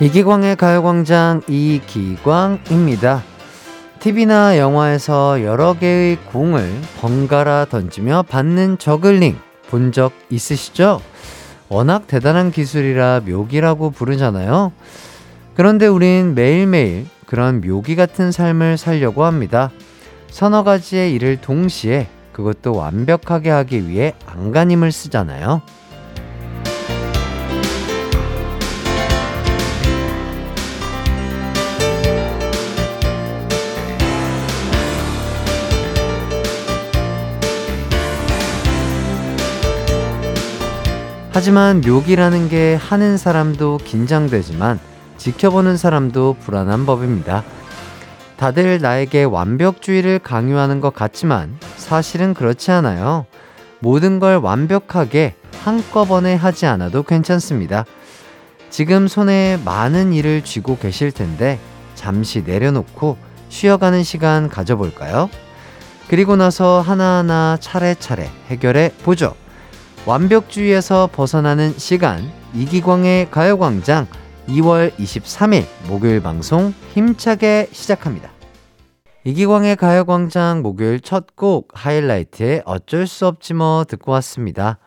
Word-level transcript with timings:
이기광의 0.00 0.54
가요광장 0.56 1.42
이기광입니다. 1.48 3.22
TV나 3.98 4.56
영화에서 4.56 5.42
여러 5.42 5.74
개의 5.74 6.16
공을 6.26 6.70
번갈아 7.00 7.66
던지며 7.68 8.24
받는 8.28 8.78
저글링 8.78 9.36
본 9.68 9.90
적 9.90 10.12
있으시죠? 10.30 11.00
워낙 11.68 12.06
대단한 12.06 12.52
기술이라 12.52 13.22
묘기라고 13.26 13.90
부르잖아요. 13.90 14.72
그런데 15.54 15.88
우린 15.88 16.34
매일매일 16.34 17.06
그런 17.26 17.60
묘기 17.60 17.96
같은 17.96 18.30
삶을 18.30 18.78
살려고 18.78 19.24
합니다. 19.24 19.70
서너 20.30 20.62
가지의 20.62 21.12
일을 21.14 21.38
동시에 21.40 22.06
그것도 22.32 22.74
완벽하게 22.74 23.50
하기 23.50 23.88
위해 23.88 24.14
안간힘을 24.26 24.92
쓰잖아요. 24.92 25.60
하지만 41.38 41.82
묘기라는 41.82 42.48
게 42.48 42.74
하는 42.74 43.16
사람도 43.16 43.78
긴장되지만 43.84 44.80
지켜보는 45.18 45.76
사람도 45.76 46.34
불안한 46.40 46.84
법입니다. 46.84 47.44
다들 48.36 48.80
나에게 48.80 49.22
완벽주의를 49.22 50.18
강요하는 50.18 50.80
것 50.80 50.92
같지만 50.92 51.56
사실은 51.76 52.34
그렇지 52.34 52.72
않아요. 52.72 53.24
모든 53.78 54.18
걸 54.18 54.38
완벽하게 54.38 55.36
한꺼번에 55.62 56.34
하지 56.34 56.66
않아도 56.66 57.04
괜찮습니다. 57.04 57.84
지금 58.68 59.06
손에 59.06 59.60
많은 59.64 60.12
일을 60.12 60.42
쥐고 60.42 60.78
계실 60.78 61.12
텐데 61.12 61.60
잠시 61.94 62.42
내려놓고 62.42 63.16
쉬어가는 63.48 64.02
시간 64.02 64.48
가져볼까요? 64.48 65.30
그리고 66.08 66.34
나서 66.34 66.80
하나하나 66.80 67.58
차례차례 67.60 68.28
해결해 68.48 68.90
보죠. 69.04 69.36
완벽주의에서 70.08 71.10
벗어나는 71.12 71.74
시간 71.76 72.22
이기광의 72.54 73.30
가요광장 73.30 74.06
2월 74.48 74.90
23일 74.94 75.66
목요일 75.86 76.22
방송 76.22 76.72
힘차게 76.94 77.68
시작합니다. 77.72 78.30
이기광의 79.24 79.76
가요광장 79.76 80.62
목요일 80.62 81.00
첫 81.00 81.36
곡 81.36 81.68
하이라이트에 81.74 82.62
어쩔 82.64 83.06
수 83.06 83.26
없지 83.26 83.52
뭐 83.52 83.84
듣고 83.84 84.12
왔습니다. 84.12 84.78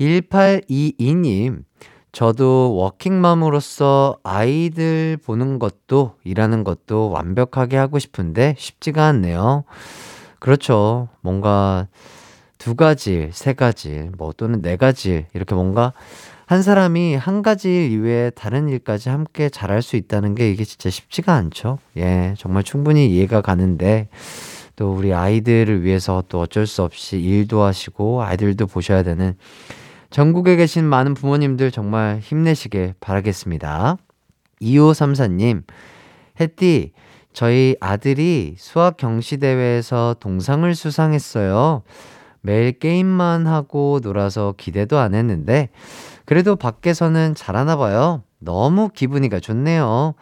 1822님, 0.00 1.62
저도 2.10 2.74
워킹맘으로서 2.74 4.18
아이들 4.24 5.16
보는 5.24 5.60
것도 5.60 6.16
일하는 6.24 6.64
것도 6.64 7.10
완벽하게 7.10 7.76
하고 7.76 8.00
싶은데 8.00 8.56
쉽지가 8.58 9.06
않네요. 9.06 9.62
그렇죠. 10.40 11.08
뭔가 11.22 11.86
두 12.58 12.74
가지, 12.74 13.30
세 13.32 13.52
가지, 13.52 14.10
뭐 14.16 14.32
또는 14.36 14.62
네 14.62 14.76
가지 14.76 15.26
이렇게 15.34 15.54
뭔가 15.54 15.92
한 16.46 16.62
사람이 16.62 17.16
한 17.16 17.42
가지 17.42 17.68
일 17.68 17.90
이외에 17.90 18.30
다른 18.30 18.68
일까지 18.68 19.08
함께 19.08 19.48
잘할 19.48 19.82
수 19.82 19.96
있다는 19.96 20.34
게 20.34 20.50
이게 20.50 20.64
진짜 20.64 20.90
쉽지가 20.90 21.34
않죠. 21.34 21.78
예, 21.96 22.34
정말 22.38 22.62
충분히 22.62 23.08
이해가 23.10 23.40
가는데 23.40 24.08
또 24.76 24.94
우리 24.94 25.12
아이들을 25.12 25.82
위해서 25.82 26.22
또 26.28 26.40
어쩔 26.40 26.66
수 26.66 26.82
없이 26.82 27.18
일도 27.18 27.62
하시고 27.62 28.22
아이들도 28.22 28.66
보셔야 28.68 29.02
되는 29.02 29.34
전국에 30.10 30.56
계신 30.56 30.84
많은 30.84 31.14
부모님들 31.14 31.70
정말 31.72 32.20
힘내시길 32.22 32.94
바라겠습니다. 33.00 33.96
2534님, 34.62 35.64
햇띠, 36.40 36.92
저희 37.32 37.76
아들이 37.80 38.54
수학 38.56 38.96
경시대회에서 38.96 40.16
동상을 40.20 40.74
수상했어요. 40.74 41.82
매일 42.46 42.78
게임만 42.78 43.46
하고 43.46 43.98
놀아서 44.02 44.54
기대도 44.56 44.98
안 44.98 45.14
했는데, 45.14 45.68
그래도 46.24 46.56
밖에서는 46.56 47.34
잘하나 47.34 47.76
봐요. 47.76 48.22
너무 48.38 48.88
기분이가 48.88 49.40
좋네요. 49.40 50.14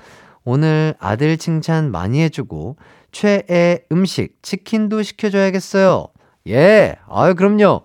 오늘 0.45 0.95
아들 0.99 1.37
칭찬 1.37 1.91
많이 1.91 2.21
해주고, 2.23 2.77
최애 3.13 3.85
음식, 3.93 4.43
치킨도 4.43 5.03
시켜줘야겠어요. 5.03 6.07
예, 6.49 6.97
아유, 7.09 7.35
그럼요. 7.35 7.83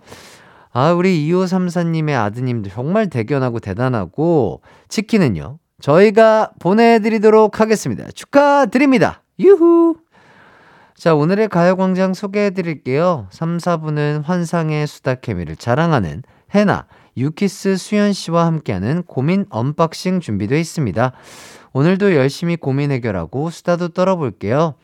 아, 0.72 0.92
우리 0.92 1.28
2534님의 1.30 2.14
아드님 2.14 2.62
도 2.62 2.70
정말 2.70 3.10
대견하고 3.10 3.60
대단하고, 3.60 4.62
치킨은요, 4.88 5.58
저희가 5.80 6.52
보내드리도록 6.58 7.60
하겠습니다. 7.60 8.10
축하드립니다. 8.14 9.22
유후! 9.38 9.96
자, 11.00 11.14
오늘의 11.14 11.48
가요광장 11.48 12.12
소개해 12.12 12.50
드릴게요. 12.50 13.26
3, 13.30 13.56
4부는 13.56 14.22
환상의 14.22 14.86
수다 14.86 15.14
케미를 15.14 15.56
자랑하는 15.56 16.22
혜나, 16.54 16.84
유키스 17.16 17.78
수현 17.78 18.12
씨와 18.12 18.44
함께하는 18.44 19.04
고민 19.04 19.46
unboxing 19.48 20.20
준비되어 20.20 20.58
있습니다. 20.58 21.12
오늘도 21.72 22.14
열심히 22.14 22.56
고민 22.56 22.90
해결하고 22.90 23.48
수다도 23.48 23.88
떨어볼게요. 23.88 24.74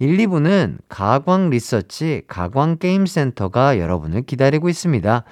1, 0.00 0.18
2부는 0.18 0.80
가광 0.90 1.48
리서치 1.48 2.24
가광 2.28 2.76
게임센터가 2.76 3.78
여러분을 3.78 4.20
기다리고 4.20 4.68
있습니다. 4.68 5.24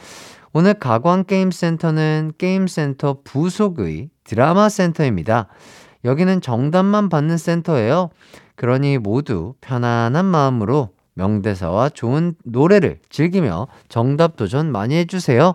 오늘 0.55 0.73
가광 0.73 1.25
게임센터는 1.25 2.33
게임센터 2.39 3.19
부속의 3.23 4.09
드라마 4.25 4.71
센터입니다. 4.71 5.49
여기는 6.05 6.41
정답만 6.41 7.09
받는 7.09 7.37
센터예요. 7.37 8.09
그러니 8.57 8.99
모두 8.99 9.55
편안한 9.61 10.25
마음으로 10.25 10.91
명대사와 11.15 11.91
좋은 11.91 12.35
노래를 12.45 12.99
즐기며 13.11 13.69
정답 13.89 14.37
도전 14.37 14.73
많이 14.73 14.97
해주세요. 14.97 15.55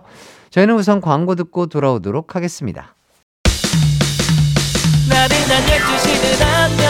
저희는 0.50 0.74
우선 0.74 1.00
광고 1.00 1.34
듣고 1.34 1.66
돌아오도록 1.66 2.36
하겠습니다. 2.36 2.94
나른한 5.08 5.62
12시는 5.64 6.42
안녕 6.42 6.88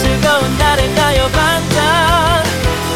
즐거운 0.00 0.58
날을 0.58 0.94
가요 0.94 1.26
반짝 1.28 2.44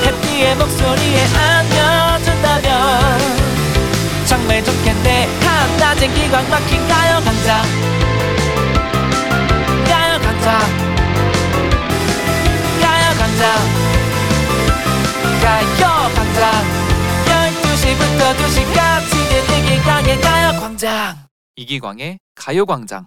해피의 0.04 0.56
목소리에 0.56 1.24
안겨준다면 1.36 3.18
정말 4.26 4.64
좋겠네 4.64 5.26
한낮엔 5.40 6.14
기광 6.14 6.48
막힌 6.50 6.88
가요 6.88 7.20
강장 7.22 8.17
가요광장 13.38 13.48
가요 15.40 16.10
광장 16.12 16.42
12시부터 17.62 18.20
2시까지 18.34 19.12
이기광의 19.62 20.20
가요광장. 20.20 21.16
이기광의 21.54 22.18
가요광장. 22.34 23.06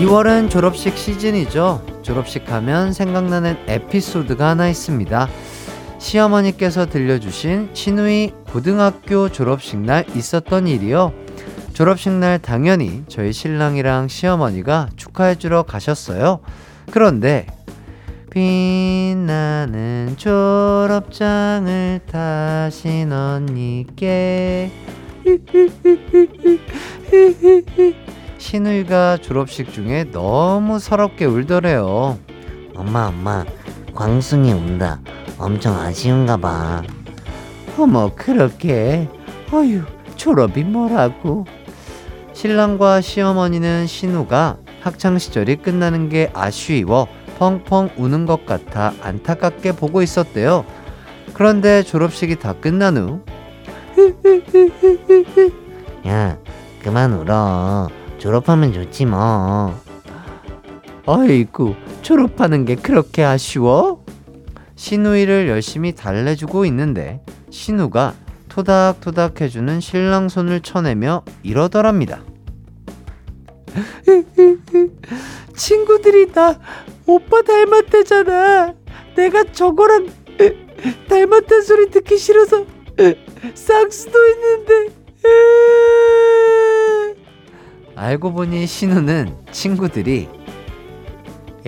2월은 0.00 0.50
졸업식 0.50 0.98
시즌이죠. 0.98 1.93
졸업식 2.04 2.52
하면 2.52 2.92
생각나는 2.92 3.56
에피소드가 3.66 4.50
하나 4.50 4.68
있습니다. 4.68 5.28
시어머니께서 5.98 6.86
들려주신 6.86 7.70
신우이 7.72 8.30
고등학교 8.52 9.30
졸업식 9.30 9.78
날 9.78 10.04
있었던 10.14 10.68
일이요. 10.68 11.12
졸업식 11.72 12.12
날 12.12 12.38
당연히 12.38 13.02
저희 13.08 13.32
신랑이랑 13.32 14.06
시어머니가 14.06 14.90
축하해주러 14.94 15.64
가셨어요. 15.64 16.40
그런데 16.92 17.46
빛나는 18.30 20.14
졸업장을 20.16 22.00
타신 22.10 23.12
언니께 23.12 24.70
신우이가 28.44 29.16
졸업식 29.22 29.72
중에 29.72 30.04
너무 30.12 30.78
서럽게 30.78 31.24
울더래요. 31.24 32.18
엄마, 32.76 33.06
엄마, 33.06 33.42
광순이 33.94 34.52
운다. 34.52 35.00
엄청 35.38 35.74
아쉬운가 35.80 36.36
봐. 36.36 36.82
어머, 37.78 38.14
그렇게. 38.14 39.08
어휴, 39.50 39.80
졸업이 40.16 40.62
뭐라고. 40.62 41.46
신랑과 42.34 43.00
시어머니는 43.00 43.86
신우가 43.86 44.58
학창시절이 44.82 45.56
끝나는 45.56 46.10
게 46.10 46.30
아쉬워 46.34 47.08
펑펑 47.38 47.92
우는 47.96 48.26
것 48.26 48.44
같아 48.44 48.92
안타깝게 49.00 49.72
보고 49.72 50.02
있었대요. 50.02 50.66
그런데 51.32 51.82
졸업식이 51.82 52.38
다 52.40 52.52
끝난 52.52 52.98
후, 52.98 53.20
야, 56.06 56.36
그만 56.82 57.14
울어. 57.14 57.88
졸업하면 58.24 58.72
좋지 58.72 59.04
뭐. 59.04 59.78
어이구, 61.04 61.74
졸업하는 62.00 62.64
게 62.64 62.74
그렇게 62.74 63.22
아쉬워? 63.22 64.02
신우이를 64.76 65.46
열심히 65.50 65.94
달래주고 65.94 66.64
있는데 66.64 67.20
신우가 67.50 68.14
토닥토닥 68.48 69.42
해주는 69.42 69.78
신랑 69.78 70.30
손을 70.30 70.60
쳐내며 70.62 71.22
이러더랍니다. 71.42 72.22
친구들이 75.54 76.32
다 76.32 76.58
오빠 77.04 77.42
닮았대잖아. 77.42 78.72
내가 79.16 79.44
저거랑 79.52 80.08
닮았다는 81.10 81.62
소리 81.62 81.90
듣기 81.90 82.16
싫어서 82.16 82.64
쌍수도 83.52 84.18
했는데. 84.26 85.04
알고 87.96 88.32
보니 88.32 88.66
신우는 88.66 89.36
친구들이 89.50 90.28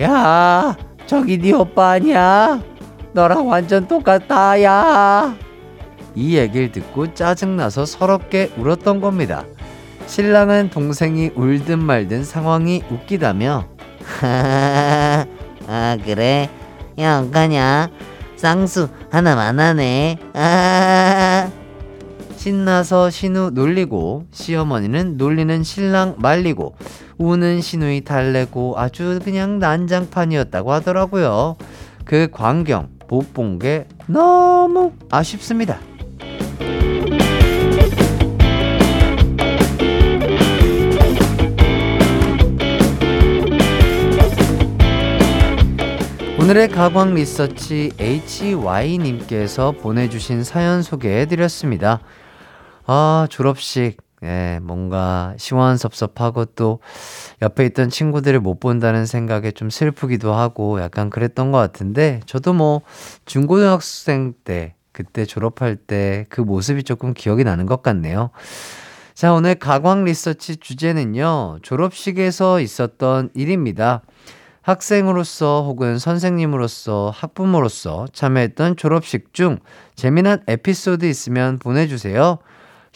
야 0.01 0.75
저기 1.05 1.37
네 1.37 1.53
오빠 1.53 1.91
아니야 1.91 2.61
너랑 3.13 3.47
완전 3.47 3.87
똑같다 3.87 4.61
야이 4.61 5.35
얘기를 6.17 6.71
듣고 6.71 7.13
짜증나서 7.13 7.85
서럽게 7.85 8.51
울었던 8.57 9.01
겁니다 9.01 9.43
신랑은 10.05 10.69
동생이 10.69 11.31
울든 11.35 11.79
말든 11.79 12.23
상황이 12.23 12.83
웃기다며 12.89 13.65
아 15.67 15.97
그래? 16.05 16.49
야 16.99 17.19
어가냐? 17.19 17.89
쌍수 18.37 18.87
하나만 19.11 19.59
하네. 19.59 20.17
아 20.33 21.51
신나서 22.47 23.09
신우 23.09 23.49
놀리고 23.49 24.23
시어머니는 24.31 25.17
놀리는 25.17 25.63
신랑 25.63 26.15
말리고 26.17 26.77
우는 27.17 27.59
신우이 27.59 28.05
달래고 28.05 28.75
아주 28.77 29.19
그냥 29.21 29.59
난장판이었다고 29.59 30.71
하더라고요. 30.71 31.57
그 32.05 32.29
광경 32.31 32.87
못 33.09 33.33
본 33.33 33.59
게 33.59 33.85
너무 34.07 34.93
아쉽습니다. 35.11 35.77
오늘의 46.39 46.69
가광 46.69 47.13
리서치 47.13 47.91
HY님께서 47.99 49.73
보내주신 49.73 50.45
사연 50.45 50.81
소개해드렸습니다. 50.81 51.99
아, 52.87 53.27
졸업식. 53.29 53.97
예, 54.23 54.59
뭔가 54.63 55.35
시원섭섭하고 55.37 56.45
또 56.55 56.79
옆에 57.43 57.65
있던 57.67 57.89
친구들을 57.89 58.39
못 58.39 58.59
본다는 58.59 59.05
생각에 59.05 59.51
좀 59.51 59.69
슬프기도 59.69 60.33
하고 60.33 60.81
약간 60.81 61.11
그랬던 61.11 61.51
것 61.51 61.59
같은데 61.59 62.21
저도 62.25 62.53
뭐 62.53 62.81
중고등학생 63.25 64.33
때 64.43 64.73
그때 64.91 65.25
졸업할 65.25 65.75
때 65.75 66.25
그 66.29 66.41
모습이 66.41 66.81
조금 66.83 67.13
기억이 67.13 67.43
나는 67.43 67.67
것 67.67 67.83
같네요. 67.83 68.31
자, 69.13 69.33
오늘 69.33 69.55
가광 69.55 70.03
리서치 70.05 70.57
주제는요, 70.57 71.59
졸업식에서 71.61 72.59
있었던 72.61 73.29
일입니다. 73.35 74.01
학생으로서 74.63 75.63
혹은 75.65 75.99
선생님으로서 75.99 77.11
학부모로서 77.15 78.07
참여했던 78.13 78.77
졸업식 78.77 79.33
중 79.33 79.59
재미난 79.95 80.41
에피소드 80.47 81.05
있으면 81.05 81.59
보내주세요. 81.59 82.39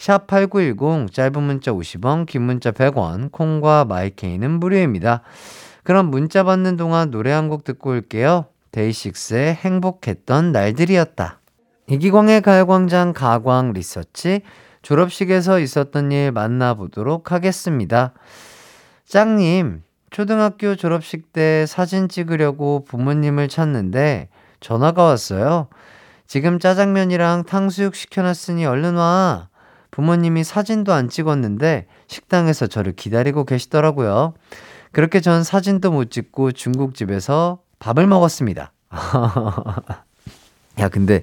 샵8910 0.02 1.12
짧은 1.12 1.42
문자 1.42 1.70
50원 1.72 2.26
긴 2.26 2.42
문자 2.42 2.72
100원 2.72 3.30
콩과 3.30 3.84
마이케이는 3.84 4.50
무료입니다. 4.50 5.22
그럼 5.84 6.06
문자 6.10 6.42
받는 6.42 6.76
동안 6.76 7.10
노래 7.10 7.30
한 7.30 7.48
곡 7.48 7.62
듣고 7.64 7.90
올게요. 7.90 8.46
데이식스의 8.72 9.54
행복했던 9.54 10.50
날들이었다. 10.50 11.40
이기광의 11.88 12.40
가요광장 12.40 13.12
가광 13.12 13.72
리서치 13.74 14.42
졸업식에서 14.82 15.60
있었던 15.60 16.10
일 16.10 16.32
만나보도록 16.32 17.30
하겠습니다. 17.30 18.12
짱님, 19.06 19.82
초등학교 20.10 20.74
졸업식 20.74 21.32
때 21.32 21.64
사진 21.66 22.08
찍으려고 22.08 22.84
부모님을 22.84 23.48
찾는데 23.48 24.30
전화가 24.60 25.04
왔어요. 25.04 25.68
지금 26.26 26.58
짜장면이랑 26.58 27.44
탕수육 27.44 27.94
시켜놨으니 27.94 28.64
얼른 28.64 28.94
와. 28.94 29.51
부모님이 29.92 30.42
사진도 30.42 30.92
안 30.92 31.08
찍었는데 31.08 31.86
식당에서 32.08 32.66
저를 32.66 32.94
기다리고 32.94 33.44
계시더라고요. 33.44 34.34
그렇게 34.90 35.20
전 35.20 35.44
사진도 35.44 35.92
못 35.92 36.10
찍고 36.10 36.52
중국집에서 36.52 37.60
밥을 37.78 38.06
먹었습니다. 38.06 38.72
야, 40.80 40.88
근데 40.88 41.22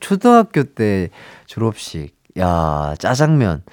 초등학교 0.00 0.62
때 0.62 1.08
졸업식, 1.46 2.14
야, 2.38 2.94
짜장면. 2.98 3.64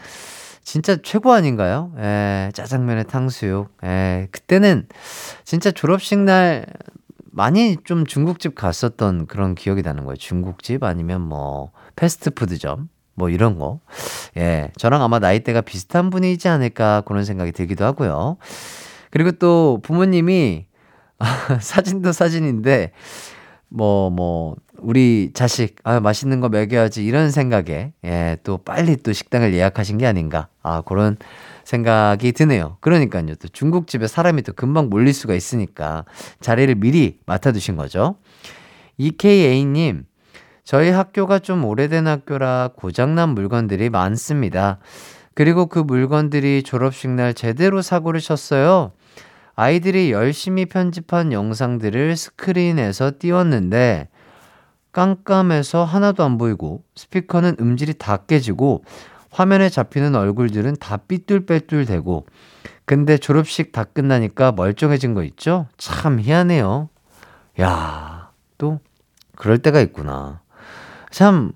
진짜 0.64 0.98
최고 1.02 1.32
아닌가요? 1.32 1.94
에, 1.98 2.48
예, 2.48 2.52
짜장면에 2.54 3.04
탕수육. 3.04 3.70
에, 3.84 3.88
예, 3.88 4.28
그때는 4.32 4.88
진짜 5.44 5.72
졸업식 5.72 6.20
날 6.20 6.66
많이 7.32 7.78
좀 7.84 8.06
중국집 8.06 8.56
갔었던 8.56 9.28
그런 9.28 9.56
기억이 9.56 9.82
나는 9.82 10.06
거예요. 10.06 10.16
중국집 10.16 10.84
아니면 10.84 11.22
뭐 11.22 11.72
패스트푸드점 11.96 12.90
뭐 13.18 13.30
이런 13.30 13.58
거. 13.58 13.80
예, 14.38 14.72
저랑 14.78 15.02
아마 15.02 15.19
나이대가 15.19 15.62
비슷한 15.62 16.12
분이지 16.12 16.48
않을까 16.48 17.02
그런 17.02 17.25
생각이 17.25 17.52
들기도 17.52 17.84
하고요. 17.84 18.38
그리고 19.10 19.31
또 19.31 19.80
부모님이 19.81 20.68
사진도 21.60 22.12
사진인데 22.12 22.92
뭐, 23.69 24.10
뭐, 24.10 24.56
우리 24.78 25.31
자식, 25.34 25.75
아, 25.84 26.00
맛있는 26.00 26.40
거 26.40 26.48
먹여야지, 26.48 27.04
이런 27.04 27.31
생각에, 27.31 27.92
예, 28.06 28.38
또 28.44 28.58
빨리 28.58 28.96
또 28.96 29.12
식당을 29.12 29.54
예약하신 29.54 29.98
게 29.98 30.06
아닌가, 30.06 30.48
아, 30.64 30.81
그런 30.81 31.18
생각이 31.66 32.31
드네요. 32.31 32.78
그러니까요, 32.80 33.36
또 33.36 33.48
중국집에 33.50 34.08
사람이 34.08 34.44
또 34.44 34.54
금방 34.54 34.90
몰릴 34.90 35.14
수가 35.14 35.33
있으니까 35.33 36.06
자리를 36.40 36.74
미리 36.76 37.19
맡아 37.26 37.52
두신 37.52 37.76
거죠. 37.76 38.16
EKA님, 38.97 40.06
저희 40.68 40.90
학교가 40.90 41.40
좀 41.40 41.64
오래된 41.64 42.07
학교라 42.07 42.71
고장난 42.76 43.30
물건들이 43.30 43.90
많습니다. 43.90 44.80
그리고 45.33 45.68
그 45.68 45.80
물건들이 45.80 46.62
졸업식 46.62 47.09
날 47.09 47.33
제대로 47.33 47.81
사고를 47.81 48.19
쳤어요. 48.19 48.92
아이들이 49.56 50.12
열심히 50.12 50.66
편집한 50.66 51.31
영상들을 51.31 52.18
스크린에서 52.18 53.14
띄웠는데 53.18 54.09
깜깜해서 54.92 55.86
하나도 55.86 56.26
안 56.26 56.38
보이고 56.38 56.83
스피커는 56.95 57.56
음질이 57.62 57.94
다 57.94 58.18
깨지고 58.18 58.83
화면에 59.31 59.69
잡히는 59.69 60.16
얼굴들은 60.16 60.76
다 60.81 60.97
삐뚤빼뚤 60.97 61.86
되고 61.86 62.26
근데 62.83 63.18
졸업식 63.18 63.71
다 63.71 63.86
끝나니까 63.86 64.52
멀쩡해진 64.52 65.14
거 65.14 65.24
있죠? 65.24 65.68
참 65.78 66.19
희한해요. 66.19 66.90
야, 67.62 68.31
또 68.57 68.81
그럴 69.38 69.59
때가 69.59 69.80
있구나. 69.80 70.42
참 71.11 71.52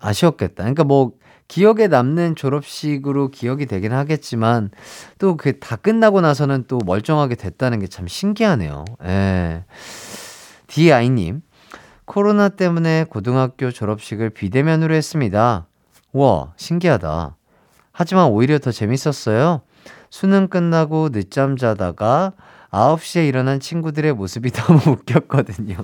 아쉬웠겠다. 0.00 0.54
그러니까 0.64 0.84
뭐 0.84 1.12
기억에 1.48 1.86
남는 1.88 2.36
졸업식으로 2.36 3.28
기억이 3.30 3.66
되긴 3.66 3.92
하겠지만 3.92 4.70
또 5.18 5.36
그 5.36 5.58
다 5.60 5.76
끝나고 5.76 6.20
나서는 6.20 6.64
또 6.68 6.78
멀쩡하게 6.84 7.34
됐다는 7.36 7.80
게 7.80 7.86
참 7.88 8.06
신기하네요. 8.06 8.84
예. 9.04 9.64
디아이님, 10.66 11.40
코로나 12.04 12.50
때문에 12.50 13.04
고등학교 13.08 13.70
졸업식을 13.70 14.30
비대면으로 14.30 14.94
했습니다. 14.94 15.66
우와, 16.12 16.52
신기하다. 16.56 17.36
하지만 17.92 18.26
오히려 18.26 18.58
더 18.58 18.70
재밌었어요. 18.70 19.62
수능 20.10 20.48
끝나고 20.48 21.08
늦잠 21.10 21.56
자다가 21.56 22.32
9시에 22.70 23.26
일어난 23.26 23.58
친구들의 23.60 24.12
모습이 24.12 24.50
너무 24.52 24.80
웃겼거든요. 24.92 25.76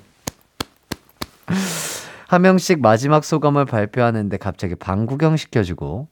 한 2.26 2.42
명씩 2.42 2.80
마지막 2.80 3.24
소감을 3.24 3.64
발표하는데 3.64 4.36
갑자기 4.38 4.74
방 4.74 5.06
구경 5.06 5.36
시켜주고 5.36 6.08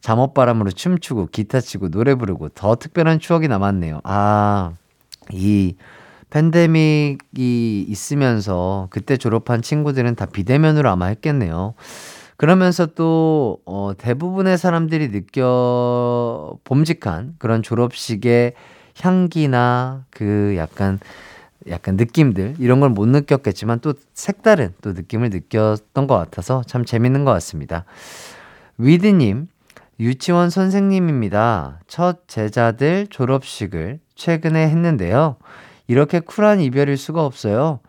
잠옷바람으로 0.00 0.70
춤추고 0.70 1.28
기타 1.30 1.60
치고 1.60 1.90
노래 1.90 2.14
부르고 2.14 2.50
더 2.50 2.76
특별한 2.76 3.20
추억이 3.20 3.48
남았네요. 3.48 4.00
아, 4.04 4.72
이 5.32 5.76
팬데믹이 6.30 7.86
있으면서 7.88 8.88
그때 8.90 9.16
졸업한 9.16 9.62
친구들은 9.62 10.14
다 10.14 10.26
비대면으로 10.26 10.88
아마 10.88 11.06
했겠네요. 11.06 11.74
그러면서 12.36 12.86
또, 12.86 13.58
어, 13.66 13.92
대부분의 13.98 14.56
사람들이 14.56 15.10
느껴 15.10 16.56
봄직한 16.64 17.34
그런 17.38 17.62
졸업식의 17.62 18.54
향기나 18.98 20.06
그 20.08 20.54
약간 20.56 20.98
약간 21.68 21.96
느낌들 21.96 22.56
이런 22.58 22.80
걸 22.80 22.90
못 22.90 23.06
느꼈겠지만 23.06 23.80
또 23.80 23.94
색다른 24.14 24.72
또 24.80 24.92
느낌을 24.92 25.30
느꼈던 25.30 26.06
것 26.06 26.16
같아서 26.16 26.62
참 26.66 26.84
재밌는 26.84 27.24
것 27.24 27.32
같습니다. 27.32 27.84
위드님 28.78 29.48
유치원 30.00 30.48
선생님입니다. 30.48 31.80
첫 31.86 32.26
제자들 32.26 33.08
졸업식을 33.10 34.00
최근에 34.14 34.68
했는데요. 34.68 35.36
이렇게 35.88 36.20
쿨한 36.20 36.60
이별일 36.60 36.96
수가 36.96 37.24
없어요. 37.24 37.80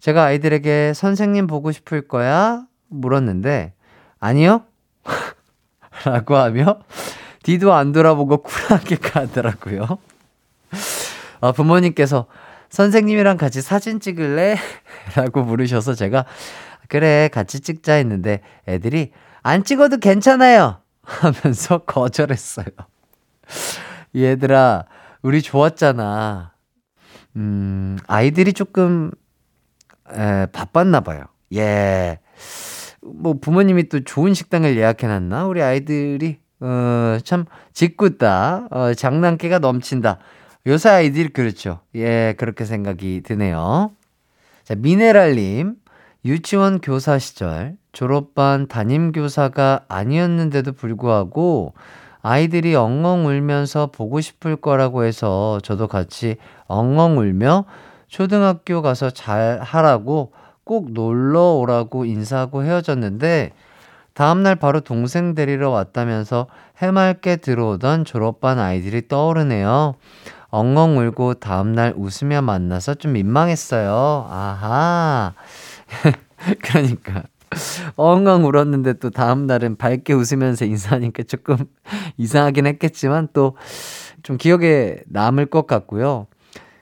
제가 0.00 0.24
아이들에게 0.24 0.94
선생님 0.94 1.46
보고 1.46 1.70
싶을 1.70 2.08
거야? 2.08 2.64
물었는데, 2.88 3.74
아니요? 4.18 4.64
라고 6.06 6.36
하며, 6.36 6.80
뒤도 7.42 7.74
안 7.74 7.92
돌아보고 7.92 8.38
쿨하게 8.38 8.96
가더라고요. 8.96 9.98
아, 11.40 11.52
부모님께서 11.52 12.26
선생님이랑 12.72 13.36
같이 13.36 13.60
사진 13.60 14.00
찍을래? 14.00 14.56
라고 15.14 15.42
물으셔서 15.44 15.94
제가, 15.94 16.24
그래, 16.88 17.28
같이 17.30 17.60
찍자 17.60 17.92
했는데 17.94 18.40
애들이, 18.66 19.12
안 19.42 19.62
찍어도 19.62 19.98
괜찮아요! 19.98 20.80
하면서 21.04 21.78
거절했어요. 21.78 22.66
얘들아, 24.16 24.86
우리 25.20 25.42
좋았잖아. 25.42 26.54
음, 27.36 27.98
아이들이 28.06 28.54
조금, 28.54 29.10
에, 30.10 30.46
바빴나 30.46 31.00
봐요. 31.00 31.24
예. 31.54 32.20
뭐 33.02 33.34
부모님이 33.34 33.90
또 33.90 34.02
좋은 34.02 34.32
식당을 34.32 34.78
예약해놨나? 34.78 35.44
우리 35.44 35.60
아이들이, 35.62 36.38
어, 36.60 37.18
참, 37.22 37.44
짓궂다. 37.74 38.68
어, 38.70 38.94
장난기가 38.94 39.58
넘친다. 39.58 40.20
요새 40.66 40.88
아이들이 40.88 41.28
그렇죠. 41.28 41.80
예, 41.94 42.34
그렇게 42.38 42.64
생각이 42.64 43.22
드네요. 43.24 43.90
자, 44.64 44.74
미네랄님. 44.76 45.76
유치원 46.24 46.80
교사 46.80 47.18
시절 47.18 47.76
졸업반 47.90 48.68
담임교사가 48.68 49.86
아니었는데도 49.88 50.72
불구하고 50.72 51.74
아이들이 52.22 52.76
엉엉 52.76 53.26
울면서 53.26 53.88
보고 53.88 54.20
싶을 54.20 54.54
거라고 54.54 55.02
해서 55.02 55.58
저도 55.64 55.88
같이 55.88 56.36
엉엉 56.68 57.18
울며 57.18 57.64
초등학교 58.06 58.82
가서 58.82 59.10
잘 59.10 59.58
하라고 59.62 60.32
꼭 60.62 60.92
놀러 60.92 61.54
오라고 61.54 62.04
인사하고 62.04 62.62
헤어졌는데 62.62 63.50
다음날 64.14 64.56
바로 64.56 64.80
동생 64.80 65.34
데리러 65.34 65.70
왔다면서 65.70 66.46
해맑게 66.78 67.36
들어오던 67.36 68.04
졸업반 68.04 68.60
아이들이 68.60 69.08
떠오르네요. 69.08 69.96
엉엉 70.52 70.98
울고 70.98 71.34
다음날 71.34 71.94
웃으며 71.96 72.42
만나서 72.42 72.94
좀 72.94 73.14
민망했어요. 73.14 74.28
아하. 74.30 75.34
그러니까. 76.62 77.24
엉엉 77.96 78.46
울었는데 78.46 78.94
또 78.94 79.10
다음날은 79.10 79.76
밝게 79.76 80.14
웃으면서 80.14 80.64
인사하니까 80.64 81.24
조금 81.24 81.56
이상하긴 82.18 82.66
했겠지만 82.66 83.28
또 83.34 83.56
좀 84.22 84.36
기억에 84.36 84.98
남을 85.06 85.46
것 85.46 85.66
같고요. 85.66 86.26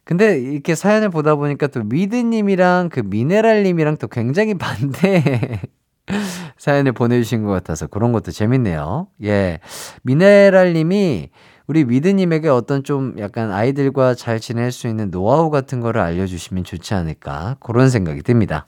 근데 0.04 0.40
이렇게 0.40 0.74
사연을 0.74 1.10
보다 1.10 1.36
보니까 1.36 1.68
또 1.68 1.84
미드님이랑 1.84 2.88
그 2.90 3.00
미네랄님이랑 3.00 3.96
또 3.98 4.08
굉장히 4.08 4.54
반대 4.54 5.60
사연을 6.58 6.92
보내주신 6.92 7.44
것 7.44 7.50
같아서 7.50 7.86
그런 7.86 8.12
것도 8.12 8.32
재밌네요. 8.32 9.08
예. 9.24 9.60
미네랄님이 10.02 11.30
우리 11.70 11.84
미드님에게 11.84 12.48
어떤 12.48 12.82
좀 12.82 13.14
약간 13.20 13.52
아이들과 13.52 14.16
잘 14.16 14.40
지낼 14.40 14.72
수 14.72 14.88
있는 14.88 15.12
노하우 15.12 15.50
같은 15.50 15.78
거를 15.78 16.00
알려주시면 16.00 16.64
좋지 16.64 16.94
않을까. 16.94 17.58
그런 17.60 17.90
생각이 17.90 18.22
듭니다. 18.22 18.66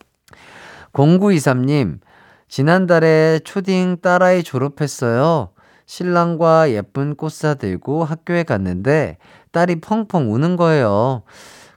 0923님, 0.92 1.98
지난달에 2.46 3.40
초딩 3.42 3.96
딸아이 4.02 4.44
졸업했어요. 4.44 5.48
신랑과 5.84 6.70
예쁜 6.70 7.16
꽃 7.16 7.32
사 7.32 7.54
들고 7.54 8.04
학교에 8.04 8.44
갔는데 8.44 9.18
딸이 9.50 9.80
펑펑 9.80 10.32
우는 10.32 10.54
거예요. 10.54 11.24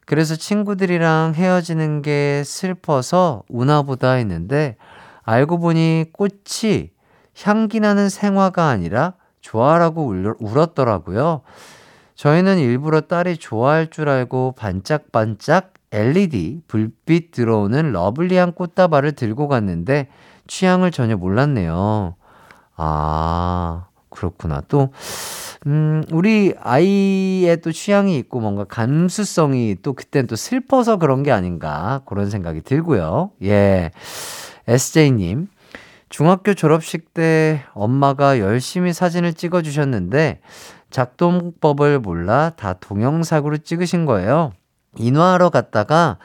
그래서 0.06 0.36
친구들이랑 0.36 1.34
헤어지는 1.36 2.04
게 2.04 2.44
슬퍼서 2.46 3.42
우나보다 3.50 4.12
했는데 4.12 4.78
알고 5.24 5.58
보니 5.58 6.12
꽃이 6.14 6.92
향기 7.42 7.80
나는 7.80 8.10
생화가 8.10 8.68
아니라 8.68 9.16
좋아라고 9.46 10.36
울었더라고요. 10.40 11.42
저희는 12.16 12.58
일부러 12.58 13.02
딸이 13.02 13.38
좋아할 13.38 13.90
줄 13.90 14.10
알고 14.10 14.56
반짝반짝 14.58 15.74
LED 15.92 16.62
불빛 16.68 17.32
들어오는 17.32 17.92
러블리한 17.92 18.54
꽃다발을 18.54 19.12
들고 19.12 19.48
갔는데 19.48 20.08
취향을 20.48 20.92
전혀 20.92 21.16
몰랐네요. 21.16 22.16
아, 22.76 23.86
그렇구나. 24.10 24.62
또, 24.68 24.90
음, 25.68 26.04
우리 26.12 26.54
아이의 26.60 27.62
또 27.62 27.72
취향이 27.72 28.18
있고 28.18 28.40
뭔가 28.40 28.64
감수성이 28.64 29.78
또 29.84 29.94
그땐 29.94 30.28
또 30.28 30.36
슬퍼서 30.36 30.98
그런 30.98 31.24
게 31.24 31.32
아닌가 31.32 32.02
그런 32.06 32.30
생각이 32.30 32.62
들고요. 32.62 33.32
예. 33.44 33.92
SJ님, 34.68 35.48
중학교 36.10 36.54
졸업식 36.54 37.14
때 37.14 37.64
엄마가 37.74 38.40
열심히 38.40 38.94
사진을 38.94 39.34
찍어 39.34 39.62
주셨는데 39.62 40.42
작동법을 40.92 42.00
몰라 42.00 42.52
다 42.56 42.74
동영상으로 42.74 43.58
찍으신 43.58 44.06
거예요. 44.06 44.52
인화하러 44.98 45.50
갔다가 45.50 46.18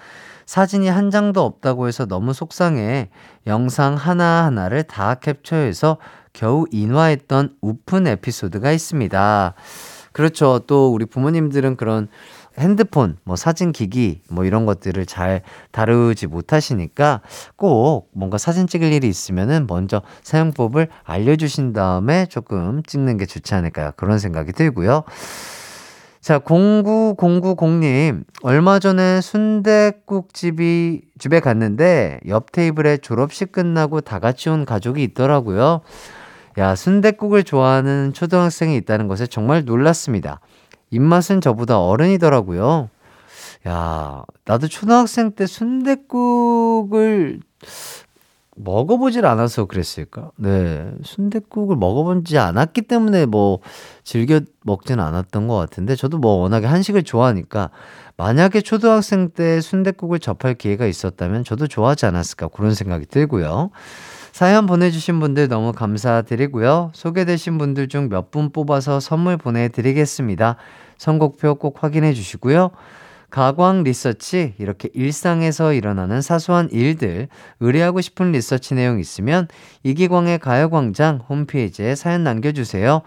사진이 0.47 0.89
한 0.89 1.11
장도 1.11 1.45
없다고 1.45 1.89
해서 1.89 2.07
너무 2.07 2.33
속상해 2.33 3.09
영상 3.47 3.95
하나하나를 3.95 4.83
다 4.85 5.15
캡처해서 5.15 5.99
겨우 6.33 6.67
인화했던 6.71 7.57
우픈 7.61 8.07
에피소드가 8.07 8.73
있습니다. 8.73 9.55
그렇죠. 10.13 10.61
또 10.67 10.93
우리 10.93 11.07
부모님들은 11.07 11.77
그런 11.77 12.09
핸드폰, 12.61 13.17
뭐 13.25 13.37
사진기기, 13.37 14.23
뭐 14.31 14.45
이런 14.45 14.67
것들을 14.67 15.05
잘 15.07 15.43
다루지 15.73 16.27
못하시니까 16.27 17.23
꼭 17.57 18.11
뭔가 18.13 18.39
사진 18.39 18.67
찍을 18.67 18.93
일이 18.93 19.09
있으면은 19.09 19.67
먼저 19.69 20.03
사용법을 20.23 20.89
알려주신 21.05 21.73
다음에 21.73 22.27
조금 22.27 22.83
찍는 22.83 23.17
게 23.17 23.27
좋지 23.27 23.55
않을까요? 23.55 23.93
그런 23.97 24.19
생각이 24.19 24.53
들고요. 24.53 25.05
자, 26.21 26.39
09090님, 26.39 28.25
얼마 28.43 28.79
전에 28.79 29.23
순대국집이, 29.23 31.01
집에 31.19 31.41
갔는데 31.41 32.21
옆 32.29 32.53
테이블에 32.53 32.99
졸업식 32.99 33.53
끝나고 33.53 34.03
다 34.03 34.19
같이 34.19 34.51
온 34.51 34.67
가족이 34.67 35.03
있더라고요. 35.03 35.81
야, 36.59 36.75
순대국을 36.75 37.45
좋아하는 37.45 38.13
초등학생이 38.13 38.77
있다는 38.77 39.09
것에 39.09 39.27
정말 39.27 39.65
놀랐습니다. 39.65 40.41
입맛은 40.91 41.41
저보다 41.41 41.81
어른이더라고요. 41.81 42.91
야, 43.69 44.25
나도 44.45 44.69
초등학생 44.69 45.33
때 45.33 45.47
순대국을 45.47 47.41
먹어보질 48.57 49.25
않아서 49.27 49.65
그랬을까? 49.65 50.31
네. 50.37 50.91
순대국을 51.03 51.77
먹어본지 51.77 52.39
않았기 52.39 52.83
때문에 52.83 53.27
뭐 53.27 53.61
즐겨 54.05 54.41
먹지는 54.65 55.03
않았던 55.03 55.49
것 55.49 55.57
같은데 55.57 55.97
저도 55.97 56.19
뭐 56.19 56.37
워낙에 56.37 56.67
한식을 56.67 57.03
좋아하니까 57.03 57.71
만약에 58.17 58.61
초등학생 58.61 59.31
때 59.31 59.61
순대국을 59.61 60.19
접할 60.19 60.55
기회가 60.55 60.87
있었다면 60.87 61.45
저도 61.45 61.67
좋아하지 61.69 62.07
않았을까 62.07 62.49
그런 62.49 62.75
생각이 62.75 63.07
들고요. 63.07 63.71
사연 64.33 64.67
보내주신 64.67 65.21
분들 65.21 65.49
너무 65.49 65.73
감사드리고요. 65.73 66.93
소개되신 66.95 67.59
분들 67.59 67.89
중 67.89 68.09
몇 68.09 68.31
분 68.31 68.51
뽑아서 68.51 69.01
선물 69.01 69.37
보내드리겠습니다. 69.37 70.57
선곡표 70.99 71.57
꼭 71.57 71.83
확인해 71.83 72.13
주시고요. 72.13 72.71
가광 73.31 73.85
리서치 73.85 74.55
이렇게 74.59 74.89
일상에서 74.93 75.73
일어나는 75.73 76.21
사소한 76.21 76.69
일들 76.73 77.29
의뢰하고 77.61 78.01
싶은 78.01 78.33
리서치 78.33 78.75
내용 78.75 78.99
있으면 78.99 79.47
이기광의 79.85 80.39
가요광장 80.41 81.21
홈페이지에 81.29 81.95
사연 81.95 82.25
남겨주세요. 82.25 83.03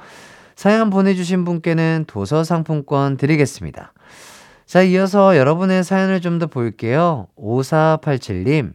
사연 0.55 0.89
보내주신 0.89 1.43
분께는 1.45 2.05
도서 2.07 2.43
상품권 2.43 3.17
드리겠습니다. 3.17 3.91
자, 4.65 4.81
이어서 4.83 5.35
여러분의 5.37 5.83
사연을 5.83 6.21
좀 6.21 6.39
더 6.39 6.47
볼게요. 6.47 7.27
5487님. 7.37 8.73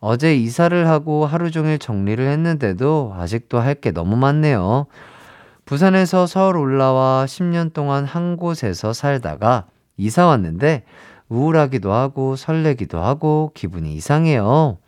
어제 0.00 0.34
이사를 0.36 0.86
하고 0.88 1.26
하루 1.26 1.50
종일 1.50 1.78
정리를 1.78 2.24
했는데도 2.26 3.14
아직도 3.16 3.58
할 3.58 3.74
게 3.80 3.90
너무 3.92 4.16
많네요. 4.16 4.86
부산에서 5.64 6.26
서울 6.26 6.56
올라와 6.56 7.26
10년 7.26 7.72
동안 7.72 8.04
한 8.04 8.36
곳에서 8.36 8.92
살다가 8.92 9.66
이사 9.96 10.26
왔는데 10.26 10.84
우울하기도 11.28 11.92
하고 11.92 12.36
설레기도 12.36 13.00
하고 13.00 13.52
기분이 13.54 13.94
이상해요. 13.94 14.78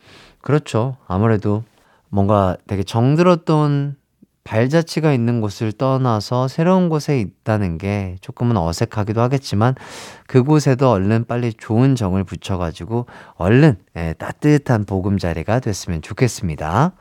그렇죠. 0.41 0.97
아무래도 1.07 1.65
뭔가 2.09 2.57
되게 2.67 2.83
정들었던 2.83 3.97
발자취가 4.51 5.13
있는 5.13 5.41
곳을 5.41 5.71
떠나서 5.71 6.49
새로운 6.49 6.89
곳에 6.89 7.21
있다는 7.21 7.79
게 7.79 8.17
조금은 8.21 8.57
어색하기도 8.57 9.21
하겠지만 9.21 9.77
그곳에도 10.27 10.91
얼른 10.91 11.27
빨리 11.27 11.53
좋은 11.53 11.95
정을 11.95 12.25
붙여가지고 12.25 13.07
얼른 13.37 13.79
예, 13.97 14.15
따뜻한 14.19 14.87
보금자리가 14.87 15.61
됐으면 15.61 16.03
좋겠습니다. 16.03 16.95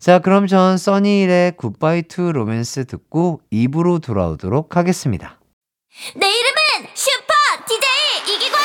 자, 0.00 0.18
그럼 0.18 0.48
전 0.48 0.76
써니힐의 0.76 1.52
Goodbye 1.56 2.02
to 2.02 2.32
Romance 2.32 2.86
듣고 2.86 3.40
2부로 3.52 4.00
돌아오도록 4.00 4.76
하겠습니다. 4.76 5.38
내 6.16 6.26
이름은 6.26 6.88
슈퍼 6.94 7.32
DJ 7.68 8.34
이기광! 8.34 8.58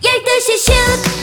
12시 0.00 0.58
슈 0.58 1.13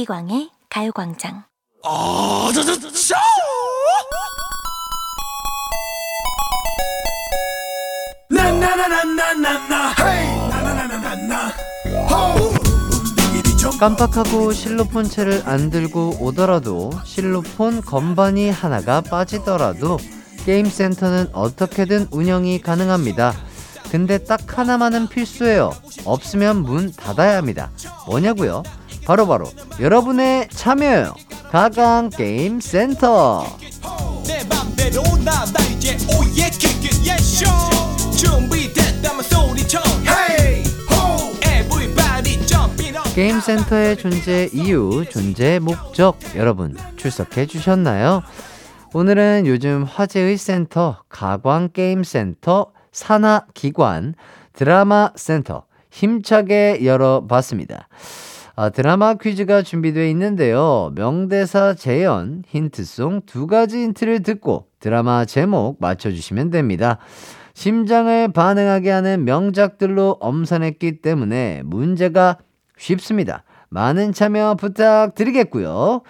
이기광의 0.00 0.48
가요광장 0.70 1.44
깜빡하고 13.78 14.52
실로폰 14.52 15.04
채를 15.04 15.42
안 15.44 15.70
들고 15.70 16.16
오더라도 16.20 16.90
실로폰 17.04 17.82
건반이 17.82 18.50
하나가 18.50 19.00
빠지더라도 19.02 19.98
게임 20.46 20.66
센터는 20.66 21.28
어떻게든 21.32 22.08
운영이 22.10 22.62
가능합니다. 22.62 23.34
근데 23.90 24.18
딱 24.18 24.58
하나만은 24.58 25.08
필수예요. 25.08 25.72
없으면 26.04 26.62
문 26.62 26.92
닫아야 26.92 27.36
합니다. 27.36 27.70
뭐냐고요? 28.06 28.62
바로 29.10 29.26
바로 29.26 29.46
여러분의 29.80 30.48
참여요. 30.50 31.16
가강 31.50 32.10
게임 32.10 32.60
센터. 32.60 33.44
게임 43.16 43.40
센터의 43.40 43.96
존재 43.96 44.48
이유, 44.52 45.04
존재 45.10 45.58
목적 45.58 46.16
여러분 46.36 46.76
출석해 46.94 47.46
주셨나요? 47.46 48.22
오늘은 48.94 49.48
요즘 49.48 49.82
화제의 49.82 50.36
센터 50.36 51.02
가광 51.08 51.70
게임 51.72 52.04
센터 52.04 52.70
산하 52.92 53.44
기관 53.54 54.14
드라마 54.52 55.10
센터 55.16 55.64
힘차게 55.90 56.84
열어봤습니다. 56.84 57.88
아, 58.62 58.68
드라마 58.68 59.14
퀴즈가 59.14 59.62
준비되어 59.62 60.04
있는데요. 60.08 60.92
명대사 60.94 61.72
재연, 61.72 62.42
힌트송 62.46 63.22
두 63.24 63.46
가지 63.46 63.78
힌트를 63.78 64.22
듣고 64.22 64.66
드라마 64.80 65.24
제목 65.24 65.78
맞춰주시면 65.80 66.50
됩니다. 66.50 66.98
심장을 67.54 68.30
반응하게 68.30 68.90
하는 68.90 69.24
명작들로 69.24 70.18
엄선했기 70.20 71.00
때문에 71.00 71.62
문제가 71.64 72.36
쉽습니다. 72.76 73.44
많은 73.70 74.12
참여 74.12 74.56
부탁드리겠고요. 74.56 76.02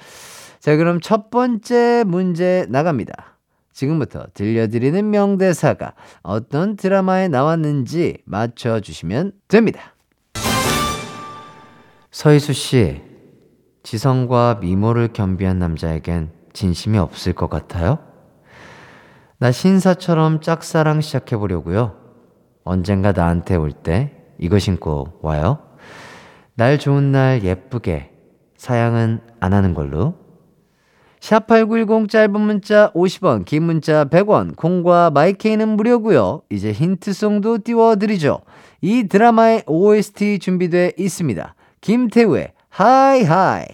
자, 0.58 0.76
그럼 0.76 1.00
첫 1.00 1.30
번째 1.30 2.02
문제 2.04 2.66
나갑니다. 2.68 3.38
지금부터 3.72 4.26
들려드리는 4.34 5.08
명대사가 5.08 5.94
어떤 6.22 6.74
드라마에 6.74 7.28
나왔는지 7.28 8.18
맞춰주시면 8.24 9.34
됩니다. 9.46 9.94
서희수 12.10 12.52
씨, 12.52 13.00
지성과 13.82 14.58
미모를 14.60 15.08
겸비한 15.12 15.58
남자에겐 15.58 16.30
진심이 16.52 16.98
없을 16.98 17.32
것 17.32 17.48
같아요? 17.48 17.98
나 19.38 19.52
신사처럼 19.52 20.40
짝사랑 20.40 21.00
시작해보려고요. 21.00 21.96
언젠가 22.64 23.12
나한테 23.12 23.56
올 23.56 23.70
때 23.72 24.12
이거 24.38 24.58
신고 24.58 25.18
와요. 25.22 25.58
날 26.54 26.78
좋은 26.78 27.12
날 27.12 27.42
예쁘게 27.42 28.10
사양은 28.56 29.20
안 29.40 29.52
하는 29.54 29.72
걸로. 29.72 30.14
샵8910 31.20 32.08
짧은 32.08 32.40
문자 32.40 32.90
50원, 32.92 33.44
긴 33.44 33.62
문자 33.64 34.06
100원, 34.06 34.56
콩과 34.56 35.10
my 35.10 35.27
K는 35.27 35.68
무료고요. 35.68 36.42
이제 36.50 36.72
힌트송도 36.72 37.58
띄워드리죠. 37.58 38.40
이 38.80 39.04
드라마의 39.06 39.64
OST 39.66 40.38
준비돼 40.38 40.94
있습니다. 40.98 41.54
김태우의 41.80 42.52
High 42.68 43.22
High. 43.22 43.64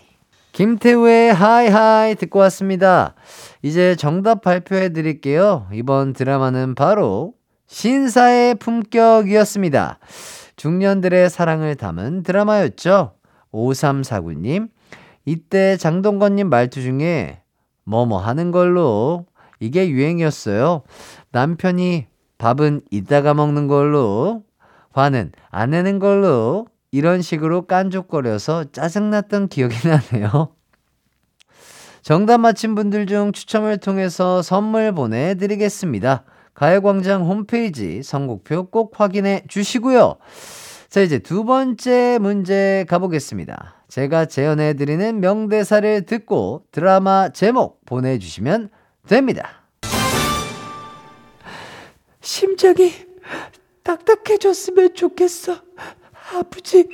김태우의 0.52 1.34
High 1.34 1.68
High 1.68 2.14
듣고 2.14 2.38
왔습니다. 2.40 3.14
이제 3.62 3.96
정답 3.96 4.42
발표해 4.42 4.92
드릴게요. 4.92 5.66
이번 5.72 6.12
드라마는 6.12 6.74
바로 6.74 7.34
신사의 7.66 8.54
품격이었습니다. 8.54 9.98
중년들의 10.54 11.28
사랑을 11.30 11.74
담은 11.74 12.22
드라마였죠. 12.22 13.12
5349님, 13.52 14.68
이때 15.24 15.76
장동건님 15.76 16.48
말투 16.48 16.80
중에 16.80 17.42
뭐뭐 17.84 18.18
하는 18.18 18.52
걸로 18.52 19.26
이게 19.58 19.88
유행이었어요. 19.88 20.82
남편이 21.32 22.06
밥은 22.38 22.82
이따가 22.90 23.34
먹는 23.34 23.66
걸로 23.66 24.44
화는 24.92 25.32
안 25.50 25.70
내는 25.70 25.98
걸로 25.98 26.66
이런 26.96 27.20
식으로 27.20 27.66
깐족거려서 27.66 28.72
짜증났던 28.72 29.48
기억이 29.48 29.76
나네요. 29.86 30.48
정답 32.00 32.38
맞힌 32.38 32.74
분들 32.74 33.04
중 33.06 33.32
추첨을 33.32 33.76
통해서 33.76 34.40
선물 34.40 34.92
보내드리겠습니다. 34.92 36.24
가요광장 36.54 37.26
홈페이지 37.26 38.02
선곡표 38.02 38.70
꼭 38.70 38.98
확인해 38.98 39.42
주시고요. 39.46 40.16
자, 40.88 41.02
이제 41.02 41.18
두 41.18 41.44
번째 41.44 42.18
문제 42.18 42.86
가보겠습니다. 42.88 43.74
제가 43.88 44.24
재현해드리는 44.24 45.20
명대사를 45.20 46.06
듣고 46.06 46.62
드라마 46.72 47.28
제목 47.28 47.84
보내주시면 47.84 48.70
됩니다. 49.06 49.66
심장이 52.22 52.90
딱딱해졌으면 53.82 54.94
좋겠어. 54.94 55.65
아프지? 56.34 56.88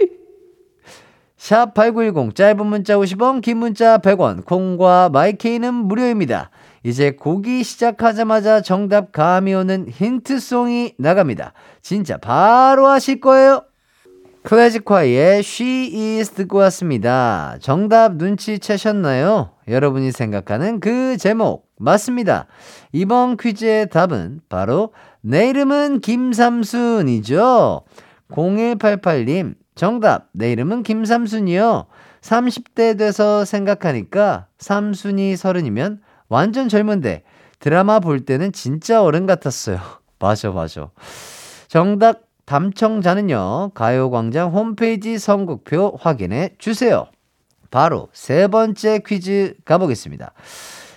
샵8910 1.38 2.35
짧은 2.37 2.66
문자 2.66 2.97
50원 2.97 3.40
긴 3.40 3.59
문자 3.59 3.99
100원 3.99 4.45
콩과 4.45 5.11
마이케이는 5.12 5.75
무료입니다. 5.75 6.51
이제 6.85 7.12
곡이 7.12 7.64
시작하자마자 7.64 8.61
정답 8.61 9.12
감이 9.12 9.53
오는 9.55 9.88
힌트송이 9.88 10.95
나갑니다. 10.99 11.53
진짜 11.81 12.16
바로 12.16 12.87
하실 12.87 13.21
거예요. 13.21 13.62
클래식콰이의 14.45 15.38
She 15.38 16.18
Is 16.18 16.31
듣고 16.31 16.59
왔습니다. 16.59 17.57
정답 17.61 18.16
눈치채셨나요? 18.16 19.51
여러분이 19.68 20.11
생각하는 20.11 20.81
그 20.81 21.16
제목 21.16 21.68
맞습니다. 21.79 22.47
이번 22.92 23.37
퀴즈의 23.37 23.90
답은 23.90 24.40
바로 24.49 24.92
내 25.21 25.49
이름은 25.49 26.01
김삼순이죠. 26.01 27.83
0188님 28.33 29.55
정답 29.75 30.29
내 30.33 30.53
이름은 30.53 30.83
김삼순이요. 30.83 31.87
30대 32.21 32.99
돼서 32.99 33.45
생각하니까 33.45 34.47
삼순이 34.59 35.37
서른이면 35.37 36.01
완전 36.29 36.68
젊은데 36.68 37.23
드라마 37.59 38.01
볼 38.01 38.25
때는 38.25 38.53
진짜 38.53 39.03
어른 39.03 39.27
같았어요. 39.27 39.79
맞아 40.18 40.51
맞아. 40.51 40.90
정답 41.68 42.23
담청자는요, 42.45 43.71
가요광장 43.75 44.51
홈페이지 44.51 45.18
선곡표 45.18 45.99
확인해 46.01 46.51
주세요. 46.59 47.07
바로 47.71 48.09
세 48.12 48.47
번째 48.49 49.01
퀴즈 49.07 49.55
가보겠습니다. 49.64 50.33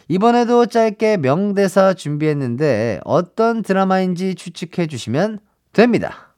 이번에도 0.08 0.66
짧게 0.66 1.18
명대사 1.18 1.94
준비했는데 1.94 3.00
어떤 3.06 3.62
드라마인지 3.62 4.36
추측해 4.36 4.88
주시면 4.88 5.40
됩니다. 5.74 6.35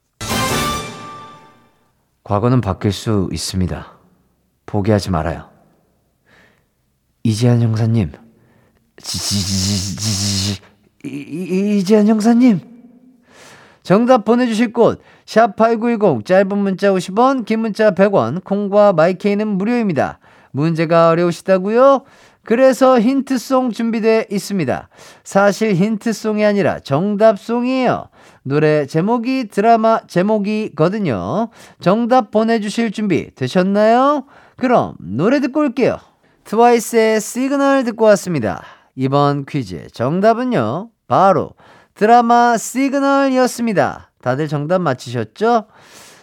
과거는 2.28 2.60
바뀔 2.60 2.92
수 2.92 3.30
있습니다. 3.32 3.94
포기하지 4.66 5.12
말아요. 5.12 5.46
이재한 7.24 7.62
형사님, 7.62 8.12
이재한 11.06 12.08
형사님. 12.08 12.60
정답 13.82 14.26
보내주실 14.26 14.74
곳, 14.74 15.02
샵8910, 15.26 16.26
짧은 16.26 16.58
문자 16.58 16.92
50원, 16.92 17.46
긴 17.46 17.62
문자 17.62 17.92
100원, 17.92 18.44
콩과 18.44 18.92
마이케이는 18.92 19.48
무료입니다. 19.48 20.20
문제가 20.52 21.08
어려우시다고요? 21.08 22.04
그래서 22.44 23.00
힌트송 23.00 23.72
준비되어 23.72 24.26
있습니다. 24.30 24.90
사실 25.24 25.76
힌트송이 25.76 26.44
아니라 26.44 26.80
정답송이에요. 26.80 28.10
노래 28.48 28.86
제목이 28.86 29.50
드라마 29.50 30.00
제목이거든요. 30.08 31.50
정답 31.82 32.32
보내주실 32.32 32.92
준비 32.92 33.36
되셨나요? 33.36 34.26
그럼 34.56 34.96
노래 35.00 35.42
듣고 35.42 35.60
올게요. 35.60 35.98
트와이스의 36.46 37.20
시그널 37.20 37.84
듣고 37.84 38.06
왔습니다. 38.06 38.64
이번 38.96 39.46
퀴즈의 39.46 39.92
정답은요. 39.92 40.90
바로 41.08 41.52
드라마 41.94 42.58
시그널이었습니다. 42.58 44.12
다들 44.22 44.48
정답 44.48 44.80
맞히셨죠? 44.80 45.66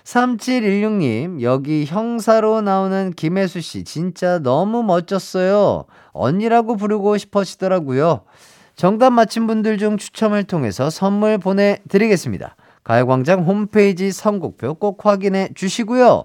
3716님, 0.04 1.42
여기 1.42 1.84
형사로 1.87 2.60
나오는 2.60 3.12
김혜수 3.14 3.60
씨, 3.60 3.84
진짜 3.84 4.38
너무 4.38 4.82
멋졌어요. 4.82 5.84
언니라고 6.12 6.76
부르고 6.76 7.16
싶어지더라고요. 7.16 8.22
정답 8.76 9.10
맞힌 9.10 9.46
분들 9.46 9.78
중 9.78 9.96
추첨을 9.96 10.44
통해서 10.44 10.90
선물 10.90 11.38
보내드리겠습니다. 11.38 12.56
가요광장 12.82 13.44
홈페이지 13.44 14.12
선곡표 14.12 14.74
꼭 14.74 15.06
확인해 15.06 15.48
주시고요. 15.54 16.24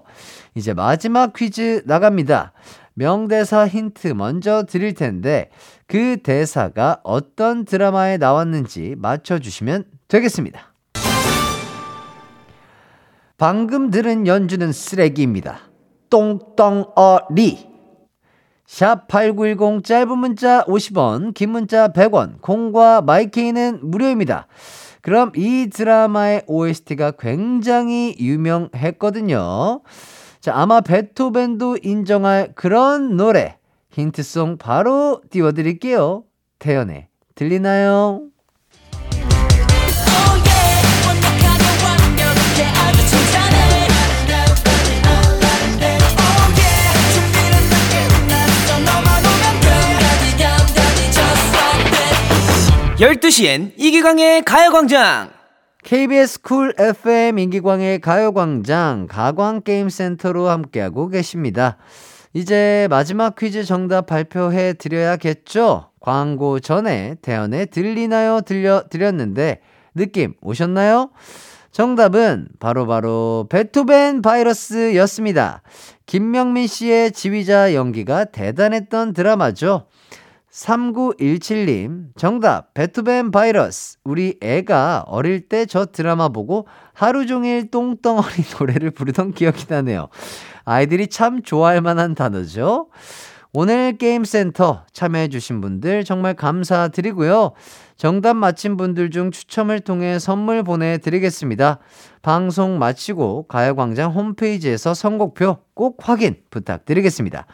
이제 0.54 0.74
마지막 0.74 1.32
퀴즈 1.32 1.82
나갑니다. 1.86 2.52
명대사 2.94 3.66
힌트 3.66 4.08
먼저 4.08 4.64
드릴 4.64 4.94
텐데 4.94 5.50
그 5.86 6.18
대사가 6.22 7.00
어떤 7.02 7.64
드라마에 7.64 8.18
나왔는지 8.18 8.94
맞춰주시면 8.98 9.84
되겠습니다. 10.08 10.74
방금 13.38 13.90
들은 13.90 14.26
연주는 14.26 14.70
쓰레기입니다. 14.70 15.60
똥덩어리. 16.10 17.69
샵8910 18.70 19.84
짧은 19.84 20.16
문자 20.16 20.64
50원, 20.64 21.34
긴 21.34 21.50
문자 21.50 21.88
100원, 21.88 22.40
콩과 22.40 23.02
마이케이는 23.02 23.80
무료입니다. 23.82 24.46
그럼 25.02 25.32
이 25.34 25.68
드라마의 25.72 26.44
OST가 26.46 27.12
굉장히 27.12 28.14
유명했거든요. 28.18 29.80
자, 30.40 30.54
아마 30.54 30.80
베토벤도 30.80 31.78
인정할 31.82 32.52
그런 32.54 33.16
노래. 33.16 33.58
힌트송 33.90 34.58
바로 34.58 35.20
띄워드릴게요. 35.30 36.22
태연의 36.60 37.08
들리나요? 37.34 38.29
열두 53.00 53.30
시엔 53.30 53.72
이기광의 53.78 54.42
가요광장 54.42 55.30
KBS 55.84 56.42
Cool 56.42 56.74
FM 56.78 57.38
이기광의 57.38 57.98
가요광장 57.98 59.06
가광게임센터로 59.08 60.50
함께하고 60.50 61.08
계십니다. 61.08 61.78
이제 62.34 62.88
마지막 62.90 63.36
퀴즈 63.36 63.64
정답 63.64 64.04
발표해 64.04 64.74
드려야겠죠? 64.74 65.92
광고 65.98 66.60
전에 66.60 67.16
태연의 67.22 67.68
들리나요? 67.68 68.42
들려 68.42 68.84
드렸는데 68.90 69.62
느낌 69.94 70.34
오셨나요? 70.42 71.10
정답은 71.70 72.48
바로 72.58 72.86
바로 72.86 73.46
베토벤 73.48 74.20
바이러스였습니다. 74.20 75.62
김명민 76.04 76.66
씨의 76.66 77.12
지휘자 77.12 77.72
연기가 77.72 78.26
대단했던 78.26 79.14
드라마죠. 79.14 79.86
3917님, 80.52 82.08
정답, 82.16 82.74
베토벤 82.74 83.30
바이러스. 83.30 83.98
우리 84.04 84.36
애가 84.40 85.04
어릴 85.06 85.48
때 85.48 85.64
저 85.64 85.86
드라마 85.86 86.28
보고 86.28 86.66
하루 86.92 87.26
종일 87.26 87.70
똥덩어리 87.70 88.42
노래를 88.58 88.90
부르던 88.90 89.32
기억이 89.32 89.66
나네요. 89.68 90.08
아이들이 90.64 91.06
참 91.06 91.42
좋아할 91.42 91.80
만한 91.80 92.14
단어죠. 92.14 92.88
오늘 93.52 93.98
게임센터 93.98 94.84
참여해주신 94.92 95.60
분들 95.60 96.04
정말 96.04 96.34
감사드리고요. 96.34 97.52
정답 97.96 98.34
맞힌 98.34 98.76
분들 98.76 99.10
중 99.10 99.30
추첨을 99.30 99.80
통해 99.80 100.18
선물 100.18 100.62
보내드리겠습니다. 100.62 101.78
방송 102.22 102.78
마치고 102.78 103.46
가요광장 103.48 104.12
홈페이지에서 104.12 104.94
선곡표 104.94 105.58
꼭 105.74 105.98
확인 106.00 106.36
부탁드리겠습니다. 106.50 107.46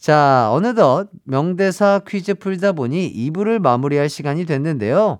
자, 0.00 0.48
어느덧 0.50 1.10
명대사 1.24 2.00
퀴즈 2.08 2.34
풀다 2.34 2.72
보니 2.72 3.30
2부를 3.30 3.58
마무리할 3.58 4.08
시간이 4.08 4.46
됐는데요. 4.46 5.18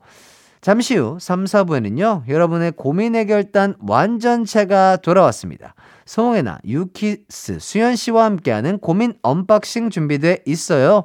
잠시 0.63 0.97
후 0.97 1.19
3, 1.21 1.45
4부에는요, 1.45 2.27
여러분의 2.29 2.73
고민 2.73 3.15
해결단 3.15 3.77
완전체가 3.87 4.97
돌아왔습니다. 4.97 5.75
송혜나, 6.07 6.61
유키스, 6.67 7.59
수현 7.61 7.97
씨와 7.97 8.25
함께하는 8.25 8.79
고민 8.79 9.13
unboxing 9.23 9.91
준비돼 9.91 10.45
있어요. 10.47 11.05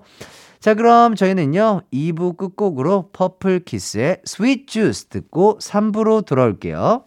자, 0.60 0.74
그럼 0.74 1.16
저희는요, 1.16 1.82
2부 1.94 2.38
끝곡으로 2.38 3.10
퍼플 3.12 3.66
키스의 3.66 4.22
스윗 4.24 4.68
주스 4.68 5.06
듣고 5.06 5.60
3부로 5.62 6.26
돌아올게요. 6.26 7.04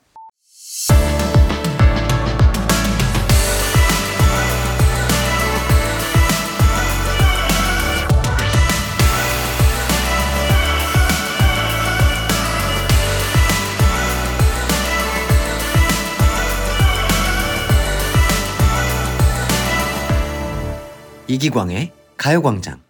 이기광의 21.31 21.93
가요광장 22.17 22.81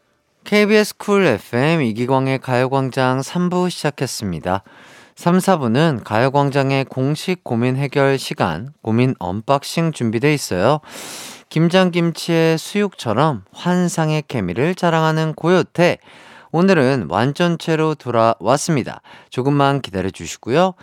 KBS 0.44 0.96
Cool 0.96 1.26
FM 1.26 1.82
이기광의 1.82 2.38
가요광장 2.38 3.18
3부 3.18 3.68
시작했습니다. 3.68 4.62
3, 5.16 5.38
4부는 5.38 6.04
가요광장의 6.04 6.84
공식 6.84 7.42
고민 7.42 7.74
해결 7.74 8.16
시간, 8.16 8.72
고민 8.80 9.16
unboxing 9.18 9.90
준비돼 9.90 10.32
있어요. 10.32 10.78
김장김치의 11.48 12.58
수육처럼 12.58 13.42
환상의 13.52 14.22
케미를 14.28 14.76
자랑하는 14.76 15.34
고요태. 15.34 15.98
오늘은 16.52 17.08
완전체로 17.10 17.96
돌아왔습니다. 17.96 19.02
조금만 19.30 19.80
기다려 19.80 20.10
주시고요. 20.10 20.74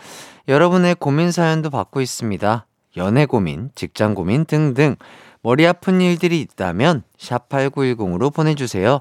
여러분의 0.50 0.96
고민 0.96 1.32
사연도 1.32 1.70
받고 1.70 2.02
있습니다. 2.02 2.66
연애 2.98 3.26
고민, 3.26 3.72
직장 3.76 4.14
고민 4.14 4.44
등등. 4.44 4.98
머리 5.46 5.68
아픈 5.68 6.02
일들이 6.02 6.42
있다면 6.42 7.04
샵8910으로 7.20 8.34
보내주세요. 8.34 9.00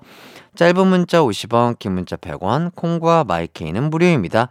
짧은 0.57 0.87
문자 0.87 1.23
50원, 1.23 1.79
긴 1.79 1.93
문자 1.93 2.17
100원, 2.17 2.75
콩과 2.75 3.25
my 3.25 3.43
K는 3.43 3.89
무료입니다. 3.89 4.51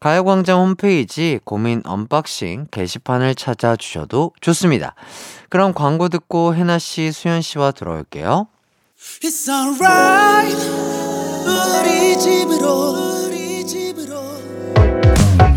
가요광장 0.00 0.62
홈페이지 0.62 1.38
고민 1.44 1.82
unboxing 1.84 2.68
게시판을 2.70 3.34
찾아주셔도 3.34 4.32
좋습니다. 4.40 4.94
그럼 5.50 5.74
광고 5.74 6.08
듣고 6.08 6.54
혜나씨, 6.54 7.12
수현씨와 7.12 7.72
돌아올게요. 7.72 8.48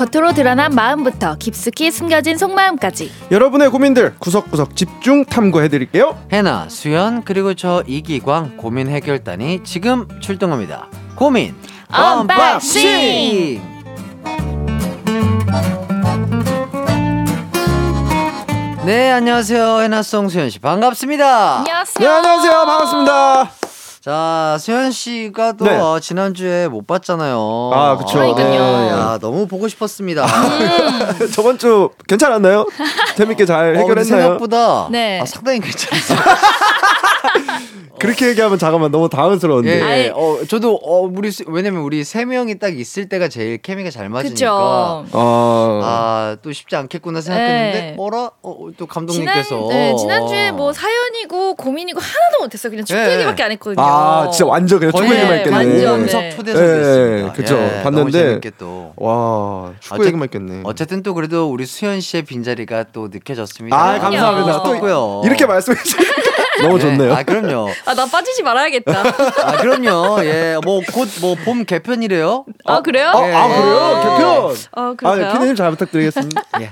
겉으로 0.00 0.32
드러난 0.32 0.74
마음부터 0.74 1.36
깊숙이 1.36 1.90
숨겨진 1.90 2.38
속마음까지 2.38 3.12
여러분의 3.30 3.68
고민들 3.68 4.14
구석구석 4.18 4.74
집중 4.74 5.26
탐구해드릴게요. 5.26 6.18
혜나, 6.32 6.70
수현, 6.70 7.22
그리고 7.22 7.52
저 7.52 7.84
이기광 7.86 8.56
고민 8.56 8.88
해결단이 8.88 9.62
지금 9.62 10.08
출동합니다. 10.20 10.88
고민 11.16 11.54
unboxing! 11.92 13.60
네, 18.86 19.10
안녕하세요. 19.10 19.80
혜나송 19.80 20.30
수현 20.30 20.48
씨. 20.48 20.58
반갑습니다. 20.60 21.58
안녕하세요. 21.58 22.08
네 22.08 22.14
안녕하세요 22.14 22.52
반갑습니다. 22.52 23.69
자, 24.02 24.56
수현 24.58 24.92
씨가 24.92 25.52
또 25.52 25.66
네. 25.66 25.76
어, 25.76 26.00
지난주에 26.00 26.68
못 26.68 26.86
봤잖아요. 26.86 27.70
아, 27.74 27.98
그쵸. 27.98 28.14
그러니까요. 28.14 28.48
네, 28.48 28.88
야, 28.88 29.18
너무 29.20 29.46
보고 29.46 29.68
싶었습니다. 29.68 30.26
저번 31.36 31.58
주 31.58 31.90
괜찮았나요? 32.08 32.64
재밌게 33.16 33.44
잘 33.44 33.58
어, 33.58 33.64
근데 33.66 33.80
해결했나요? 33.80 34.22
생각보다 34.22 34.88
네. 34.90 35.20
아, 35.20 35.26
상당히 35.26 35.60
괜찮았어요. 35.60 36.18
그렇게 38.00 38.28
얘기하면 38.28 38.58
잠깐만 38.58 38.90
너무 38.90 39.08
당황스러운데. 39.08 39.70
예. 39.70 40.04
예. 40.06 40.12
어, 40.14 40.38
저도 40.48 40.74
어 40.82 41.00
우리 41.02 41.30
수- 41.30 41.44
왜냐면 41.46 41.82
우리 41.82 42.02
세 42.04 42.24
명이 42.24 42.58
딱 42.58 42.76
있을 42.78 43.08
때가 43.08 43.28
제일 43.28 43.58
케미가 43.58 43.90
잘 43.90 44.08
맞으니까. 44.08 44.32
그쵸. 44.34 45.04
아, 45.12 45.80
아, 45.82 46.36
또 46.42 46.52
쉽지 46.52 46.74
않겠구나 46.76 47.20
생각했는데 47.20 47.80
네. 47.80 47.92
뭐라? 47.92 48.30
어, 48.42 48.56
또 48.76 48.86
지난, 48.86 48.88
감독님께서 48.88 49.66
네, 49.70 49.94
지난주에 49.96 50.50
뭐 50.52 50.72
사연이고 50.72 51.54
고민이고 51.54 52.00
하나도 52.00 52.44
못했어요. 52.44 52.70
그냥 52.70 52.84
축구 52.84 53.00
예. 53.00 53.12
얘기밖에 53.14 53.42
안 53.42 53.52
했거든요. 53.52 53.84
아, 53.84 54.28
진짜 54.30 54.46
완전 54.46 54.78
그냥 54.78 54.92
축구 54.92 55.04
얘기만 55.14 55.28
네, 55.28 55.36
했겠네. 55.38 55.56
완전, 55.56 56.06
네. 56.06 56.30
초대석이었습니다. 56.30 57.28
예, 57.28 57.32
그쵸. 57.34 57.54
예, 57.56 57.60
너무 57.60 57.82
봤는데 57.82 58.12
재밌게 58.18 58.50
또. 58.58 58.92
와, 58.96 59.72
축구 59.80 59.96
어쨌- 59.96 60.06
얘기만 60.06 60.24
했겠네. 60.24 60.60
어쨌든 60.64 61.02
또 61.02 61.14
그래도 61.14 61.50
우리 61.50 61.66
수현 61.66 62.00
씨의 62.00 62.22
빈자리가 62.24 62.86
또 62.92 63.08
느껴졌습니다. 63.12 63.76
아, 63.76 63.98
감사합니다. 63.98 64.62
또 64.62 64.78
고요 64.80 65.22
이렇게 65.24 65.46
말씀해 65.46 65.82
주시니까 65.82 66.29
너무 66.62 66.78
좋네요. 66.78 67.12
아, 67.14 67.22
그럼요. 67.22 67.68
아, 67.86 67.94
나 67.94 68.06
빠지지 68.06 68.42
말아야겠다. 68.42 68.92
아, 69.44 69.56
그럼요. 69.58 70.24
예, 70.24 70.56
뭐 70.64 70.80
곧 70.92 71.20
뭐 71.20 71.34
봄 71.44 71.64
개편이래요. 71.64 72.44
아, 72.64 72.80
그래요? 72.82 73.08
아, 73.08 73.12
아, 73.18 73.48
그래요? 73.48 73.76
어. 73.76 74.00
개편. 74.02 74.30
아, 74.72 74.90
아, 74.90 74.94
그럴까요? 74.96 75.32
피디님 75.34 75.54
잘 75.56 75.70
부탁드리겠습니다. 75.70 76.42
예. 76.60 76.70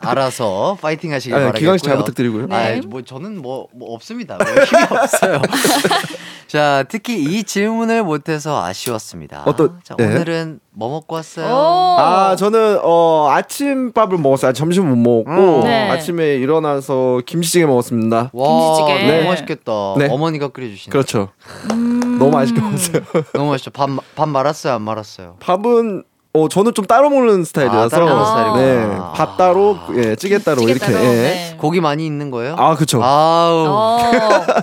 알아서 0.00 0.76
파이팅 0.80 1.12
하시길 1.12 1.34
아, 1.34 1.38
바라겠고요. 1.38 1.60
기광 1.60 1.78
씨잘 1.78 1.96
부탁드리고요. 1.98 2.46
네. 2.46 2.78
아, 2.78 2.80
뭐 2.86 3.02
저는 3.02 3.40
뭐, 3.40 3.68
뭐 3.74 3.94
없습니다. 3.94 4.36
뭐 4.36 4.46
힘이 4.64 4.82
없어요. 4.90 5.42
자, 6.48 6.84
특히 6.88 7.22
이 7.22 7.44
질문을 7.44 8.02
못해서 8.02 8.62
아쉬웠습니다. 8.64 9.44
어떤- 9.46 9.80
자, 9.82 9.94
네. 9.96 10.04
오늘은 10.06 10.60
뭐 10.74 10.88
먹고 10.90 11.16
왔어요? 11.16 11.46
오. 11.46 11.96
아, 11.98 12.34
저는 12.36 12.78
어 12.82 13.28
아침밥을 13.30 14.16
먹었어요. 14.18 14.54
점심 14.54 14.88
못 14.88 14.96
먹고 14.96 15.60
음. 15.60 15.64
네. 15.64 15.90
아침에 15.90 16.36
일어나서 16.36 17.20
김치찌개 17.26 17.66
먹었습니다. 17.66 18.30
와, 18.32 18.48
김치찌개. 18.48 19.06
너무 19.06 19.22
네. 19.22 19.28
맛있겠다. 19.28 19.72
네. 19.98 20.08
어머니가 20.10 20.48
끓여주신. 20.48 20.90
그렇죠. 20.90 21.28
음. 21.72 22.16
너무 22.18 22.30
맛있게 22.30 22.60
먹었어요. 22.60 23.02
너무 23.34 23.50
맛있죠. 23.50 23.70
밥, 23.70 23.90
밥 24.16 24.28
말았어요, 24.28 24.72
안 24.74 24.82
말았어요? 24.82 25.36
밥은 25.40 26.04
어 26.34 26.48
저는 26.48 26.72
좀 26.72 26.86
따로 26.86 27.10
먹는 27.10 27.44
스타일이라서 27.44 27.84
아, 27.84 27.88
따로 27.90 28.06
먹는 28.06 28.24
스타일이구나. 28.24 28.62
네, 28.62 28.96
밥 29.14 29.36
따로, 29.36 29.76
예, 29.96 30.16
찌개 30.16 30.38
따로 30.38 30.60
찌개 30.60 30.72
이렇게. 30.72 30.86
따로, 30.90 31.04
예. 31.04 31.08
네. 31.08 31.56
고기 31.58 31.82
많이 31.82 32.06
있는 32.06 32.30
거예요? 32.30 32.54
아, 32.58 32.74
그쵸. 32.76 33.02
아우. 33.02 33.66
어, 33.68 33.98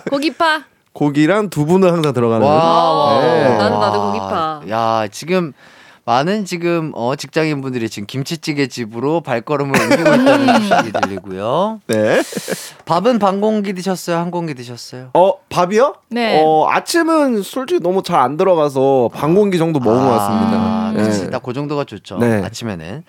고기파. 0.09 0.63
고기랑 0.93 1.51
두부는 1.51 1.91
항상 1.93 2.13
들어가는. 2.13 2.45
와, 2.47 2.93
와. 2.93 3.19
네. 3.21 3.57
나도, 3.57 3.77
나도 3.79 4.01
고기파. 4.07 4.61
야, 4.71 5.07
지금 5.11 5.53
많은 6.05 6.45
지금 6.45 6.91
어 6.95 7.15
직장인 7.15 7.61
분들이 7.61 7.89
지금 7.89 8.07
김치찌개 8.07 8.67
집으로 8.67 9.21
발걸음을 9.21 9.79
옮기고 9.79 10.01
있다는 10.01 10.61
소식이 10.67 10.91
들리고요. 10.91 11.81
네. 11.87 12.21
밥은 12.85 13.19
반 13.19 13.41
공기 13.41 13.73
드셨어요? 13.73 14.17
한 14.17 14.31
공기 14.31 14.55
드셨어요? 14.55 15.11
어 15.13 15.33
밥이요? 15.49 15.95
네. 16.09 16.41
어 16.43 16.67
아침은 16.69 17.43
솔직히 17.43 17.79
너무 17.81 18.03
잘 18.03 18.19
안 18.19 18.35
들어가서 18.35 19.09
반 19.13 19.33
공기 19.33 19.57
정도 19.57 19.79
먹은 19.79 19.97
것 20.03 20.09
같습니다. 20.09 20.57
아, 20.57 20.93
그치. 20.93 21.21
네. 21.23 21.29
딱그 21.29 21.53
정도가 21.53 21.85
좋죠. 21.85 22.17
네. 22.17 22.43
아침에는 22.43 23.03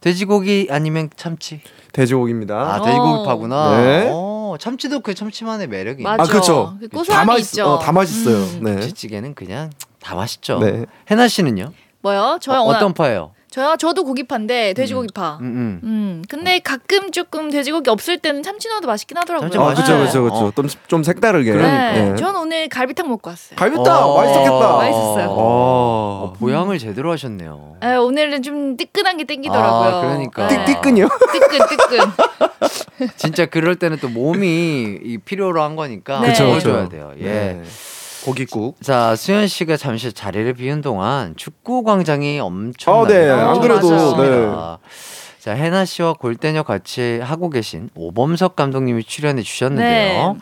돼지고기 0.00 0.68
아니면 0.70 1.10
참치. 1.16 1.60
돼지고기입니다. 1.92 2.54
아, 2.54 2.80
어. 2.80 2.84
돼지고기 2.84 3.26
파구나. 3.26 3.76
네. 3.82 4.08
어, 4.10 4.56
참치도 4.58 5.00
그 5.00 5.14
참치만의 5.14 5.66
매력이. 5.68 6.02
맞아. 6.02 6.22
아 6.22 6.26
그렇죠. 6.26 6.76
그다 6.80 6.96
고소함이 6.96 7.26
맛있, 7.26 7.52
있죠. 7.54 7.66
어, 7.74 7.78
다 7.78 7.92
맛있어요. 7.92 8.36
음. 8.36 8.60
네. 8.62 8.70
김치찌개는 8.72 9.34
그냥 9.34 9.70
다 10.00 10.14
맛있죠. 10.14 10.58
네. 10.60 10.86
해나 11.10 11.28
씨는요? 11.28 11.72
뭐요? 12.04 12.38
저요 12.40 12.58
어, 12.58 12.62
오늘 12.64 12.76
어떤 12.76 12.92
파예요? 12.92 13.32
저요 13.50 13.76
저도 13.78 14.04
고기파인데 14.04 14.74
돼지고기파. 14.74 15.38
음. 15.40 15.44
음, 15.46 15.80
음. 15.84 16.22
근데 16.28 16.58
가끔 16.58 17.12
조금 17.12 17.50
돼지고기 17.50 17.88
없을 17.88 18.18
때는 18.18 18.42
참치 18.42 18.68
넣어도 18.68 18.86
맛있긴 18.88 19.16
하더라고요. 19.16 19.48
참치 19.48 19.58
아. 19.58 19.74
그렇죠 19.74 19.92
네. 19.92 19.98
그렇죠 20.00 20.22
그렇죠. 20.22 20.44
어. 20.46 20.50
좀, 20.54 20.68
좀 20.86 21.02
색다르게. 21.02 21.52
그러니까. 21.52 21.92
네. 21.92 22.10
네. 22.10 22.16
전 22.16 22.36
오늘 22.36 22.68
갈비탕 22.68 23.08
먹고 23.08 23.30
왔어요. 23.30 23.56
갈비탕 23.56 23.86
어. 23.86 24.16
맛있었겠다. 24.18 24.76
맛있었어요. 24.76 25.28
어, 25.30 25.34
어. 25.38 26.32
보양을 26.38 26.78
제대로 26.78 27.10
하셨네요. 27.12 27.76
에, 27.82 27.94
오늘은 27.94 28.42
좀 28.42 28.76
뜨끈한 28.76 29.16
게 29.16 29.24
땡기더라고요. 29.24 29.88
아, 29.96 30.00
그러니까. 30.02 30.48
네. 30.48 30.64
띠끈요? 30.66 31.08
뜨끈 31.32 31.58
뜨끈. 31.68 31.98
진짜 33.16 33.46
그럴 33.46 33.76
때는 33.76 33.98
또 34.00 34.08
몸이 34.08 34.98
이 35.02 35.18
필요로 35.24 35.62
한 35.62 35.76
거니까 35.76 36.20
네. 36.20 36.28
그쵸, 36.28 36.52
그쵸. 36.52 36.70
보여줘야 36.70 36.88
돼요. 36.90 37.12
예. 37.20 37.62
네. 38.24 38.30
고깃국. 38.30 38.80
자 38.82 39.14
수현 39.16 39.46
씨가 39.46 39.76
잠시 39.76 40.12
자리를 40.12 40.52
비운 40.54 40.80
동안 40.80 41.34
축구 41.36 41.82
광장이 41.82 42.40
엄청 42.40 43.02
아, 43.02 43.06
네. 43.06 43.30
안 43.30 43.60
그래도, 43.60 44.16
네. 44.16 44.50
자 45.38 45.52
해나 45.52 45.84
씨와 45.84 46.14
골대녀 46.14 46.62
같이 46.62 47.20
하고 47.22 47.50
계신 47.50 47.90
오범석 47.94 48.56
감독님이 48.56 49.04
출연해 49.04 49.42
주셨는데요. 49.42 50.36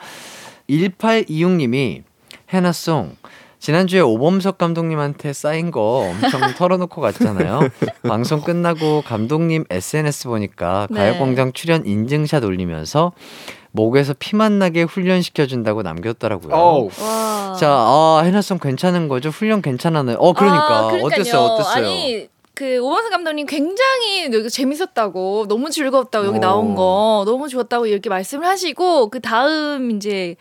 1826님이 0.70 2.04
해나송 2.52 3.16
지난주에 3.58 4.00
오범석 4.00 4.58
감독님한테 4.58 5.32
쌓인 5.32 5.70
거 5.70 6.08
엄청 6.10 6.40
털어놓고 6.58 7.00
갔잖아요. 7.00 7.60
방송 8.02 8.40
끝나고 8.40 9.02
감독님 9.02 9.64
SNS 9.70 10.26
보니까 10.26 10.88
네. 10.90 10.98
가요광장 10.98 11.52
출연 11.52 11.86
인증샷 11.86 12.42
올리면서 12.42 13.12
목에서 13.72 14.14
피만 14.18 14.58
나게 14.58 14.82
훈련시켜준다고 14.82 15.82
남겼더라고요. 15.82 16.88
와. 17.00 17.56
자, 17.58 17.68
아, 17.70 18.22
해나송 18.24 18.58
괜찮은 18.58 19.08
거죠? 19.08 19.30
훈련 19.30 19.62
괜찮았나요? 19.62 20.16
어, 20.18 20.32
그러니까. 20.32 20.68
아. 20.68 20.98
어땠어요? 21.02 21.42
어땠어요? 21.42 21.86
아니 21.86 22.28
그 22.54 22.78
오범석 22.80 23.10
감독님 23.10 23.46
굉장히 23.46 24.30
여기 24.32 24.50
재밌었다고 24.50 25.46
너무 25.48 25.70
즐겁다고 25.70 26.26
여기 26.26 26.36
어. 26.36 26.40
나온 26.40 26.74
거 26.74 27.24
너무 27.26 27.48
좋았다고 27.48 27.86
이렇게 27.86 28.10
말씀을 28.10 28.46
하시고 28.46 29.08
그 29.08 29.20
다음 29.20 29.90
이제 29.90 30.36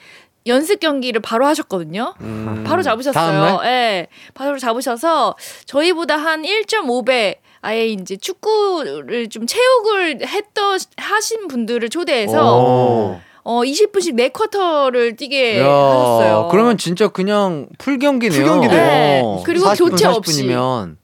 연습 0.48 0.80
경기를 0.80 1.22
바로 1.22 1.46
하셨거든요. 1.46 2.16
음, 2.22 2.64
바로 2.68 2.82
잡으셨어요. 2.82 3.62
예. 3.64 4.08
바로 4.34 4.58
잡으셔서 4.58 5.36
저희보다 5.66 6.18
한 6.18 6.42
1.5배 6.42 7.38
아예 7.62 7.88
이제 7.88 8.18
축구를 8.18 9.30
좀 9.30 9.46
체육을 9.46 10.28
했던 10.28 10.80
하신 10.98 11.48
분들을 11.48 11.90
초대해서 11.90 12.58
오. 12.60 13.20
어 13.44 13.62
20분씩 13.62 14.16
네 14.16 14.30
쿼터를 14.30 15.16
뛰게 15.16 15.60
야, 15.60 15.66
하셨어요. 15.66 16.48
그러면 16.52 16.78
진짜 16.78 17.08
그냥 17.08 17.68
full 17.78 17.98
경기네요. 18.00 18.38
full 18.40 18.46
경기네요. 18.48 18.78
네. 18.78 19.22
어, 19.24 19.42
그리고 19.46 19.66
40분, 19.68 19.90
교체 19.92 20.08
없이. 20.08 20.44
40분이면 20.48 20.96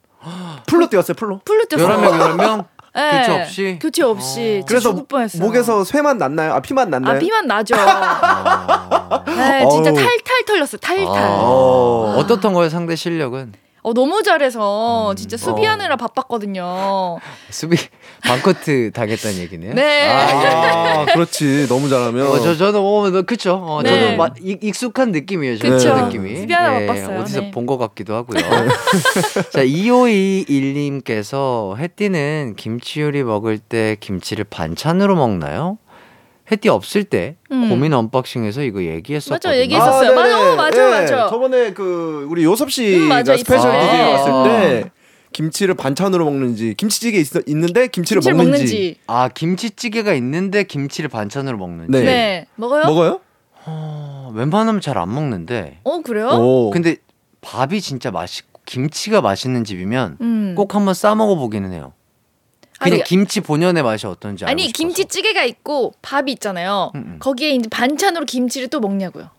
full로 0.67 0.89
뛰었어요 0.89 1.15
full로. 1.15 1.41
full로 1.45 1.65
뛰었어요. 1.65 1.97
11명, 1.97 2.37
11명? 2.37 2.65
예. 2.97 3.19
교체 3.21 3.31
없이? 3.41 3.79
교체 3.81 4.03
없이. 4.03 4.59
어. 4.63 4.65
그래서. 4.67 5.05
목에서 5.39 5.83
쇠맛 5.83 6.17
났나요? 6.17 6.53
아 6.53 6.59
피맛 6.61 6.89
났나요? 6.89 7.15
아 7.15 7.19
피맛 7.19 7.45
나죠. 7.45 7.75
아. 7.77 9.23
네, 9.27 9.65
진짜. 9.69 9.93
탈탈 9.93 10.45
털렸어요. 10.47 10.79
탈탈. 10.79 11.23
아. 11.23 11.37
어. 11.39 12.15
어떻던 12.17 12.53
거예요, 12.53 12.69
상대 12.69 12.95
실력은? 12.95 13.53
어 13.87 13.93
너무 13.93 14.21
잘해서 14.21 15.11
음. 15.11 15.15
진짜 15.15 15.37
수비하느라 15.37 15.95
바빴거든요. 15.95 17.19
수비, 17.49 17.77
반코트 18.21 18.91
당했다는 18.93 19.37
얘기네요? 19.37 19.73
네. 19.75 20.09
아, 20.11 21.05
그렇지 21.05 21.67
너무 21.69 21.87
잘하면. 21.87 22.27
어, 22.27 22.37
저, 22.39 22.57
저는, 22.57 22.81
어, 22.81 23.09
너, 23.09 23.21
그쵸. 23.21 23.53
어, 23.63 23.81
네. 23.81 23.89
저도 24.01 24.17
막 24.17 24.35
익- 24.41 24.61
익숙한 24.61 25.13
느낌이에요, 25.13 25.57
저는 25.57 25.77
그쵸. 25.77 25.95
그 25.95 25.99
느낌이. 26.01 26.35
수비하느라 26.35 26.85
바빴어요. 26.85 27.19
어디서 27.21 27.39
네. 27.39 27.51
본것 27.51 27.79
같기도 27.79 28.13
하고요. 28.15 28.41
자, 29.53 29.63
2521님께서 29.63 31.77
혜띠는 31.77 32.55
김치 32.57 32.99
요리 33.01 33.23
먹을 33.23 33.57
때 33.57 33.95
김치를 34.01 34.43
반찬으로 34.49 35.15
먹나요? 35.15 35.77
혜띠 36.51 36.69
없을 36.69 37.03
때 37.03 37.35
음. 37.51 37.69
고민 37.69 37.93
unboxing에서 37.93 38.61
이거 38.63 38.81
얘기했었거든요. 38.83 39.49
맞아, 39.51 39.59
얘기했었어요. 39.59 40.15
네네. 40.15 40.15
맞아, 40.15 40.55
맞아, 40.55 40.77
예, 40.87 41.01
맞아. 41.01 41.29
저번에 41.29 41.73
그 41.73 42.25
우리 42.29 42.43
요섭 42.43 42.71
씨가 42.71 42.97
음, 42.97 43.09
맞아, 43.09 43.35
special 43.35 43.57
있었어. 43.75 43.81
DJ 43.81 44.01
아. 44.01 44.09
왔을 44.11 44.49
때 44.83 44.91
김치를 45.33 45.75
반찬으로 45.75 46.23
먹는지 46.25 46.73
김치찌개 46.75 47.19
있, 47.19 47.27
있는데 47.47 47.87
김치를, 47.87 48.21
김치를 48.21 48.35
먹는지, 48.37 48.63
먹는지. 48.63 48.95
아, 49.07 49.27
김치찌개가 49.27 50.13
있는데 50.13 50.63
김치를 50.63 51.09
반찬으로 51.09 51.57
먹는지. 51.57 51.91
네. 51.91 52.03
네. 52.03 52.47
먹어요? 52.55 52.85
먹어요? 52.85 53.19
어, 53.65 54.31
웬만하면 54.33 54.79
잘 54.81 54.97
안 54.97 55.13
먹는데. 55.13 55.79
어 55.83 56.01
그래요? 56.01 56.29
오. 56.29 56.69
근데 56.71 56.95
밥이 57.41 57.81
진짜 57.81 58.09
맛있고 58.09 58.61
김치가 58.65 59.21
맛있는 59.21 59.63
집이면 59.65 60.17
음. 60.21 60.53
꼭 60.55 60.73
한번 60.75 60.93
싸 60.93 61.13
먹어 61.13 61.35
보기는 61.35 61.71
해요. 61.73 61.93
그냥 62.79 62.95
아니, 62.95 63.03
김치 63.03 63.41
본연의 63.41 63.83
맛이 63.83 64.05
어떤지 64.07 64.45
알고 64.45 64.51
아니 64.51 64.63
싶어서. 64.63 64.77
김치찌개가 64.77 65.43
있고 65.45 65.93
밥이 66.01 66.31
있잖아요. 66.33 66.91
음, 66.95 66.99
음. 67.05 67.17
거기에 67.19 67.51
이제 67.51 67.67
반찬으로 67.69 68.25
김치를 68.25 68.67
또 68.67 68.79
먹냐고요. 68.79 69.29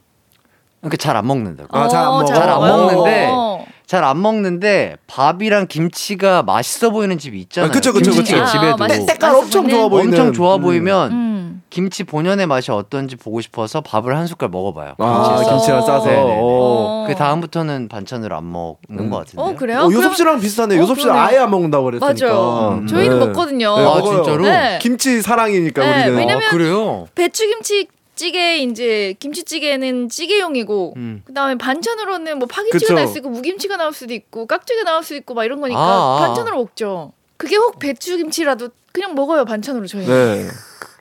그러니까 0.81 0.97
잘 0.97 1.17
안 1.17 1.27
먹는다고. 1.27 1.77
아, 1.77 1.89
잘안 1.89 2.11
먹어. 2.11 2.25
잘안 2.27 2.61
먹어요? 2.61 2.77
먹는데 2.77 3.29
어. 3.33 3.67
잘안 3.87 4.21
먹는데 4.23 4.97
밥이랑 5.07 5.67
김치가 5.67 6.43
맛있어 6.43 6.91
보이는 6.91 7.19
집이 7.19 7.41
있잖아요. 7.41 7.71
아, 7.71 7.73
그쵸, 7.73 7.93
그쵸, 7.93 8.11
그쵸. 8.13 8.23
집에도 8.45 8.85
아, 8.85 8.89
색깔 8.89 9.35
엄청? 9.35 9.69
좋아 9.69 9.89
보이는 9.89 10.09
엄청 10.13 10.33
좋아 10.33 10.57
음. 10.57 10.63
보이면 10.63 11.13
음. 11.13 11.28
김치 11.71 12.03
본연의 12.05 12.47
맛이 12.47 12.71
어떤지 12.71 13.17
보고 13.17 13.41
싶어서 13.41 13.81
밥을 13.83 14.17
한 14.17 14.27
숟갈 14.27 14.49
먹어봐요. 14.49 14.95
아. 14.99 15.37
김치랑 15.47 15.81
싸서. 15.83 16.07
어. 16.11 17.05
그 17.07 17.15
다음부터는 17.15 17.89
반찬으로 17.89 18.35
안 18.37 18.51
먹는 18.51 18.77
음. 18.91 19.11
것 19.11 19.19
같은데. 19.19 19.43
어 19.43 19.55
그래요? 19.55 19.81
어, 19.81 19.91
요섭 19.93 20.17
씨랑 20.17 20.41
비슷하네. 20.41 20.77
어, 20.77 20.79
요섭 20.81 20.99
씨는. 20.99 21.13
아예 21.15 21.37
안 21.39 21.51
먹는다고 21.51 21.85
그랬으니까. 21.85 22.27
맞아요. 22.27 22.79
음. 22.81 22.87
저희는 22.87 23.19
네. 23.19 23.27
먹거든요. 23.27 23.77
네, 23.77 23.83
아 23.85 23.95
먹어요. 23.97 24.23
진짜로? 24.23 24.43
네. 24.45 24.79
김치 24.81 25.21
사랑이니까 25.21 25.83
네, 25.85 25.91
우리는. 26.05 26.17
왜냐면- 26.19 26.43
아, 26.49 26.51
그래요? 26.51 27.07
배추김치 27.15 27.89
찌개 28.17 28.59
이제 28.59 29.15
김치찌개는 29.21 30.09
찌개용이고 30.09 30.95
음. 30.97 31.23
그다음에 31.27 31.57
반찬으로는 31.57 32.39
뭐 32.39 32.49
파김치가. 32.49 32.95
나올 32.95 33.07
수도 33.07 33.19
있고 33.21 33.29
무김치가 33.31 33.77
나올 33.77 33.93
수도 33.93 34.13
있고 34.15 34.47
깍두기가 34.47 34.85
나올 34.91 35.05
수도 35.05 35.17
있고 35.17 35.35
막 35.35 35.45
이런 35.45 35.61
거니까 35.61 35.79
아, 35.79 36.17
아. 36.17 36.27
반찬으로 36.27 36.57
먹죠. 36.57 37.13
그게 37.37 37.57
혹 37.57 37.79
배추김치라도 37.79 38.71
그냥 38.91 39.15
먹어요 39.15 39.45
반찬으로 39.45 39.87
저희. 39.87 40.05
는 40.07 40.43
네. 40.43 40.49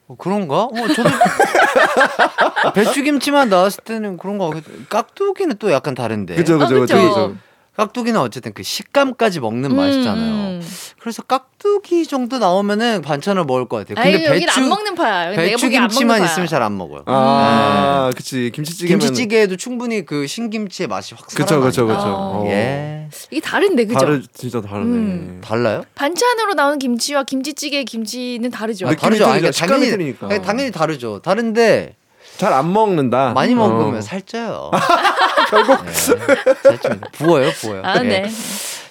어, 0.08 0.16
그런가? 0.18 0.64
어, 0.64 0.74
저도 0.96 1.10
배추김치만 2.74 3.50
나왔을 3.50 3.84
때는 3.84 4.18
그런 4.18 4.38
거 4.38 4.50
같- 4.50 4.64
깍두기는 4.90 5.58
또 5.60 5.72
약간 5.72 5.96
다른데. 5.96 6.36
그죠, 6.36 6.56
아, 6.56 6.68
그죠. 6.68 6.80
그죠, 6.82 6.96
그죠. 6.96 7.36
깍두기는 7.78 8.20
어쨌든 8.20 8.54
그 8.54 8.64
식감까지 8.64 9.40
먹는 9.40 9.76
맛이잖아요. 9.76 10.60
그래서 11.00 11.22
깍두기 11.22 12.08
정도 12.08 12.40
나오면은 12.40 13.04
반찬을 13.04 13.46
먹을 13.46 13.68
것 13.68 13.78
같아요. 13.88 14.04
아니 14.04 14.14
근데 14.14 14.26
여기는 14.26 14.48
배추 14.48 14.60
안 14.62 14.70
먹는 14.70 14.96
파야. 14.96 15.32
배추 15.32 15.70
김치만 15.70 16.18
파야. 16.20 16.26
있으면 16.28 16.48
잘 16.48 16.64
안 16.64 16.76
먹어요. 16.76 17.04
아, 17.06 18.12
그치. 18.18 18.52
김치찌개면. 18.54 19.00
김치찌개에도 19.00 19.58
충분히 19.58 20.06
그 20.06 20.26
신김치의 20.26 20.88
맛이 20.88 21.14
확 21.14 21.28
그쵸, 21.28 21.46
살아나니까. 21.46 21.70
그쵸, 21.70 21.86
그쵸. 21.88 22.00
어. 22.02 22.44
어. 22.44 22.46
예. 22.48 23.08
이게 23.30 23.40
다른데 23.40 23.86
그죠? 23.86 24.00
다르, 24.00 24.22
진짜 24.34 24.60
다르네. 24.60 24.84
음. 24.86 25.42
달라요? 25.44 25.84
반찬으로 25.94 26.56
나오는 26.56 26.80
김치와 26.80 27.24
김치찌개 27.24 27.84
김치는 27.84 28.50
다르죠. 28.50 28.88
아, 28.88 28.96
다르죠. 28.96 29.26
아니. 29.28 29.40
그러니까 29.42 29.66
당연히. 29.66 30.16
아니, 30.22 30.42
당연히 30.42 30.72
다르죠. 30.72 31.22
다른데 31.22 31.96
잘 32.38 32.54
안 32.54 32.74
먹는다. 32.74 33.34
많이 33.34 33.54
어. 33.54 33.58
먹으면 33.58 34.02
살쪄요. 34.02 34.72
결국 35.50 35.90
살찝니다. 35.90 37.10
부어요, 37.14 37.50
부어요. 37.52 37.82
아, 37.84 38.00
네. 38.00 38.24
예. 38.26 38.30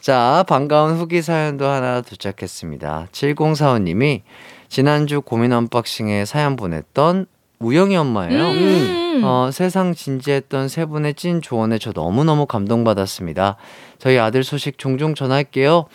자, 0.01 0.45
반가운 0.49 0.97
후기 0.97 1.23
사연도 1.23 1.67
하나 1.67 2.01
도착했습니다. 2.01 3.09
7045님이 3.13 4.23
지난주 4.69 5.21
고민 5.21 5.53
언박싱에 5.53 6.25
사연 6.25 6.57
보냈던 6.57 7.27
우영이 7.59 7.97
엄마예요. 7.97 8.49
음. 8.51 9.23
어, 9.25 9.51
세상 9.53 9.95
진지했던 9.95 10.69
세 10.69 10.85
분의 10.85 11.15
찐 11.15 11.41
조언에 11.41 11.79
저 11.79 11.93
너무너무 11.95 12.47
감동받았습니다. 12.47 13.57
저희 13.99 14.19
아들 14.19 14.45
소식 14.45 14.79
종종 14.79 15.15
전할게요. 15.15 15.87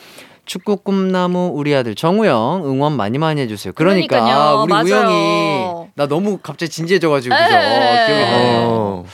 축구 0.45 0.77
꿈나무 0.77 1.51
우리 1.53 1.73
아들 1.75 1.93
정우영 1.95 2.63
응원 2.65 2.93
많이 2.97 3.17
많이 3.19 3.39
해주세요. 3.41 3.73
그러니까 3.73 4.19
그러니까요. 4.19 4.63
우리 4.63 4.69
맞아요. 4.69 4.85
우영이 4.85 5.87
나 5.95 6.07
너무 6.07 6.39
갑자기 6.41 6.71
진지해져가지고 6.71 7.33
그죠? 7.35 7.45
에. 7.55 8.05
기억이 8.07 8.21
나요. 8.31 8.67
어. 8.67 9.05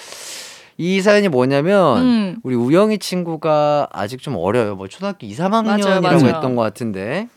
이 0.78 1.02
사연이 1.02 1.28
뭐냐면 1.28 1.98
음. 2.02 2.38
우리 2.44 2.56
우영이 2.56 3.00
친구가 3.00 3.88
아직 3.92 4.22
좀 4.22 4.36
어려요. 4.38 4.76
뭐 4.76 4.88
초등학교 4.88 5.26
2, 5.26 5.34
3학년이라고 5.36 6.02
맞아요. 6.02 6.26
했던 6.26 6.56
것 6.56 6.62
같은데 6.62 7.28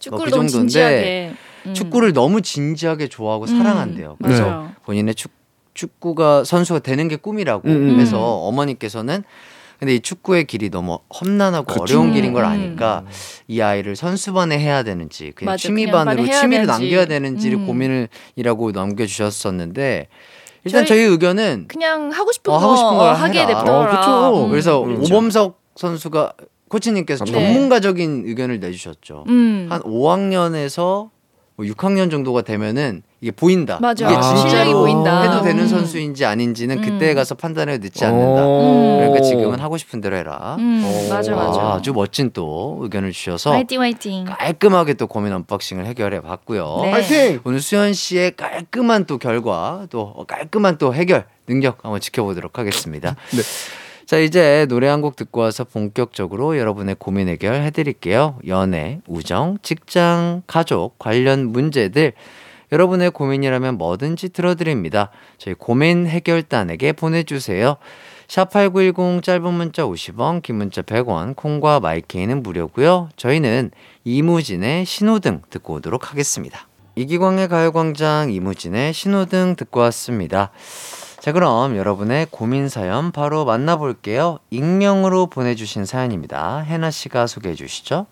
축구를 0.00 0.24
그 0.26 0.30
너무 0.36 0.48
정도인데 0.48 0.68
진지하게. 0.70 1.32
음. 1.66 1.74
축구를 1.74 2.12
너무 2.12 2.42
진지하게 2.42 3.08
좋아하고 3.08 3.44
음, 3.44 3.46
사랑한대요. 3.58 4.16
네. 4.20 4.28
맞아요. 4.28 4.72
본인의 4.84 5.14
축, 5.14 5.30
축구가 5.74 6.42
선수가 6.44 6.80
되는 6.80 7.06
게 7.08 7.16
꿈이라고 7.16 7.68
음, 7.68 7.90
음. 7.90 8.00
해서 8.00 8.18
어머니께서는 8.20 9.22
근데 9.78 9.94
이 9.94 10.00
축구의 10.00 10.46
길이 10.46 10.70
너무 10.70 10.98
험난하고 11.20 11.66
그쵸. 11.66 11.82
어려운 11.82 12.12
길인 12.12 12.32
걸 12.32 12.42
음, 12.42 12.48
아니까 12.48 13.04
이 13.46 13.60
아이를 13.60 13.94
선수반에 13.94 14.58
해야 14.58 14.82
되는지 14.82 15.30
그냥 15.36 15.52
맞아, 15.52 15.58
취미반으로 15.62 16.16
그냥 16.24 16.40
취미를 16.40 16.66
되는지. 16.66 16.82
남겨야 16.84 17.04
되는지를 17.06 17.58
음. 17.58 17.66
고민을이라고 17.68 18.72
남겨주셨었는데 18.72 20.08
일단 20.68 20.86
저희- 20.86 21.00
저희 21.00 21.10
의견은 21.10 21.66
그냥 21.68 22.10
하고 22.10 22.32
싶은 22.32 22.52
어, 22.52 22.58
거 22.58 22.62
하고 22.64 22.76
싶은 22.76 22.88
거 22.90 23.04
어, 23.04 23.08
하게. 23.08 23.44
냅둬라. 23.46 23.72
어, 23.72 24.30
그쵸. 24.36 24.44
음. 24.46 24.50
그래서 24.50 24.82
음. 24.82 25.02
오범석 25.02 25.60
선수가 25.76 26.32
코치님께서 26.68 27.24
네. 27.24 27.32
전문가적인 27.32 28.24
의견을 28.26 28.60
내주셨죠. 28.60 29.24
음. 29.28 29.66
한 29.70 29.80
5학년에서 29.82 31.10
뭐 31.56 31.66
6학년 31.66 32.10
정도가 32.10 32.42
되면은 32.42 33.02
이게 33.20 33.32
보인다. 33.32 33.78
맞아. 33.80 34.06
이게 34.08 34.16
아. 34.16 34.20
진짜로 34.22 34.78
보인다. 34.80 35.22
해도 35.22 35.42
되는 35.42 35.64
음. 35.64 35.68
선수인지 35.68 36.24
아닌지는 36.24 36.78
음. 36.78 36.82
그때 36.82 37.14
가서 37.14 37.34
판단해도 37.34 37.82
늦지 37.82 38.04
않는다. 38.04 38.42
어. 38.44 38.96
그러니까 39.00 39.20
지금은 39.22 39.58
하고 39.58 39.76
싶은 39.76 40.00
대로 40.00 40.16
해라. 40.16 40.56
음, 40.60 40.82
어. 40.84 41.08
맞아 41.12 41.34
맞아. 41.34 41.60
아, 41.60 41.74
아주 41.74 41.92
멋진 41.92 42.30
또 42.32 42.78
의견을 42.82 43.10
주셔서 43.12 43.50
화이팅 43.52 43.80
화이팅. 43.80 44.24
깔끔하게 44.24 44.94
또 44.94 45.08
고민 45.08 45.32
언박싱을 45.32 45.84
해결해 45.86 46.20
봤고요. 46.20 46.78
네. 46.82 46.90
파이팅! 46.92 47.40
오늘 47.44 47.60
수현 47.60 47.92
씨의 47.92 48.36
깔끔한 48.36 49.06
또 49.06 49.18
결과 49.18 49.86
또 49.90 50.24
깔끔한 50.28 50.78
또 50.78 50.94
해결 50.94 51.24
능력 51.48 51.84
한번 51.84 52.00
지켜보도록 52.00 52.58
하겠습니다. 52.58 53.16
네. 53.34 53.42
자 54.06 54.16
이제 54.18 54.64
노래 54.70 54.86
한 54.88 55.02
곡 55.02 55.16
듣고 55.16 55.40
와서 55.40 55.64
본격적으로 55.64 56.56
여러분의 56.56 56.94
고민 56.98 57.28
해결 57.28 57.62
해드릴게요. 57.62 58.38
연애, 58.46 59.00
우정, 59.08 59.58
직장, 59.62 60.42
가족 60.46 60.98
관련 60.98 61.46
문제들 61.52 62.12
여러분의 62.72 63.10
고민이라면 63.10 63.78
뭐든지 63.78 64.30
들어드립니다. 64.30 65.10
저희 65.38 65.54
고민 65.54 66.06
해결단에게 66.06 66.92
보내주세요. 66.92 67.76
샵8910 68.28 69.22
짧은 69.22 69.54
문자 69.54 69.84
50원, 69.84 70.42
긴 70.42 70.56
문자 70.56 70.82
100원, 70.82 71.34
콩과 71.34 71.80
마이케이는 71.80 72.42
무료고요. 72.42 73.08
저희는 73.16 73.70
이무진의 74.04 74.84
신호등 74.84 75.42
듣고 75.48 75.74
오도록 75.74 76.10
하겠습니다. 76.10 76.68
이기광의 76.94 77.48
가요광장 77.48 78.30
이무진의 78.30 78.92
신호등 78.92 79.56
듣고 79.56 79.80
왔습니다. 79.80 80.50
자, 81.20 81.32
그럼 81.32 81.76
여러분의 81.76 82.26
고민 82.30 82.68
사연 82.68 83.12
바로 83.12 83.44
만나볼게요. 83.44 84.38
익명으로 84.50 85.26
보내주신 85.26 85.84
사연입니다. 85.84 86.58
해나 86.58 86.90
씨가 86.90 87.26
소개해 87.26 87.54
주시죠. 87.54 88.06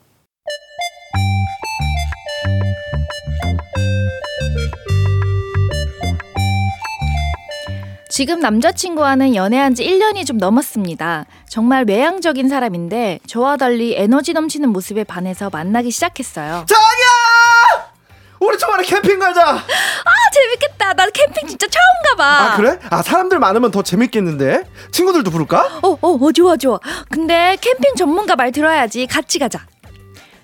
지금 8.16 8.40
남자친구와는 8.40 9.35
연애한 9.35 9.74
지 9.74 9.85
1년이 9.85 10.24
좀 10.24 10.38
넘었습니다. 10.38 11.26
정말 11.50 11.85
외향적인 11.87 12.48
사람인데 12.48 13.18
저와 13.26 13.59
달리 13.59 13.94
에너지 13.94 14.33
넘치는 14.33 14.70
모습에 14.70 15.05
반해서 15.05 15.50
만나기 15.50 15.90
시작했어요. 15.90 16.64
자기야! 16.66 17.92
우리 18.40 18.57
초반에 18.57 18.85
캠핑 18.85 19.18
가자! 19.18 19.42
아 19.57 20.31
재밌겠다. 20.33 20.94
나 20.94 21.05
캠핑 21.11 21.46
진짜 21.46 21.66
처음 21.66 22.16
가봐. 22.16 22.24
아, 22.24 22.57
그래? 22.57 22.79
아, 22.88 23.02
사람들 23.02 23.38
많으면 23.38 23.70
더 23.70 23.83
재밌겠는데? 23.83 24.62
친구들도 24.92 25.31
부를까? 25.31 25.81
어, 25.83 25.98
어, 26.00 26.18
어, 26.18 26.33
좋아, 26.33 26.57
좋아. 26.57 26.81
근데 27.11 27.59
캠핑 27.61 27.96
전문가 27.96 28.35
말 28.35 28.50
들어야지. 28.50 29.07
같이 29.07 29.38
가자. 29.38 29.66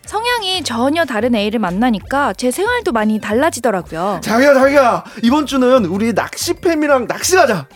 성향이 0.07 0.63
전혀 0.65 1.05
다른 1.05 1.35
애를 1.35 1.59
만나니까 1.59 2.35
제 2.35 2.51
생활도 2.51 2.93
많이 2.93 3.21
달라지더라고요. 3.21 4.21
자기야, 4.23 4.55
자기야! 4.55 5.05
이번 5.23 5.47
주는 5.47 5.85
우리 5.87 6.13
낚시팸이랑 6.13 7.07
낚시 7.07 7.37
가자! 7.37 7.67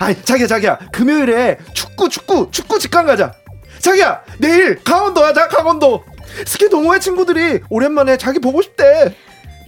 아이, 0.00 0.20
자기야, 0.22 0.46
자기야! 0.46 0.78
금요일에 0.92 1.58
축구, 1.72 2.08
축구, 2.08 2.48
축구 2.50 2.78
직관 2.78 3.06
가자! 3.06 3.32
자기야! 3.78 4.22
내일 4.38 4.82
강원도 4.82 5.22
하자, 5.24 5.48
강원도! 5.48 6.04
스키 6.44 6.68
동호회 6.68 6.98
친구들이 6.98 7.60
오랜만에 7.70 8.16
자기 8.18 8.40
보고 8.40 8.60
싶대! 8.60 9.14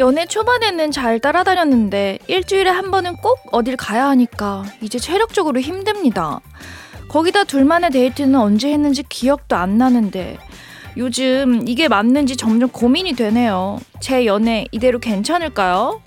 연애 0.00 0.26
초반에는 0.26 0.90
잘 0.92 1.18
따라다녔는데 1.18 2.18
일주일에 2.28 2.70
한 2.70 2.90
번은 2.90 3.16
꼭 3.16 3.40
어딜 3.50 3.76
가야 3.76 4.07
하니까 4.09 4.64
이제 4.81 4.98
체력적으로 4.98 5.59
힘듭니다. 5.61 6.40
거기다 7.09 7.44
둘만의 7.44 7.90
데이트는 7.90 8.38
언제 8.38 8.70
했는지 8.70 9.02
기억도 9.02 9.57
안 9.57 9.76
나는데 9.78 10.38
요즘 10.96 11.66
이게 11.68 11.88
맞는지 11.88 12.37
점점 12.37 12.68
고민이 12.70 13.14
되네요. 13.14 13.79
제 14.01 14.27
연애 14.27 14.64
이대로 14.72 14.98
괜찮을까요? 14.98 16.01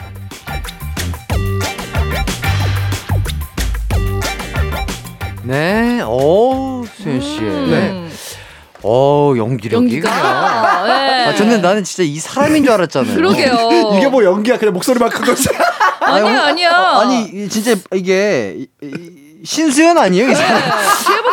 네, 5.43 6.01
오, 6.03 6.85
수현 6.97 7.19
씨. 7.21 7.39
음, 7.39 8.11
어, 8.83 9.33
연기력이. 9.35 9.99
그냥. 9.99 10.15
연기가. 10.15 10.83
네. 10.85 11.25
아, 11.25 11.35
저는 11.35 11.61
나는 11.61 11.83
진짜 11.83 12.03
이 12.03 12.17
사람인 12.19 12.63
줄 12.63 12.71
알았잖아요. 12.73 13.15
그러게요. 13.15 13.69
이게 13.97 14.07
뭐 14.07 14.23
연기야, 14.23 14.57
그냥 14.57 14.73
목소리만 14.75 15.09
큰 15.09 15.25
거지. 15.25 15.49
아니야 15.99 16.43
아니야. 16.45 16.71
아니, 16.99 17.23
이- 17.23 17.49
진짜 17.49 17.75
이게 17.93 18.55
이- 18.57 18.67
이- 18.83 19.21
신수연 19.43 19.97
아니에요, 19.97 20.29
이 20.29 20.35
사람? 20.35 20.61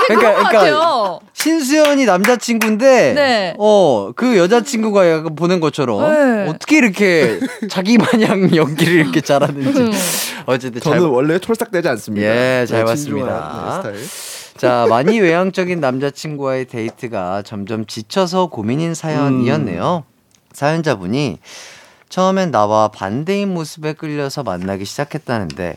그러니까- 0.08 0.32
그런 0.32 0.42
것 0.42 0.48
그러니까 0.48 0.58
같아요. 0.58 1.20
신수연이 1.32 2.04
남자친구인데, 2.04 3.12
네. 3.14 3.54
어, 3.58 4.10
그 4.16 4.36
여자친구가 4.36 5.10
약간 5.10 5.34
보는 5.36 5.60
것처럼, 5.60 6.00
네. 6.02 6.48
어떻게 6.50 6.78
이렇게 6.78 7.38
자기 7.70 7.96
마냥 7.98 8.50
연기를 8.56 8.94
이렇게 8.94 9.20
잘하는지. 9.20 9.78
음. 9.80 9.92
어쨌든 10.46 10.80
잘, 10.80 10.94
저는 10.94 11.08
원래 11.10 11.38
촐싹대지 11.38 11.86
않습니다. 11.88 12.26
예, 12.26 12.66
잘 12.66 12.80
네, 12.80 12.84
봤습니다. 12.84 13.82
네. 13.84 13.92
자, 14.56 14.86
많이 14.88 15.20
외향적인 15.20 15.78
남자친구와의 15.78 16.64
데이트가 16.64 17.42
점점 17.42 17.86
지쳐서 17.86 18.46
고민인 18.46 18.94
사연이었네요. 18.94 20.04
사연자분이 20.52 21.38
처음엔 22.08 22.50
나와 22.50 22.88
반대인 22.88 23.52
모습에 23.54 23.92
끌려서 23.92 24.42
만나기 24.42 24.84
시작했다는데, 24.84 25.76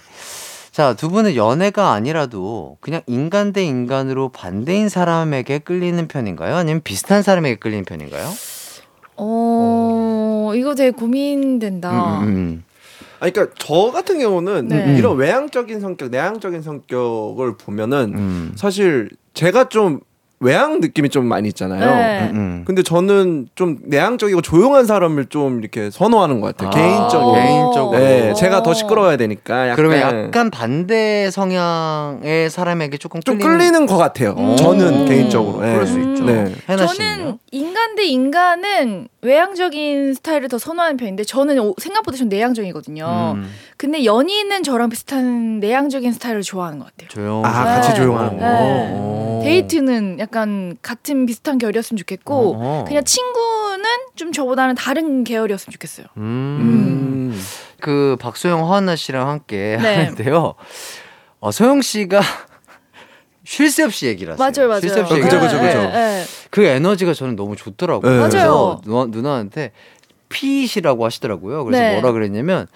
자, 0.71 0.93
두 0.93 1.09
분은 1.09 1.35
연애가 1.35 1.91
아니라도 1.91 2.77
그냥 2.79 3.01
인간 3.05 3.51
대 3.51 3.63
인간으로 3.63 4.29
반대인 4.29 4.87
사람에게 4.87 5.59
끌리는 5.59 6.07
편인가요? 6.07 6.55
아니면 6.55 6.81
비슷한 6.81 7.23
사람에게 7.23 7.55
끌리는 7.57 7.83
편인가요? 7.83 8.29
어, 9.17 10.51
이거 10.55 10.73
되게 10.73 10.91
고민된다. 10.91 12.19
음, 12.19 12.23
음, 12.23 12.27
음. 12.27 12.63
아니, 13.19 13.33
그러니까 13.33 13.53
저 13.59 13.91
같은 13.91 14.17
경우는 14.19 14.69
네. 14.69 14.95
이런 14.97 15.17
외향적인 15.17 15.81
성격, 15.81 16.09
내향적인 16.09 16.61
성격을 16.61 17.57
보면은 17.57 18.13
음. 18.15 18.53
사실 18.55 19.09
제가 19.33 19.67
좀 19.67 19.99
외향 20.41 20.79
느낌이 20.79 21.09
좀 21.09 21.27
많이 21.27 21.47
있잖아요. 21.49 21.79
네. 21.95 22.31
음. 22.33 22.63
근데 22.65 22.81
저는 22.81 23.47
좀 23.53 23.77
내향적이고 23.85 24.41
조용한 24.41 24.85
사람을 24.87 25.27
좀 25.27 25.59
이렇게 25.59 25.91
선호하는 25.91 26.41
것 26.41 26.57
같아요. 26.57 26.69
아, 26.69 26.73
개인적으로. 26.73 27.33
개인적으로. 27.35 27.99
네, 27.99 28.33
제가 28.33 28.63
더 28.63 28.73
시끄러워야 28.73 29.17
되니까. 29.17 29.65
약간 29.69 29.75
그러면 29.75 29.99
약간 29.99 30.49
반대 30.49 31.29
성향의 31.31 32.49
사람에게 32.49 32.97
조금 32.97 33.21
좀 33.21 33.37
끌리는, 33.37 33.57
끌리는 33.59 33.85
것 33.85 33.97
같아요. 33.97 34.33
음. 34.37 34.55
저는 34.57 35.05
개인적으로. 35.05 35.65
예. 35.67 35.73
그럴 35.73 35.85
수 35.85 35.99
있죠. 35.99 36.25
네. 36.25 36.51
해나 36.67 36.87
저는? 36.87 37.37
인간 37.51 37.95
대 37.95 38.05
인간은 38.05 39.07
외향적인 39.21 40.15
스타일을 40.15 40.47
더 40.47 40.57
선호하는 40.57 40.97
편인데 40.97 41.23
저는 41.25 41.59
오- 41.59 41.75
생각보다 41.77 42.17
좀 42.17 42.29
내향적이거든요. 42.29 43.33
음, 43.35 43.47
근데 43.77 44.03
연인은 44.05 44.63
저랑 44.63 44.89
비슷한 44.89 45.59
내향적인 45.59 46.13
스타일을 46.13 46.41
좋아하는 46.41 46.79
것 46.79 46.85
같아요. 46.85 47.09
조용. 47.09 47.45
아, 47.45 47.51
같이 47.63 47.89
네. 47.89 47.95
조용한 47.95 48.29
거. 48.37 48.45
네. 48.45 48.47
어. 48.47 49.41
데이트는 49.43 50.17
약간 50.19 50.30
같은 50.31 51.25
비슷한 51.25 51.57
결이었으면 51.57 51.97
좋겠고 51.97 52.55
어. 52.57 52.85
그냥 52.87 53.03
친구는 53.03 53.85
좀 54.15 54.31
저보다는 54.31 54.75
다른 54.75 55.23
계열이었으면 55.23 55.71
좋겠어요. 55.73 56.07
음. 56.17 56.21
음. 57.33 57.41
그 57.79 58.15
박소영 58.19 58.61
허한나 58.61 58.95
씨랑 58.95 59.27
함께 59.27 59.77
네. 59.81 59.95
하는데요. 59.95 60.55
어, 61.39 61.51
소영 61.51 61.81
씨가 61.81 62.21
쉴 63.43 63.69
새 63.69 63.83
없이 63.83 64.05
얘기를 64.07 64.33
하세요. 64.33 64.45
맞아요, 64.45 64.67
맞아요. 64.69 64.81
쉴새 64.81 65.01
없이 65.01 65.13
어, 65.13 65.17
그죠, 65.17 65.39
그죠, 65.39 65.59
그죠. 65.59 65.81
네, 65.81 66.23
그 66.51 66.63
에너지가 66.63 67.13
저는 67.13 67.35
너무 67.35 67.55
좋더라고요. 67.55 68.11
네. 68.11 68.17
그래서 68.29 68.37
맞아요. 68.37 68.81
누나, 68.85 69.05
누나한테 69.09 69.71
핏이라고 70.29 71.03
하시더라고요. 71.05 71.65
그래서 71.65 71.83
네. 71.83 71.93
뭐라 71.93 72.11
그랬냐면 72.13 72.67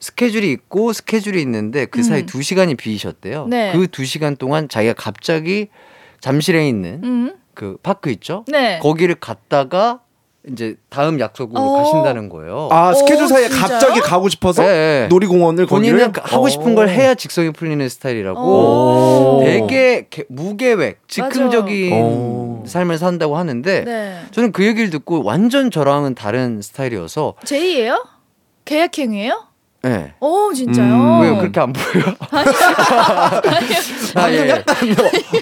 스케줄이 0.00 0.52
있고 0.52 0.92
스케줄이 0.92 1.42
있는데 1.42 1.86
그 1.86 2.02
사이 2.02 2.20
음. 2.20 2.26
두 2.26 2.42
시간이 2.42 2.76
비셨대요. 2.76 3.48
네. 3.48 3.72
그두 3.72 4.04
시간 4.04 4.36
동안 4.36 4.68
자기가 4.68 4.94
갑자기 4.94 5.68
잠실에 6.20 6.68
있는 6.68 7.00
음. 7.04 7.34
그 7.54 7.76
파크 7.82 8.10
있죠? 8.10 8.44
네. 8.48 8.78
거기를 8.80 9.16
갔다가 9.16 10.00
이제 10.50 10.76
다음 10.88 11.20
약속으로 11.20 11.60
어. 11.60 11.72
가신다는 11.78 12.28
거예요. 12.28 12.68
아, 12.70 12.94
스케줄 12.94 13.24
오, 13.24 13.26
사이에 13.26 13.48
진짜요? 13.48 13.68
갑자기 13.68 14.00
가고 14.00 14.28
싶어서 14.28 14.62
네, 14.62 14.68
네. 14.68 15.08
놀이공원을 15.08 15.66
본인은 15.66 15.98
거기를 15.98 16.12
그 16.12 16.20
하고 16.34 16.48
싶은 16.48 16.74
걸 16.74 16.88
해야 16.88 17.14
직성이 17.14 17.50
풀리는 17.50 17.86
스타일이라고 17.88 18.40
오. 18.40 19.40
되게 19.44 20.06
개- 20.08 20.24
무계획, 20.28 21.06
즉흥적인 21.08 21.92
오. 21.92 22.64
삶을 22.66 22.96
산다고 22.98 23.36
하는데 23.36 23.84
네. 23.84 24.20
저는 24.30 24.52
그 24.52 24.64
얘기를 24.64 24.88
듣고 24.90 25.22
완전 25.22 25.70
저랑은 25.70 26.14
다른 26.14 26.62
스타일이어서 26.62 27.34
제이예요? 27.44 28.06
계약행위예요? 28.64 29.47
예. 29.86 30.12
오 30.18 30.52
진짜요? 30.52 30.92
음, 30.92 31.20
왜요? 31.20 31.38
그렇게 31.38 31.60
안 31.60 31.72
보여? 31.72 32.02
아, 34.16 34.30
예. 34.30 34.48
약간 34.50 34.76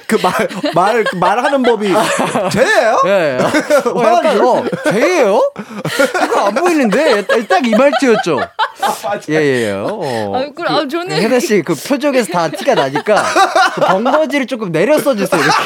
그말 0.07 0.49
말 0.75 1.05
말하는 1.19 1.63
법이 1.63 1.89
쟤예요? 2.53 3.03
예. 3.07 3.39
어, 3.41 4.03
약간 4.05 4.41
어, 4.43 4.65
죄예요? 4.93 5.41
그거 6.13 6.47
안 6.49 6.55
보이는데 6.55 7.25
딱 7.47 7.65
이 7.67 7.71
말투였죠. 7.71 8.39
예, 9.31 9.35
예, 9.35 9.69
예. 9.69 9.73
어. 9.73 10.33
아, 10.37 10.45
그래, 10.55 10.69
아, 10.69 10.81
저는- 10.85 11.11
혜나 11.13 11.41
씨그 11.41 11.75
표정에서 11.75 12.31
다 12.31 12.49
티가 12.51 12.75
나니까 12.75 13.23
그 13.75 13.81
번거지를 13.81 14.47
조금 14.47 14.71
내려 14.71 14.99
써주세요. 14.99 15.41
이렇게. 15.41 15.59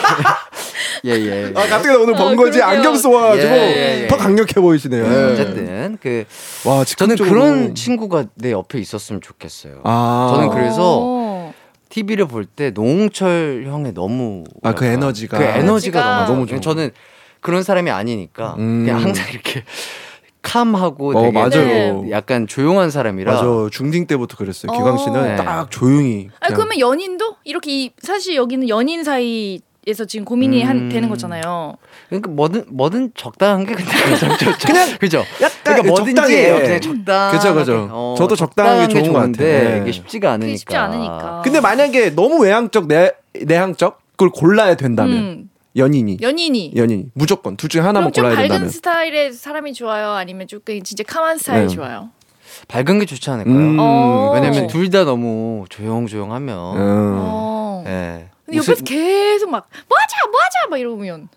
예, 1.04 1.10
예. 1.10 1.44
예. 1.46 1.52
아 1.54 1.66
가뜩이나 1.66 1.98
오늘 1.98 2.14
번거지 2.14 2.58
그러게요. 2.58 2.64
안경 2.64 2.96
써가지고 2.96 3.52
예, 3.52 3.58
예, 3.58 4.02
예. 4.02 4.06
더 4.08 4.16
강력해 4.16 4.54
보이시네요. 4.60 5.08
네, 5.08 5.24
어쨌든 5.32 5.98
그 6.00 6.24
와 6.64 6.84
저는. 6.84 7.16
그런 7.16 7.74
친구가 7.74 8.26
내 8.34 8.52
옆에 8.52 8.78
있었으면 8.78 9.20
좋겠어요. 9.20 9.80
아 9.84 10.30
저는 10.34 10.50
그래서 10.50 10.98
오. 11.00 11.52
TV를 11.88 12.26
볼 12.26 12.44
때 12.46 12.70
노홍철 12.70 13.64
형의 13.66 13.92
너무 13.94 14.44
아, 14.62 14.72
그 14.74 14.84
에너지가. 14.84 15.38
그 15.38 15.44
에너지가 15.44 15.58
에너지가. 16.00 16.26
너무. 16.26 16.46
좋아. 16.46 16.60
저는 16.60 16.90
그런 17.40 17.62
사람이 17.62 17.90
아니니까 17.90 18.54
음. 18.58 18.84
그냥 18.84 19.02
항상 19.02 19.26
이렇게 19.32 19.64
캄하고 20.42 21.10
어 21.10 21.22
되게 21.22 21.32
맞아요. 21.32 22.02
네. 22.02 22.10
약간 22.10 22.46
조용한 22.46 22.90
사람이라 22.90 23.32
맞아 23.32 23.44
중딩 23.70 24.06
때부터 24.06 24.36
그랬어요. 24.36 24.72
기광 24.72 24.96
씨는 24.98 25.22
네. 25.22 25.36
딱 25.36 25.70
조용히. 25.70 26.28
그냥 26.40 26.54
그러면 26.56 26.78
연인도 26.78 27.36
이렇게 27.44 27.72
이, 27.84 27.90
사실 28.00 28.36
여기는 28.36 28.68
연인 28.68 29.04
사이 29.04 29.60
에서 29.86 30.04
지금 30.04 30.26
고민이 30.26 30.62
한, 30.62 30.76
음. 30.76 30.88
되는 30.90 31.08
거잖아요. 31.08 31.74
그러니까 32.10 32.30
뭐든 32.30 32.64
뭐든 32.68 33.12
적당한 33.14 33.64
게 33.64 33.74
근데 33.74 33.90
괜찮죠. 33.90 34.52
그냥 34.66 34.98
그죠. 34.98 35.24
약간 35.40 35.58
그러니까 35.64 35.88
뭐든지 35.88 36.14
적당해. 36.14 36.60
그냥 36.60 36.80
적당. 36.80 37.32
그죠, 37.32 37.54
그죠. 37.54 38.14
저도 38.18 38.36
적당한 38.36 38.88
게 38.88 38.92
좋은 39.00 39.12
것 39.12 39.20
좋은데 39.20 39.58
같아요. 39.64 39.82
이게 39.82 39.92
쉽지가 39.92 40.32
않으니까. 40.32 40.56
쉽지 40.58 40.76
않으니까. 40.76 41.40
근데 41.42 41.60
만약에 41.60 42.10
너무 42.14 42.42
외향적 42.44 42.88
내 42.88 43.12
내향적 43.32 44.00
그걸 44.12 44.28
골라야 44.30 44.74
된다면 44.74 45.16
음, 45.16 45.50
연인이 45.76 46.18
연인이. 46.20 46.72
연인이 46.76 47.06
무조건 47.14 47.56
둘 47.56 47.70
중에 47.70 47.80
하나만 47.80 48.10
골라야 48.12 48.34
밝은 48.34 48.48
된다면. 48.48 48.68
스타일의 48.68 49.32
사람이 49.32 49.72
좋아요? 49.72 50.10
아니면 50.10 50.46
조금 50.46 50.82
진짜 50.82 51.04
카만 51.06 51.38
스타일이 51.38 51.68
네. 51.68 51.74
좋아요? 51.74 52.10
밝은 52.68 52.98
게 52.98 53.06
좋지 53.06 53.30
않을까요? 53.30 53.54
음, 53.54 53.76
어. 53.80 54.32
왜냐면 54.34 54.66
둘 54.66 54.90
다 54.90 55.04
너무 55.04 55.64
조용조용하면 55.70 56.76
음. 56.76 57.14
어. 57.18 57.84
예. 58.52 58.56
근데 58.56 58.56
옆에서 58.58 58.84
계속 58.84 59.50
막 59.50 59.68
뭐하자 59.88 60.16
뭐하자 60.30 60.56
막 60.70 60.78
이러면 60.78 61.28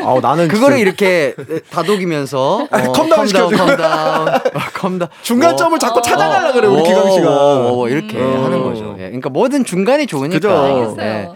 아 0.00 0.20
나는 0.20 0.48
그거를 0.48 0.78
이렇게 0.78 1.34
다독이면서 1.70 2.68
어, 2.70 2.92
calm 2.92 3.09
down 3.09 3.26
시켜줘. 3.26 3.56
calm 3.56 3.92
down 3.92 4.28
calm 4.74 4.92
down 4.92 5.10
중간점을 5.22 5.78
자꾸 5.78 6.02
찾아가려 6.02 6.52
그래 6.52 6.66
우리 6.68 6.80
어, 6.80 6.82
기광 6.84 7.10
씨가. 7.12 7.28
어, 7.30 7.80
어, 7.80 7.88
이렇게 7.88 8.18
어. 8.20 8.44
하는 8.44 8.62
거죠. 8.62 8.94
예. 8.98 9.04
그러니까 9.06 9.30
뭐든 9.30 9.64
중간이 9.64 10.06
좋으니까. 10.06 10.34
그죠. 10.38 10.96
예. 11.00 11.28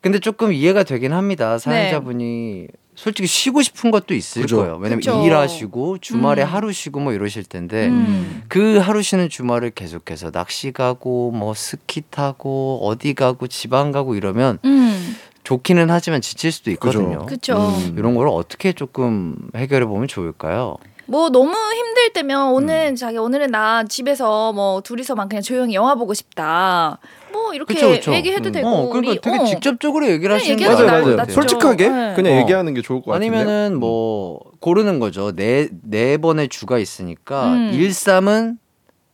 근데 0.00 0.18
조금 0.18 0.52
이해가 0.52 0.82
되긴 0.82 1.12
합니다. 1.12 1.58
사연자분이 1.58 2.68
솔직히 3.00 3.26
쉬고 3.26 3.62
싶은 3.62 3.90
것도 3.90 4.12
있을 4.12 4.42
그죠. 4.42 4.58
거예요. 4.58 4.74
왜냐면 4.74 4.98
그죠. 4.98 5.24
일하시고 5.24 5.98
주말에 6.02 6.42
음. 6.42 6.46
하루 6.46 6.70
쉬고 6.70 7.00
뭐 7.00 7.14
이러실 7.14 7.44
텐데 7.44 7.88
음. 7.88 8.42
그 8.48 8.76
하루 8.76 9.00
쉬는 9.00 9.30
주말을 9.30 9.70
계속해서 9.70 10.30
낚시 10.30 10.70
가고 10.70 11.30
뭐 11.30 11.54
스키 11.54 12.02
타고 12.10 12.78
어디 12.82 13.14
가고 13.14 13.46
지방 13.46 13.90
가고 13.90 14.16
이러면 14.16 14.58
음. 14.66 15.16
좋기는 15.44 15.90
하지만 15.90 16.20
지칠 16.20 16.52
수도 16.52 16.70
있거든요. 16.72 17.24
그쵸. 17.24 17.56
음. 17.56 17.94
이런 17.96 18.14
걸 18.14 18.28
어떻게 18.28 18.74
조금 18.74 19.34
해결해 19.56 19.86
보면 19.86 20.06
좋을까요? 20.06 20.76
뭐 21.10 21.28
너무 21.28 21.52
힘들 21.52 22.12
때면 22.12 22.52
오늘 22.52 22.90
음. 22.92 22.94
자기 22.94 23.18
오늘은 23.18 23.50
나 23.50 23.82
집에서 23.82 24.52
뭐 24.52 24.80
둘이서만 24.80 25.28
그냥 25.28 25.42
조용히 25.42 25.74
영화 25.74 25.96
보고 25.96 26.14
싶다. 26.14 27.00
뭐 27.32 27.52
이렇게 27.52 27.74
그쵸, 27.74 27.88
그쵸. 27.88 28.14
얘기해도 28.14 28.50
음. 28.50 28.52
되고 28.52 28.68
어, 28.68 28.88
그러니까 28.90 29.10
우리 29.10 29.20
되게 29.20 29.38
어. 29.38 29.44
직접적으로 29.44 30.08
얘기를 30.08 30.32
하시는 30.32 30.56
게 30.56 30.64
얘기하는 30.64 30.86
맞아요, 30.86 31.00
게 31.00 31.04
맞아요. 31.06 31.16
낫죠. 31.16 31.32
솔직하게 31.32 31.88
네. 31.88 32.12
그냥 32.14 32.34
어. 32.34 32.36
얘기하는 32.42 32.74
게 32.74 32.82
좋을 32.82 33.02
것 33.02 33.10
같은데. 33.10 33.26
아니면은 33.26 33.80
뭐 33.80 34.38
고르는 34.60 35.00
거죠. 35.00 35.32
네, 35.34 35.68
네 35.82 36.16
번의 36.16 36.48
주가 36.48 36.78
있으니까 36.78 37.54
음. 37.54 37.70
1, 37.74 37.88
3은 37.88 38.58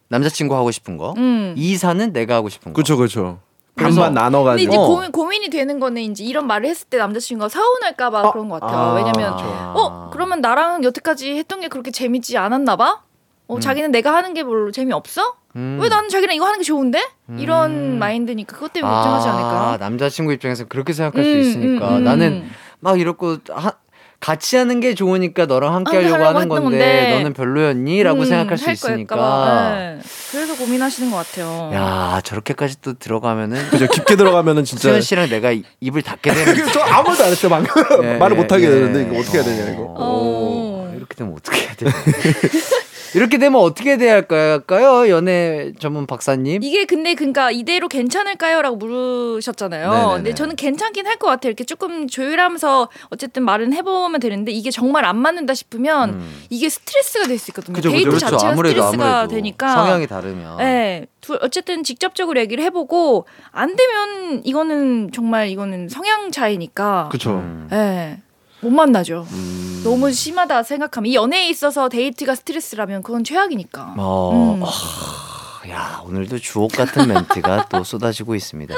남자친구 0.09 0.55
하고 0.55 0.70
싶은 0.70 0.99
거, 0.99 1.14
음. 1.16 1.55
2, 1.57 1.76
4는 1.76 2.12
내가 2.12 2.34
하고 2.34 2.51
싶은 2.51 2.74
거. 2.74 2.76
그렇죠, 2.76 2.99
그렇죠. 2.99 3.40
그래서- 3.77 4.01
반반 4.01 4.09
근데 4.14 4.20
나눠가지고. 4.20 4.68
이제 4.72 4.79
어. 4.79 4.87
고민, 4.87 5.12
고민이 5.12 5.51
되는 5.51 5.79
거는 5.79 6.03
이제 6.03 6.24
이런 6.24 6.47
말을 6.47 6.68
했을 6.68 6.89
때 6.89 6.97
남자친구가 6.99 7.49
서운할까봐 7.49 8.18
아, 8.20 8.33
그런 8.33 8.49
것 8.49 8.61
같아요. 8.61 8.79
아, 8.79 8.95
왜냐면 8.95 9.37
그렇죠. 9.37 9.45
어 9.74 10.11
그러면 10.12 10.41
나랑 10.41 10.83
여태까지 10.83 11.37
했던 11.37 11.61
게 11.61 11.68
그렇게 11.68 11.91
재밌지 11.91 12.39
않았나 12.39 12.77
봐. 12.77 13.03
어, 13.49 13.61
자기는 13.61 13.93
내가 13.93 14.12
하는 14.12 14.35
게 14.35 14.43
별로 14.43 14.72
재미없어? 14.72 15.37
음. 15.55 15.79
왜 15.81 15.89
나는 15.89 16.09
자기랑 16.09 16.35
이거 16.35 16.47
하는 16.47 16.59
게 16.59 16.64
좋은데? 16.64 17.01
이런 17.39 17.70
음. 17.70 17.99
마인드니까 18.01 18.55
그것 18.55 18.72
때문에 18.72 18.93
걱정하지 18.93 19.29
않을까? 19.29 19.72
아, 19.72 19.77
남자친구 19.79 20.33
입장에서 20.33 20.64
그렇게 20.64 20.93
생각할 20.93 21.20
음, 21.20 21.24
수 21.24 21.49
있으니까 21.51 21.89
음, 21.91 21.97
음. 21.99 22.05
나는 22.05 22.45
막 22.81 22.99
이렇고 22.99 23.37
하, 23.51 23.72
같이 24.21 24.57
하는 24.57 24.81
게 24.81 24.95
좋으니까 24.95 25.47
너랑 25.47 25.75
함께 25.75 25.97
아, 25.97 26.01
하려고 26.01 26.25
하는 26.25 26.49
건데, 26.49 26.64
건데. 26.64 27.11
너는 27.17 27.33
별로였니?라고 27.35 28.21
음, 28.21 28.25
생각할 28.25 28.57
수할 28.59 28.75
있으니까. 28.75 29.75
네. 29.77 29.99
그래서 30.33 30.57
고민하시는 30.57 31.11
것 31.11 31.17
같아요. 31.19 31.71
야 31.75 32.21
저렇게까지 32.25 32.81
또 32.81 32.95
들어가면은 32.95 33.69
그죠 33.71 33.87
깊게 33.87 34.17
들어가면은 34.17 34.64
진짜. 34.64 34.89
수현 34.89 35.01
씨랑 35.03 35.29
내가 35.29 35.53
이- 35.53 35.62
입을 35.81 36.03
닫게 36.03 36.33
되는 36.33 36.67
저 36.73 36.81
아무 36.81 37.09
말도 37.09 37.25
안 37.25 37.31
했어요 37.31 37.51
방금 37.51 38.05
예, 38.05 38.17
말을 38.17 38.37
예, 38.37 38.41
못 38.43 38.51
하게 38.53 38.64
예. 38.64 38.71
되는데 38.71 39.03
이거 39.03 39.21
어떻게 39.21 39.39
해야 39.39 39.45
되냐 39.45 39.73
이거. 39.73 39.95
어. 39.97 40.93
이렇게 40.97 41.14
되면 41.14 41.35
어떻게 41.35 41.61
해야 41.61 41.75
돼? 41.75 41.87
이렇게 43.14 43.38
되면 43.38 43.61
어떻게 43.61 43.96
돼야 43.96 44.14
할까요? 44.14 45.09
연애 45.09 45.72
전문 45.78 46.07
박사님. 46.07 46.62
이게 46.62 46.84
근데 46.84 47.14
그러니까 47.14 47.50
이대로 47.50 47.88
괜찮을까요?라고 47.88 48.76
물으셨잖아요. 48.76 49.90
네네네. 49.90 50.14
근데 50.16 50.34
저는 50.34 50.57
괜찮긴 50.57 51.07
할 51.07 51.16
것 51.16 51.28
같아요. 51.28 51.48
이렇게 51.50 51.64
조금 51.64 52.07
조율하면서 52.09 52.88
어쨌든 53.09 53.42
말은 53.44 53.72
해보면 53.72 54.20
되는데 54.20 54.52
이게 54.52 54.70
정말 54.70 55.07
안 55.07 55.16
맞는다 55.16 55.54
싶으면 55.54 56.11
음. 56.11 56.42
이게 56.50 56.68
스트레스가 56.68 57.26
될 57.26 57.38
수 57.38 57.50
있거든요. 57.52 57.74
그죠, 57.74 57.90
데이트 57.90 58.04
그죠. 58.11 58.16
그렇죠. 58.18 58.36
자체가 58.36 58.52
아무래도 58.52 58.74
스트레스가 58.82 59.04
아무래도 59.20 59.34
되니까. 59.34 59.70
성향이 59.72 60.07
다르면. 60.07 60.59
네, 60.59 61.07
둘 61.22 61.38
어쨌든 61.40 61.82
직접적으로 61.84 62.38
얘기를 62.40 62.62
해보고 62.64 63.26
안 63.52 63.74
되면 63.76 64.42
이거는 64.44 65.11
정말 65.12 65.48
이거는 65.48 65.88
성향 65.88 66.30
차이니까. 66.30 67.09
그렇죠. 67.11 67.30
음. 67.30 67.68
네. 67.70 68.20
못 68.67 68.71
만나죠. 68.71 69.27
음. 69.31 69.81
너무 69.85 70.12
심하다 70.12 70.64
생각하면 70.64 71.07
이 71.11 71.14
연애에 71.14 71.49
있어서 71.49 71.89
데이트가 71.89 72.35
스트레스라면 72.35 73.05
그건 73.05 73.23
최악이니까. 73.23 73.95
어, 73.97 74.57
음. 74.59 74.62
아, 74.64 75.69
야, 75.71 76.03
오늘도 76.05 76.41
주옥 76.41 76.73
같은 76.73 77.07
멘트가 77.07 77.67
또 77.71 77.85
쏟아지고 77.85 78.35
있습니다. 78.35 78.75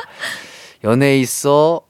연애에 0.84 1.18
있어 1.20 1.80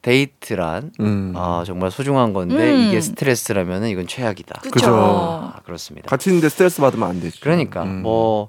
데이트란 0.00 0.92
음. 1.00 1.34
아, 1.36 1.62
정말 1.66 1.90
소중한 1.90 2.32
건데 2.32 2.72
음. 2.72 2.88
이게 2.88 3.00
스트레스라면 3.02 3.84
이건 3.86 4.06
최악이다. 4.06 4.60
그쵸. 4.62 4.70
그죠. 4.72 4.94
아, 4.96 5.60
그렇습니다. 5.64 6.08
같이 6.08 6.30
있는데 6.30 6.48
스트레스 6.48 6.80
받으면 6.80 7.08
안 7.08 7.20
되지. 7.20 7.38
그러니까 7.40 7.82
음. 7.82 8.00
뭐 8.02 8.48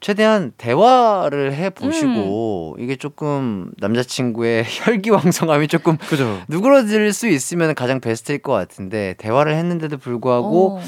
최대한 0.00 0.52
대화를 0.56 1.52
해 1.54 1.70
보시고 1.70 2.76
이게 2.78 2.96
조금 2.96 3.70
남자친구의 3.78 4.64
혈기왕성함이 4.66 5.68
조금 5.68 5.96
그죠. 5.98 6.40
누그러질 6.48 7.12
수 7.12 7.28
있으면 7.28 7.74
가장 7.74 8.00
베스트일 8.00 8.38
것 8.38 8.52
같은데 8.52 9.14
대화를 9.18 9.54
했는데도 9.54 9.98
불구하고 9.98 10.78
어. 10.78 10.82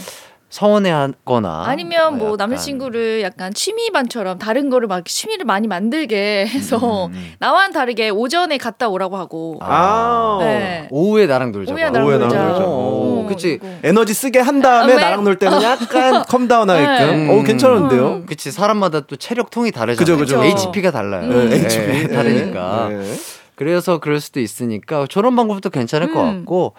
서운해하거나 0.52 1.64
아니면 1.66 2.18
뭐 2.18 2.32
약간 2.32 2.50
남자친구를 2.50 3.22
약간 3.22 3.54
취미반처럼 3.54 4.38
다른 4.38 4.68
거를 4.68 4.86
막 4.86 5.02
취미를 5.06 5.46
많이 5.46 5.66
만들게 5.66 6.46
해서 6.46 7.06
음, 7.06 7.12
음. 7.14 7.32
나와는 7.38 7.72
다르게 7.72 8.10
오전에 8.10 8.58
갔다 8.58 8.88
오라고 8.90 9.16
하고 9.16 9.58
아. 9.62 10.36
네. 10.42 10.88
오후에 10.90 11.26
나랑 11.26 11.52
놀자. 11.52 11.72
오후에 11.72 11.84
나랑 11.90 12.06
오후에 12.06 12.18
나랑 12.18 12.48
놀자. 12.48 12.64
어, 13.32 13.34
어, 13.34 13.36
그치. 13.36 13.58
그리고 13.58 13.74
에너지 13.82 14.14
쓰게 14.14 14.38
한 14.38 14.60
다음에 14.62 14.92
아, 14.92 14.96
네. 14.96 15.02
나랑 15.02 15.24
놀 15.24 15.36
때는 15.36 15.62
약간 15.62 16.22
calm 16.28 16.49
down 16.49 16.70
하게끔. 16.70 17.26
네. 17.26 17.38
어, 17.38 17.42
괜찮은데요? 17.42 18.06
음. 18.08 18.26
그치 18.26 18.50
사람마다 18.50 19.00
또 19.00 19.16
체력통이 19.16 19.72
다르잖아요. 19.72 19.96
그죠, 19.96 20.16
그죠. 20.16 20.42
HP가 20.44 20.90
달라요. 20.90 21.28
네, 21.28 21.44
네, 21.48 21.64
HP. 21.64 22.08
다르니까. 22.08 22.90
네. 23.62 23.70
그래서 23.70 23.98
그럴 23.98 24.20
수도 24.20 24.40
있으니까 24.40 25.06
저런 25.08 25.36
방법도 25.36 25.70
괜찮을 25.70 26.12
것 26.12 26.20
음. 26.22 26.38
같고 26.40 26.74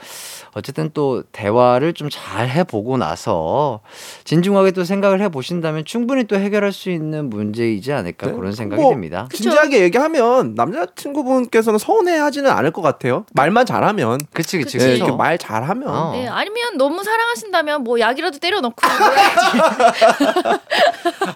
어쨌든 0.54 0.90
또 0.94 1.24
대화를 1.32 1.94
좀 1.94 2.10
잘 2.14 2.48
해보고 2.50 2.98
나서 2.98 3.80
진중하게 4.24 4.72
또 4.72 4.84
생각을 4.84 5.20
해보신다면 5.22 5.84
충분히 5.86 6.26
또 6.26 6.36
해결할 6.36 6.72
수 6.72 6.92
있는 6.92 7.30
문제이지 7.30 7.92
않을까 7.92 8.28
네. 8.28 8.34
그런 8.34 8.52
생각이 8.54 8.80
뭐, 8.82 8.92
듭니다. 8.92 9.28
진지하게 9.34 9.82
얘기하면 9.82 10.54
남자친구분께서는 10.56 11.80
서운해하지는 11.80 12.52
않을 12.52 12.72
것 12.72 12.82
같아요. 12.84 13.26
말만 13.34 13.66
잘하면. 13.66 14.20
그치 14.34 14.58
그치 14.60 14.78
그치. 14.78 14.88
네. 14.90 14.96
이렇게 14.98 15.12
말 15.12 15.38
잘하면. 15.38 15.88
어. 15.90 16.12
네, 16.14 16.28
아니면 16.28 16.78
너무 16.78 17.04
사랑하신다면 17.04 17.84
뭐 17.84 18.00
약이라도 18.00 18.38
때려 18.40 18.60
넣고 18.62 18.76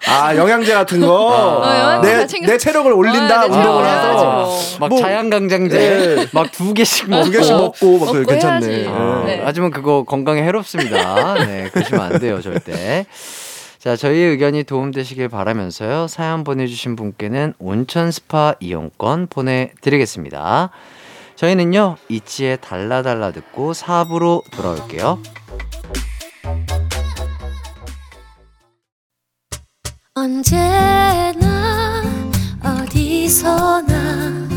아 0.10 0.36
영양제 0.36 0.74
같은 0.74 1.00
거. 1.02 1.08
어, 1.28 1.64
영양제 1.66 2.40
내, 2.42 2.46
내 2.48 2.58
체력을 2.58 2.92
올린다 2.92 3.46
어, 3.46 3.48
내 3.48 3.56
운동을 3.56 3.86
해서 3.86 4.08
해가지고. 4.08 4.80
막 4.80 4.90
뭐- 4.90 5.00
자양강 5.00 5.37
장제 5.48 5.78
네. 5.78 6.28
막두 6.34 6.74
개씩 6.74 7.10
먹고 7.10 7.26
두 7.26 7.32
개씩 7.32 7.54
먹고 7.54 8.00
막 8.00 8.06
먹고 8.14 8.26
괜찮네. 8.26 8.68
해야지. 8.68 8.88
아, 8.90 9.24
네. 9.26 9.42
하지만 9.44 9.72
그거 9.72 10.04
건강에 10.04 10.42
해롭습니다. 10.44 11.46
네, 11.46 11.70
그러시면 11.72 12.02
안 12.02 12.20
돼요, 12.20 12.42
절대. 12.42 13.06
자, 13.78 13.96
저희의 13.96 14.32
의견이 14.32 14.64
도움되시길 14.64 15.30
바라면서요. 15.30 16.08
사연 16.08 16.44
보내주신 16.44 16.96
분께는 16.96 17.54
온천 17.60 18.12
스파 18.12 18.56
이용권 18.60 19.28
보내드리겠습니다. 19.28 20.72
저희는요, 21.36 21.98
이치의 22.10 22.58
달라달라 22.60 23.32
듣고 23.32 23.74
4부로 23.74 24.42
돌아올게요. 24.52 25.20
언제나 30.16 32.04
어디서나 32.64 34.57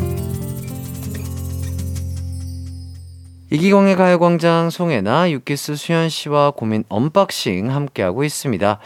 이기광의 3.51 3.97
가요광장 3.97 4.69
송혜나 4.69 5.29
유키스 5.31 5.75
수현 5.75 6.07
씨와 6.09 6.51
고민 6.51 6.85
언박싱 6.87 7.69
함께하고 7.69 8.23
있습니다. 8.23 8.79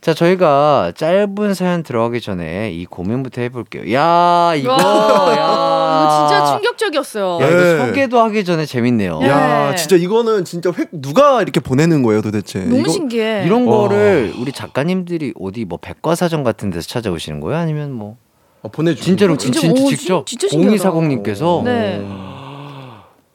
자, 0.00 0.14
저희가 0.14 0.92
짧은 0.96 1.54
사연 1.54 1.82
들어가기 1.82 2.20
전에 2.20 2.70
이 2.70 2.84
고민부터 2.84 3.40
해볼게요. 3.40 3.92
야, 3.92 4.54
이거, 4.54 4.70
와, 4.74 5.36
야. 5.36 6.04
이거 6.04 6.28
진짜 6.28 6.46
충격적이었어요. 6.52 7.38
야, 7.42 7.48
이거 7.48 7.56
네. 7.60 7.86
소개도 7.88 8.20
하기 8.20 8.44
전에 8.44 8.64
재밌네요. 8.66 9.18
네. 9.18 9.28
야 9.28 9.74
진짜 9.74 9.96
이거는 9.96 10.44
진짜 10.44 10.70
획 10.78 10.90
누가 10.92 11.42
이렇게 11.42 11.58
보내는 11.58 12.04
거예요 12.04 12.22
도대체? 12.22 12.60
너무 12.60 12.78
이거- 12.82 12.90
신기해. 12.92 13.42
이런 13.46 13.64
와. 13.66 13.78
거를 13.78 14.32
우리 14.38 14.52
작가님들이 14.52 15.34
어디 15.40 15.64
뭐 15.64 15.78
백과사전 15.82 16.44
같은 16.44 16.70
데서 16.70 16.86
찾아오시는 16.86 17.40
거예요? 17.40 17.58
아니면 17.58 17.90
뭐 17.92 18.16
어, 18.62 18.68
보내주 18.68 19.02
진짜로 19.02 19.36
진짜, 19.36 19.58
진, 19.60 19.74
진, 19.74 19.84
오, 19.84 19.88
직접 19.88 20.26
진- 20.26 20.38
진짜 20.38 20.52
신기하다. 20.52 20.90
0240님께서 20.92 21.64
네. 21.64 22.06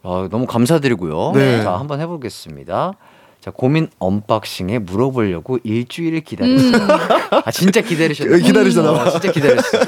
아, 0.03 0.27
너무 0.31 0.45
감사드리고요. 0.45 1.31
네. 1.35 1.63
자, 1.63 1.77
한번 1.77 1.99
해보겠습니다. 1.99 2.93
자, 3.39 3.51
고민 3.51 3.89
언박싱에 3.99 4.79
물어보려고 4.79 5.57
일주일을 5.63 6.21
기다렸어요. 6.21 6.75
음. 6.75 6.89
아, 7.43 7.51
진짜 7.51 7.81
기다리셨나요? 7.81 8.37
기다리셨나 8.43 8.93
봐. 8.93 9.03
어, 9.03 9.09
진짜 9.09 9.31
기다렸어요. 9.31 9.81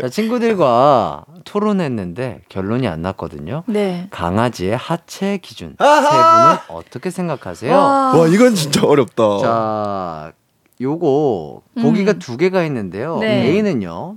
자, 0.00 0.08
친구들과 0.08 1.24
토론했는데 1.44 2.42
결론이 2.48 2.88
안 2.88 3.02
났거든요. 3.02 3.64
네. 3.66 4.06
강아지의 4.10 4.76
하체 4.76 5.38
기준. 5.42 5.74
아하! 5.78 6.00
세 6.00 6.08
분은 6.16 6.78
어떻게 6.80 7.10
생각하세요? 7.10 7.74
와. 7.74 8.16
와 8.16 8.26
이건 8.28 8.54
진짜 8.54 8.86
어렵다. 8.86 9.38
자, 9.40 10.32
요거 10.80 11.62
보기가 11.82 12.12
음. 12.12 12.18
두 12.18 12.38
개가 12.38 12.64
있는데요. 12.64 13.18
네. 13.18 13.46
A는요. 13.50 14.16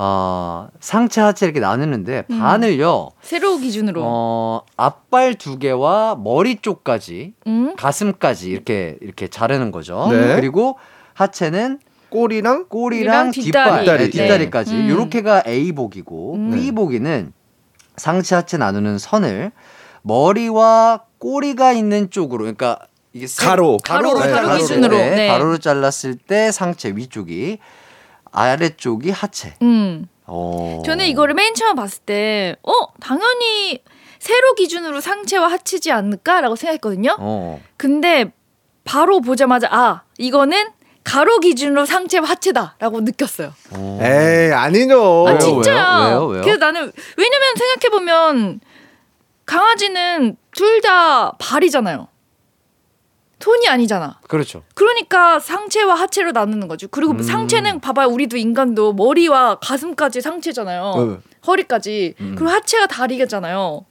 어, 0.00 0.68
상체 0.78 1.20
하체 1.20 1.44
이렇게 1.44 1.58
나누는데 1.58 2.22
음. 2.30 2.38
반을요. 2.38 3.08
새로 3.20 3.56
기준으로. 3.58 4.00
어, 4.04 4.62
앞발 4.76 5.34
두 5.34 5.58
개와 5.58 6.14
머리 6.14 6.54
쪽까지 6.62 7.34
음? 7.48 7.74
가슴까지 7.76 8.48
이렇게 8.48 8.96
이렇게 9.00 9.26
자르는 9.26 9.72
거죠. 9.72 10.06
네. 10.12 10.36
그리고 10.36 10.78
하체는 11.14 11.80
꼬리랑 12.10 12.66
꼬리랑 12.68 13.32
뒷발, 13.32 13.80
뒷다리. 13.80 14.04
네, 14.04 14.10
뒷다리 14.10 14.50
까지 14.50 14.72
네. 14.74 14.82
음. 14.84 14.88
요렇게가 14.90 15.42
A 15.48 15.72
복이고 15.72 16.34
음. 16.36 16.50
B 16.52 16.70
복이는 16.70 17.32
상체 17.96 18.36
하체 18.36 18.56
나누는 18.56 18.98
선을 18.98 19.50
머리와 20.02 21.02
꼬리가 21.18 21.72
있는 21.72 22.08
쪽으로 22.10 22.44
그러니까 22.44 22.78
이게 23.12 23.26
세- 23.26 23.44
가로. 23.44 23.78
가로로 23.82 24.20
가로, 24.20 24.30
잘랐을 24.30 24.46
가로 24.46 24.58
기준으로. 24.60 24.96
때, 24.96 25.10
네. 25.16 25.26
가로로 25.26 25.58
잘랐을 25.58 26.14
때 26.14 26.52
상체 26.52 26.90
위쪽이 26.94 27.58
아래쪽이 28.42 29.10
하체. 29.10 29.54
음. 29.62 30.06
어. 30.26 30.82
저는 30.84 31.06
이거를 31.06 31.34
맨 31.34 31.54
처음 31.54 31.74
봤을 31.76 32.02
때, 32.04 32.56
어, 32.62 32.72
당연히 33.00 33.82
세로 34.18 34.54
기준으로 34.54 35.00
상체와 35.00 35.48
하체지 35.50 35.90
않을까라고 35.92 36.54
생각했거든요. 36.56 37.16
어. 37.18 37.60
근데 37.76 38.32
바로 38.84 39.20
보자마자, 39.20 39.68
아, 39.70 40.02
이거는 40.18 40.68
가로 41.04 41.38
기준으로 41.40 41.86
상체와 41.86 42.28
하체다라고 42.28 43.00
느꼈어요. 43.00 43.52
어. 43.70 43.98
에이 44.02 44.52
아니죠. 44.52 45.24
아, 45.26 45.30
왜요, 45.30 45.38
진짜야. 45.38 45.96
왜요? 46.08 46.08
왜요? 46.18 46.26
왜요? 46.26 46.42
그래서 46.42 46.58
나는, 46.58 46.92
왜냐면 47.16 47.54
생각해 47.56 47.90
보면, 47.90 48.60
강아지는 49.46 50.36
둘 50.54 50.80
다 50.82 51.32
발이잖아요. 51.38 52.08
손이 53.40 53.68
아니잖아. 53.68 54.18
그렇죠. 54.28 54.62
그러니까 54.74 55.38
상체와 55.38 55.94
하체로 55.94 56.32
나누는 56.32 56.66
거죠. 56.68 56.88
그리고 56.88 57.12
음. 57.12 57.22
상체는 57.22 57.80
봐봐요. 57.80 58.08
우리도 58.08 58.36
인간도 58.36 58.92
머리와 58.94 59.58
가슴까지 59.60 60.20
상체잖아요. 60.20 60.94
네. 60.96 61.16
허리까지. 61.46 62.14
음. 62.20 62.34
그리고 62.36 62.50
하체가 62.50 62.86
다리겠잖아요. 62.88 63.84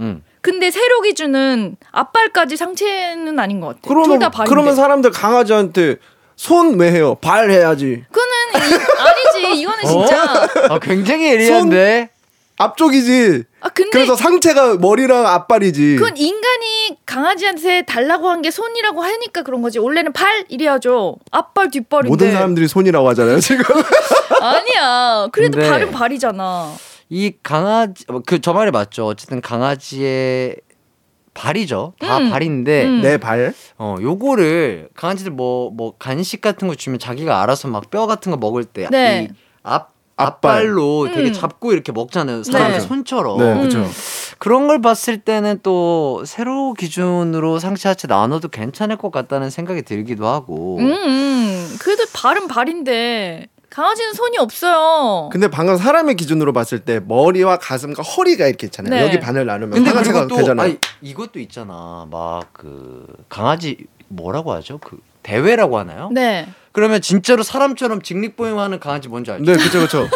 음. 0.00 0.22
근데 0.40 0.70
세로 0.70 1.00
기준은 1.02 1.76
앞발까지 1.92 2.56
상체는 2.56 3.38
아닌 3.38 3.60
것 3.60 3.68
같아요. 3.68 3.82
둘 3.82 3.88
그러면 3.94 4.18
다 4.18 4.30
발인데. 4.30 4.48
그러면 4.48 4.74
사람들 4.74 5.10
강아지한테 5.10 5.96
손 6.36 6.78
왜 6.78 6.92
해요? 6.92 7.16
발 7.20 7.50
해야지. 7.50 8.04
그거는 8.10 8.70
이- 8.70 9.40
아니지. 9.42 9.60
이거는 9.60 9.84
진짜. 9.86 10.48
아, 10.70 10.78
굉장히 10.80 11.26
예리한데. 11.32 12.10
앞쪽이지. 12.58 13.44
아 13.60 13.68
근데 13.68 13.90
그래서 13.90 14.16
상체가 14.16 14.76
머리랑 14.76 15.26
앞발이지. 15.26 15.96
그건 15.96 16.16
인간이 16.16 16.96
강아지한테 17.04 17.82
달라고 17.82 18.28
한 18.30 18.42
게 18.42 18.50
손이라고 18.50 19.02
하니까 19.02 19.42
그런 19.42 19.62
거지. 19.62 19.78
원래는 19.78 20.12
팔 20.12 20.44
이래야죠. 20.48 21.16
앞발 21.30 21.70
뒷발인데. 21.70 22.08
모든 22.08 22.32
사람들이 22.32 22.68
손이라고 22.68 23.08
하잖아요 23.10 23.40
지금. 23.40 23.64
아니야. 24.40 25.28
그래도 25.32 25.52
근데 25.58 25.68
발은 25.70 25.90
발이잖아. 25.90 26.72
이 27.08 27.32
강아지 27.42 28.04
그 28.26 28.40
저 28.40 28.52
말이 28.52 28.70
맞죠. 28.70 29.06
어쨌든 29.06 29.40
강아지의 29.40 30.56
발이죠. 31.34 31.92
다 31.98 32.18
음. 32.18 32.30
발인데 32.30 32.84
음. 32.86 33.00
내 33.02 33.18
발. 33.18 33.52
어 33.78 33.96
요거를 34.00 34.88
강아지들 34.96 35.32
뭐뭐 35.32 35.94
간식 35.98 36.40
같은 36.40 36.66
거 36.68 36.74
주면 36.74 36.98
자기가 36.98 37.42
알아서 37.42 37.68
막 37.68 37.90
뼈 37.90 38.06
같은 38.06 38.30
거 38.32 38.38
먹을 38.38 38.64
때 38.64 38.88
네. 38.90 39.28
앞발로 40.16 41.08
되게 41.12 41.28
음. 41.28 41.32
잡고 41.32 41.72
이렇게 41.72 41.92
먹잖아요. 41.92 42.42
사람 42.42 42.72
네. 42.72 42.80
손처럼. 42.80 43.38
네, 43.38 43.52
음. 43.52 43.58
그렇죠. 43.58 43.86
그런 44.38 44.66
걸 44.66 44.80
봤을 44.80 45.18
때는 45.18 45.60
또 45.62 46.24
세로 46.24 46.72
기준으로 46.74 47.58
상체 47.58 47.88
하체 47.88 48.06
나눠도 48.08 48.48
괜찮을 48.48 48.96
것 48.96 49.10
같다는 49.10 49.50
생각이 49.50 49.82
들기도 49.82 50.26
하고. 50.26 50.78
음, 50.78 50.86
음. 50.90 51.76
그래도 51.80 52.04
발은 52.12 52.48
발인데 52.48 53.48
강아지는 53.68 54.14
손이 54.14 54.38
없어요. 54.38 55.28
근데 55.30 55.48
방금 55.48 55.76
사람의 55.76 56.16
기준으로 56.16 56.52
봤을 56.54 56.78
때 56.78 56.98
머리와 57.04 57.58
가슴과 57.58 58.02
허리가 58.02 58.46
이렇게 58.46 58.66
있잖아요. 58.68 58.94
네. 58.94 59.06
여기 59.06 59.20
반을 59.20 59.44
나누면 59.44 59.84
근데 59.84 59.92
또 60.28 60.36
되잖아요. 60.36 60.64
아니, 60.66 60.78
이것도 61.02 61.38
있잖아. 61.40 62.06
막 62.10 62.46
그 62.52 63.06
강아지 63.28 63.76
뭐라고 64.08 64.52
하죠? 64.52 64.78
그 64.78 64.98
대회라고 65.22 65.78
하나요? 65.78 66.08
네. 66.12 66.48
그러면 66.76 67.00
진짜로 67.00 67.42
사람처럼 67.42 68.02
직립보행하는 68.02 68.78
강아지 68.80 69.08
뭔지 69.08 69.30
알죠? 69.30 69.50
네, 69.50 69.56
그렇죠, 69.56 69.78
그렇죠. 69.78 70.08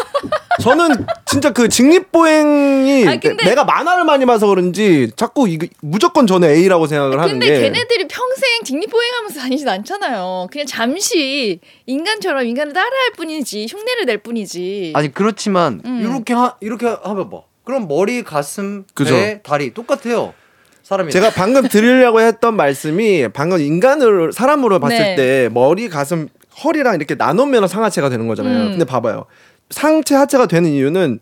저는 0.61 1.07
진짜 1.25 1.49
그 1.51 1.67
직립보행이 1.67 3.07
아니, 3.07 3.19
근데- 3.19 3.43
내- 3.43 3.49
내가 3.49 3.63
만화를 3.65 4.03
많이 4.03 4.27
봐서 4.27 4.45
그런지 4.45 5.09
자꾸 5.15 5.49
이거 5.49 5.65
무조건 5.81 6.27
저는 6.27 6.47
A라고 6.47 6.85
생각을 6.85 7.19
하는 7.19 7.39
근데 7.39 7.47
게 7.47 7.59
걔네들이 7.61 8.07
평생 8.07 8.63
직립보행하면서 8.63 9.39
다니진 9.39 9.67
않잖아요. 9.67 10.49
그냥 10.51 10.67
잠시 10.67 11.59
인간처럼 11.87 12.45
인간을 12.45 12.73
따라할 12.73 13.13
뿐이지 13.17 13.65
흉내를 13.67 14.05
낼 14.05 14.19
뿐이지. 14.19 14.93
아니 14.95 15.11
그렇지만 15.11 15.81
음. 15.83 15.99
이렇게 16.01 16.35
하, 16.35 16.55
이렇게 16.61 16.85
하면 16.85 17.31
봐. 17.31 17.39
그럼 17.63 17.87
머리, 17.87 18.21
가슴, 18.21 18.85
그죠. 18.93 19.15
배, 19.15 19.41
다리 19.41 19.73
똑같아요. 19.73 20.35
사람이 20.83 21.11
제가 21.11 21.31
방금 21.31 21.67
드리려고 21.67 22.21
했던 22.21 22.55
말씀이 22.55 23.29
방금 23.33 23.59
인간으로 23.59 24.31
사람으로 24.31 24.79
봤을 24.79 24.97
네. 24.97 25.15
때 25.15 25.49
머리, 25.51 25.89
가슴, 25.89 26.27
허리랑 26.63 26.95
이렇게 26.95 27.15
나누면 27.15 27.67
상하체가 27.67 28.09
되는 28.09 28.27
거잖아요. 28.27 28.57
음. 28.65 28.69
근데 28.71 28.85
봐봐요. 28.85 29.25
상체 29.69 30.15
하체가 30.15 30.47
되는 30.47 30.69
이유는 30.69 31.19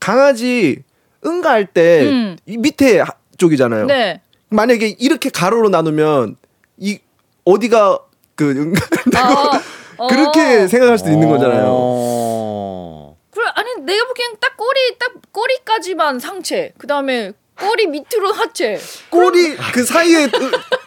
강아지 0.00 0.82
응가할 1.24 1.66
때 1.66 2.02
음. 2.08 2.36
이 2.46 2.56
밑에 2.56 3.00
하- 3.00 3.12
쪽이잖아요. 3.38 3.86
네. 3.86 4.20
만약에 4.48 4.96
이렇게 4.98 5.30
가로로 5.30 5.68
나누면 5.68 6.36
이 6.78 6.98
어디가 7.44 8.00
그 8.34 8.50
응가 8.50 8.86
아, 9.16 9.60
어. 9.98 10.06
그렇게 10.08 10.66
생각할 10.68 10.98
수도 10.98 11.10
있는 11.10 11.28
거잖아요. 11.28 11.64
어... 11.68 13.16
그래 13.30 13.46
아니 13.54 13.74
내가 13.84 14.06
보기엔 14.08 14.32
딱 14.40 14.56
꼬리 14.56 14.98
딱 14.98 15.12
꼬리까지만 15.32 16.18
상체. 16.18 16.72
그다음에 16.78 17.32
꼬리 17.58 17.86
밑으로 17.86 18.32
하체. 18.32 18.78
꼬리 19.10 19.56
그 19.56 19.84
사이에 19.84 20.24
으- 20.24 20.28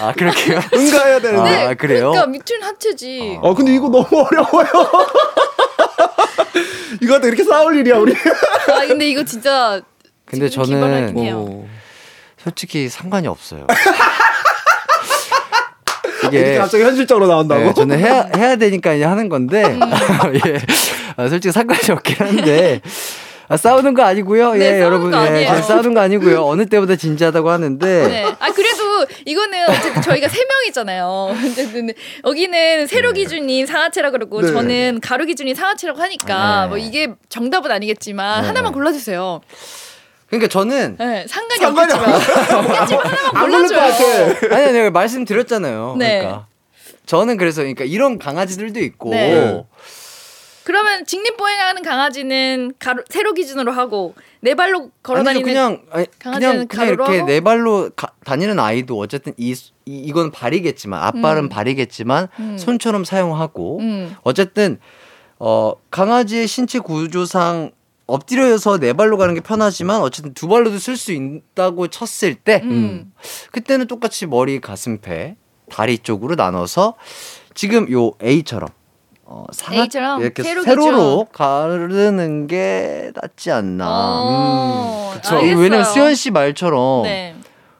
아 0.00 0.12
그렇게요? 0.12 0.60
응가해야 0.74 1.20
되는데. 1.20 1.50
아, 1.66 1.74
그래요? 1.74 2.10
그러니까 2.10 2.26
밑은 2.26 2.62
하체지. 2.62 3.38
어 3.42 3.54
근데 3.54 3.74
이거 3.74 3.88
너무 3.88 4.06
어려워요. 4.06 4.68
이거 7.00 7.14
갖다 7.14 7.28
이렇게 7.28 7.44
싸울 7.44 7.76
일이야 7.76 7.96
우리. 7.96 8.14
아 8.72 8.86
근데 8.86 9.08
이거 9.08 9.24
진짜 9.24 9.80
근데 10.26 10.48
저는. 10.48 11.14
뭐 11.14 11.68
솔직히 12.42 12.88
상관이 12.88 13.26
없어요. 13.26 13.66
이게 16.26 16.58
갑자기 16.58 16.84
현실적으로 16.84 17.26
나온다고. 17.26 17.60
네, 17.60 17.74
저는 17.74 17.98
해야 17.98 18.28
해야 18.36 18.56
되니까 18.56 18.92
이제 18.94 19.04
하는 19.04 19.28
건데 19.28 19.64
음. 19.64 19.80
예. 20.46 20.58
아, 21.16 21.28
솔직히 21.28 21.52
상관이 21.52 21.80
없긴 21.90 22.16
한데 22.18 22.80
아, 23.48 23.56
싸우는 23.56 23.94
거 23.94 24.04
아니고요. 24.04 24.52
네, 24.54 24.58
예, 24.60 24.64
싸우는 24.70 24.80
여러분 24.80 25.10
거 25.10 25.26
예, 25.36 25.62
싸우는 25.62 25.94
거 25.94 26.00
아니고요. 26.00 26.46
어느 26.46 26.66
때보다 26.66 26.96
진지하다고 26.96 27.50
하는데 27.50 28.08
네. 28.08 28.24
아 28.38 28.52
그래도 28.52 28.79
이거는 29.24 29.68
어쨌든 29.68 30.02
저희가 30.02 30.28
세 30.28 30.44
명이잖아요. 30.44 31.36
어쨌든 31.50 31.92
여기는 32.24 32.86
세로 32.86 33.12
기준이 33.12 33.66
상하체라 33.66 34.10
그러고 34.10 34.42
네. 34.42 34.52
저는 34.52 35.00
가로 35.02 35.24
기준이 35.24 35.54
상하체라고 35.54 36.00
하니까 36.00 36.62
네. 36.62 36.68
뭐 36.68 36.78
이게 36.78 37.08
정답은 37.28 37.70
아니겠지만 37.70 38.42
네. 38.42 38.46
하나만 38.48 38.72
골라주세요. 38.72 39.40
그러니까 40.28 40.48
저는 40.48 40.96
네, 40.98 41.26
상관이, 41.28 41.60
상관이 41.60 41.92
없겠지만 41.92 42.64
없겠지만 42.64 43.06
하나만 43.06 43.50
골라줘요. 43.68 44.54
아니 44.54 44.72
내가 44.72 44.90
말씀드렸잖아요. 44.90 45.96
네. 45.98 46.18
그러니까 46.20 46.46
저는 47.06 47.36
그래서 47.36 47.62
그러니까 47.62 47.84
이런 47.84 48.18
강아지들도 48.18 48.78
있고 48.80 49.10
네. 49.10 49.64
그러면 50.70 51.04
직립보행하는 51.04 51.82
강아지는 51.82 52.74
가로, 52.78 53.02
세로 53.08 53.32
기준으로 53.34 53.72
하고 53.72 54.14
네 54.40 54.54
발로 54.54 54.92
걸어다니는 55.02 55.44
그냥 55.44 55.82
아니, 55.90 56.06
강아지는 56.20 56.68
그냥 56.68 56.68
그냥 56.68 56.86
이렇게 56.86 57.16
하고? 57.18 57.26
네 57.26 57.40
발로 57.40 57.90
가- 57.96 58.12
다니는 58.24 58.56
아이도 58.60 58.96
어쨌든 59.00 59.32
이, 59.36 59.50
이 59.84 60.08
이 60.08 60.12
건 60.12 60.30
발이겠지만 60.30 61.02
앞발은 61.02 61.44
음. 61.44 61.48
발이겠지만 61.48 62.28
음. 62.38 62.56
손처럼 62.56 63.02
사용하고 63.04 63.80
음. 63.80 64.14
어쨌든 64.22 64.78
어 65.40 65.72
강아지의 65.90 66.46
신체 66.46 66.78
구조상 66.78 67.72
엎드려서 68.06 68.78
네 68.78 68.92
발로 68.92 69.16
가는 69.16 69.34
게 69.34 69.40
편하지만 69.40 70.00
어쨌든 70.02 70.34
두 70.34 70.46
발로도 70.46 70.78
쓸 70.78 70.96
수 70.96 71.10
있다고 71.12 71.88
쳤을 71.88 72.36
때 72.36 72.60
음. 72.62 73.12
그때는 73.50 73.88
똑같이 73.88 74.26
머리, 74.26 74.60
가슴, 74.60 75.00
배, 75.00 75.34
다리 75.68 75.98
쪽으로 75.98 76.36
나눠서 76.36 76.94
지금 77.54 77.90
요 77.90 78.12
A처럼 78.22 78.68
어, 79.32 79.44
A처럼 79.72 80.20
이렇게 80.22 80.42
세로 80.42 80.62
세로로 80.62 81.26
가르는 81.32 82.48
게 82.48 83.12
낫지 83.14 83.52
않나. 83.52 83.86
어, 83.88 85.12
그쵸. 85.14 85.36
알겠어요. 85.36 85.58
왜냐면 85.58 85.84
수현 85.84 86.16
씨 86.16 86.32
말처럼 86.32 87.04
네. 87.04 87.36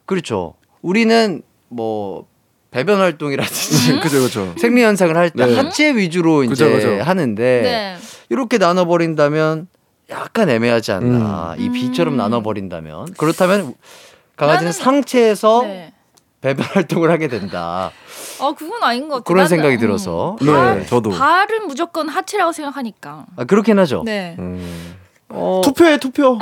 그렇죠. 0.06 0.54
우리는 0.80 1.42
뭐 1.68 2.26
배변 2.70 3.00
활동이라든지 3.00 3.92
음. 3.94 4.00
그죠 4.00 4.20
그죠. 4.20 4.54
생리 4.58 4.84
현상을 4.84 5.16
할때 5.16 5.44
네. 5.44 5.56
하체 5.56 5.90
위주로 5.96 6.44
이제 6.44 6.50
그죠, 6.50 6.70
그죠. 6.70 7.02
하는데 7.02 7.42
네. 7.62 7.96
이렇게 8.28 8.56
나눠 8.58 8.84
버린다면 8.84 9.66
약간 10.10 10.48
애매하지 10.50 10.92
않나. 10.92 11.56
이 11.58 11.68
B처럼 11.68 12.14
음. 12.14 12.16
나눠 12.16 12.42
버린다면 12.42 13.14
그렇다면 13.16 13.74
강아지는 14.36 14.70
나는- 14.70 14.74
상체에서 14.80 15.62
네. 15.64 15.92
배변 16.40 16.64
활동을 16.72 17.10
하게 17.10 17.28
된다. 17.28 17.92
아 18.40 18.54
그건 18.56 18.82
아닌 18.82 19.08
것 19.08 19.16
같아. 19.16 19.24
그런 19.24 19.46
생각이 19.48 19.76
음. 19.76 19.80
들어서. 19.80 20.36
네, 20.40 20.74
네. 20.76 20.86
저도. 20.86 21.10
발은 21.10 21.66
무조건 21.66 22.08
하체라고 22.08 22.52
생각하니까. 22.52 23.26
아, 23.36 23.44
그렇긴 23.44 23.78
하죠. 23.78 24.02
네. 24.04 24.36
음. 24.38 24.96
어, 25.28 25.60
투표해 25.62 25.98
투표. 25.98 26.38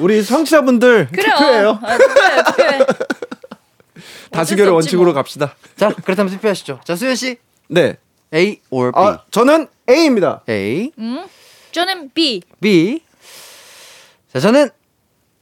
우리 0.00 0.22
청취자분들 0.24 1.08
그래요. 1.10 1.34
투표해요. 1.36 1.78
아, 1.82 1.96
투표해, 1.96 2.42
투표해. 2.44 2.78
다수결의 4.30 4.74
원칙으로 4.74 5.06
뭐. 5.06 5.14
갑시다. 5.14 5.54
자, 5.76 5.88
그렇다면 5.90 6.32
투표하시죠. 6.32 6.80
자, 6.84 6.96
수현 6.96 7.14
씨 7.14 7.38
네. 7.68 7.96
A 8.34 8.60
or 8.70 8.90
B? 8.90 8.98
아 9.00 9.20
저는 9.30 9.68
A입니다. 9.88 10.42
A, 10.48 10.90
음? 10.98 11.24
저는 11.70 12.10
B. 12.12 12.42
B. 12.60 13.00
자, 14.32 14.40
저는 14.40 14.68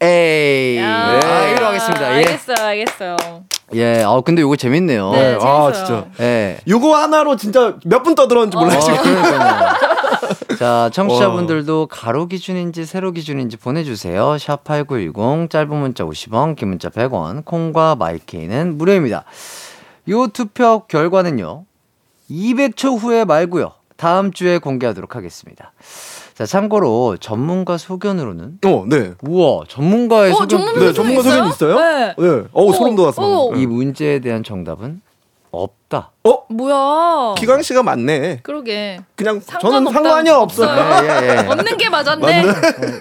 A. 0.02 0.76
야, 0.78 1.20
아, 1.24 1.48
이로 1.48 1.66
하겠습니다. 1.66 2.02
예. 2.12 2.16
알겠어요, 2.26 2.56
알겠어요. 2.66 3.16
예. 3.74 4.02
아, 4.02 4.20
근데 4.20 4.42
이거 4.42 4.54
재밌네요. 4.56 5.10
네, 5.12 5.38
아 5.40 5.72
재밌어요. 5.72 5.72
진짜. 5.72 6.06
예. 6.24 6.58
요거 6.68 6.94
하나로 6.94 7.36
진짜 7.36 7.76
몇 7.84 8.02
분 8.02 8.14
떠들었는지 8.14 8.56
몰라 8.56 8.76
어, 8.76 8.80
지금. 8.80 9.02
그러니까요. 9.02 9.72
자, 10.58 10.90
청취자분들도 10.92 11.86
가로 11.86 12.26
기준인지 12.26 12.84
세로 12.84 13.12
기준인지 13.12 13.56
보내주세요. 13.56 14.36
샵 14.38 14.64
8910, 14.64 15.48
짧은 15.50 15.74
문자 15.74 16.04
50원, 16.04 16.54
긴 16.56 16.68
문자 16.68 16.88
100원, 16.88 17.44
콩과 17.44 17.96
마이케이는 17.96 18.76
무료입니다. 18.78 19.24
요 20.10 20.26
투표 20.28 20.84
결과는요, 20.86 21.64
200초 22.30 22.98
후에 22.98 23.24
말고요 23.24 23.72
다음 23.96 24.32
주에 24.32 24.58
공개하도록 24.58 25.14
하겠습니다. 25.16 25.72
자, 26.34 26.46
참고로 26.46 27.18
전문가 27.18 27.76
소견으로는, 27.76 28.58
어, 28.64 28.84
네. 28.88 29.12
우와, 29.22 29.64
전문가의 29.68 30.32
어, 30.32 30.34
소견. 30.36 30.48
전문가 30.48 30.80
네, 30.80 30.92
전문가 30.92 31.22
소견 31.22 31.48
있어요? 31.48 31.78
네. 31.78 32.14
네. 32.18 32.42
어, 32.52 32.72
소름 32.72 32.96
돋았어. 32.96 33.22
어. 33.50 33.54
이 33.54 33.66
문제에 33.66 34.18
대한 34.20 34.42
정답은 34.42 35.02
없다. 35.50 36.12
어? 36.24 36.44
뭐야? 36.48 37.34
기광 37.36 37.60
씨가 37.60 37.82
맞네. 37.82 38.40
그러게. 38.42 39.00
그냥 39.14 39.40
저는 39.42 39.84
상관없다. 39.84 39.92
상관이 39.92 40.30
없어요. 40.30 40.68
없어요. 40.70 41.04
예, 41.04 41.28
예, 41.28 41.28
예. 41.34 41.46
없는 41.46 41.76
게 41.76 41.88
맞았네. 41.90 42.40
어, 42.48 42.54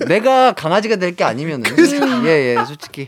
내가 0.09 0.51
강아지가 0.51 0.97
될 0.97 1.15
게 1.15 1.23
아니면은 1.23 1.63
예 2.27 2.57
예 2.57 2.65
솔직히 2.65 3.07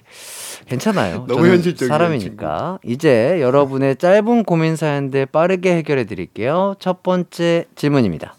괜찮아요. 0.65 1.26
너무 1.28 1.45
현실적이에요, 1.47 1.89
사람이니까 1.89 2.80
이제 2.86 3.39
여러분의 3.41 3.97
짧은 3.97 4.45
고민 4.45 4.78
사연들 4.78 5.26
빠르게 5.26 5.76
해결해 5.76 6.05
드릴게요. 6.05 6.76
첫 6.80 7.03
번째 7.03 7.65
질문입니다. 7.76 8.36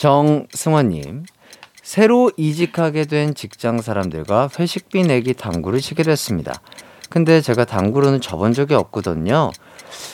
정승원님 0.00 1.24
새로 1.82 2.32
이직하게 2.38 3.04
된 3.04 3.34
직장 3.34 3.82
사람들과 3.82 4.48
회식비 4.58 5.02
내기 5.02 5.34
당구를 5.34 5.80
치게 5.80 6.04
됐습니다. 6.04 6.54
근데 7.10 7.42
제가 7.42 7.66
당구로는 7.66 8.22
접은 8.22 8.54
적이 8.54 8.74
없거든요. 8.76 9.50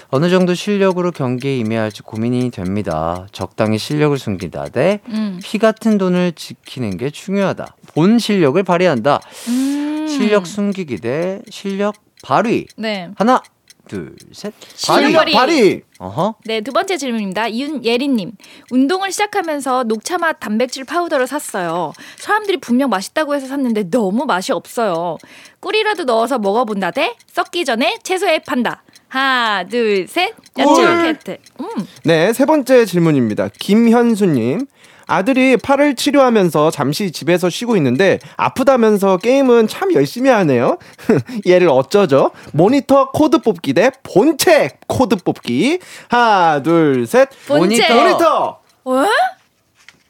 어느 0.09 0.29
정도 0.29 0.55
실력으로 0.55 1.13
경기에 1.13 1.57
임해야 1.59 1.83
할지 1.83 2.03
고민이 2.03 2.51
됩니다. 2.51 3.29
적당히 3.31 3.79
실력을 3.79 4.19
숨기다 4.19 4.71
대 4.71 5.01
음. 5.09 5.39
피 5.41 5.59
같은 5.59 5.99
돈을 5.99 6.33
지키는 6.33 6.97
게 6.97 7.11
중요하다. 7.11 7.77
본 7.95 8.19
실력을 8.19 8.61
발휘한다. 8.61 9.21
음. 9.49 9.53
음. 9.53 10.09
실력 10.09 10.49
숨기기 10.49 10.97
대 10.97 11.43
실력 11.49 11.95
발휘. 12.25 12.67
네. 12.77 13.11
하나, 13.15 13.41
둘, 13.89 14.15
셋. 14.33 14.53
실력 14.75 15.21
발휘. 15.21 15.33
발이 15.33 15.83
어허. 15.99 16.35
네, 16.45 16.61
두 16.61 16.73
번째 16.73 16.97
질문입니다. 16.97 17.49
이윤예리님. 17.49 18.33
운동을 18.71 19.13
시작하면서 19.13 19.85
녹차 19.85 20.19
맛 20.19 20.39
단백질 20.41 20.85
파우더를 20.85 21.27
샀어요. 21.27 21.93
사람들이 22.19 22.59
분명 22.59 22.91
맛있다고 22.91 23.35
해서 23.35 23.47
샀는데 23.47 23.91
너무 23.91 24.25
맛이 24.27 24.53
없어요. 24.53 25.19
꿀이라도 25.61 26.05
넣어서 26.05 26.39
먹어본다 26.39 26.91
대 26.91 27.15
썩기 27.33 27.65
전에 27.65 27.99
채소에 28.03 28.41
판다. 28.41 28.83
하나, 29.09 29.65
둘, 29.65 30.07
셋. 30.09 30.35
야채 30.59 30.83
마켓. 31.13 31.37
음. 31.61 31.67
네, 32.05 32.33
세 32.33 32.45
번째 32.45 32.85
질문입니다. 32.85 33.49
김현수님. 33.59 34.67
아들이 35.07 35.57
팔을 35.57 35.95
치료하면서 35.95 36.71
잠시 36.73 37.13
집에서 37.13 37.49
쉬고 37.49 37.77
있는데 37.77 38.19
아프다면서 38.37 39.19
게임은 39.19 39.69
참 39.69 39.95
열심히 39.95 40.31
하네요. 40.31 40.79
얘를 41.47 41.69
어쩌죠? 41.69 42.33
모니터 42.53 43.11
코드 43.13 43.39
뽑기 43.39 43.73
대 43.73 43.91
본체 44.03 44.71
코드 44.89 45.17
뽑기. 45.17 45.79
하나, 46.09 46.63
둘, 46.63 47.07
셋. 47.07 47.29
본체. 47.47 47.95
모니터. 47.95 48.59
왜? 48.85 49.07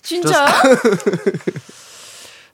진짜? 0.03 0.47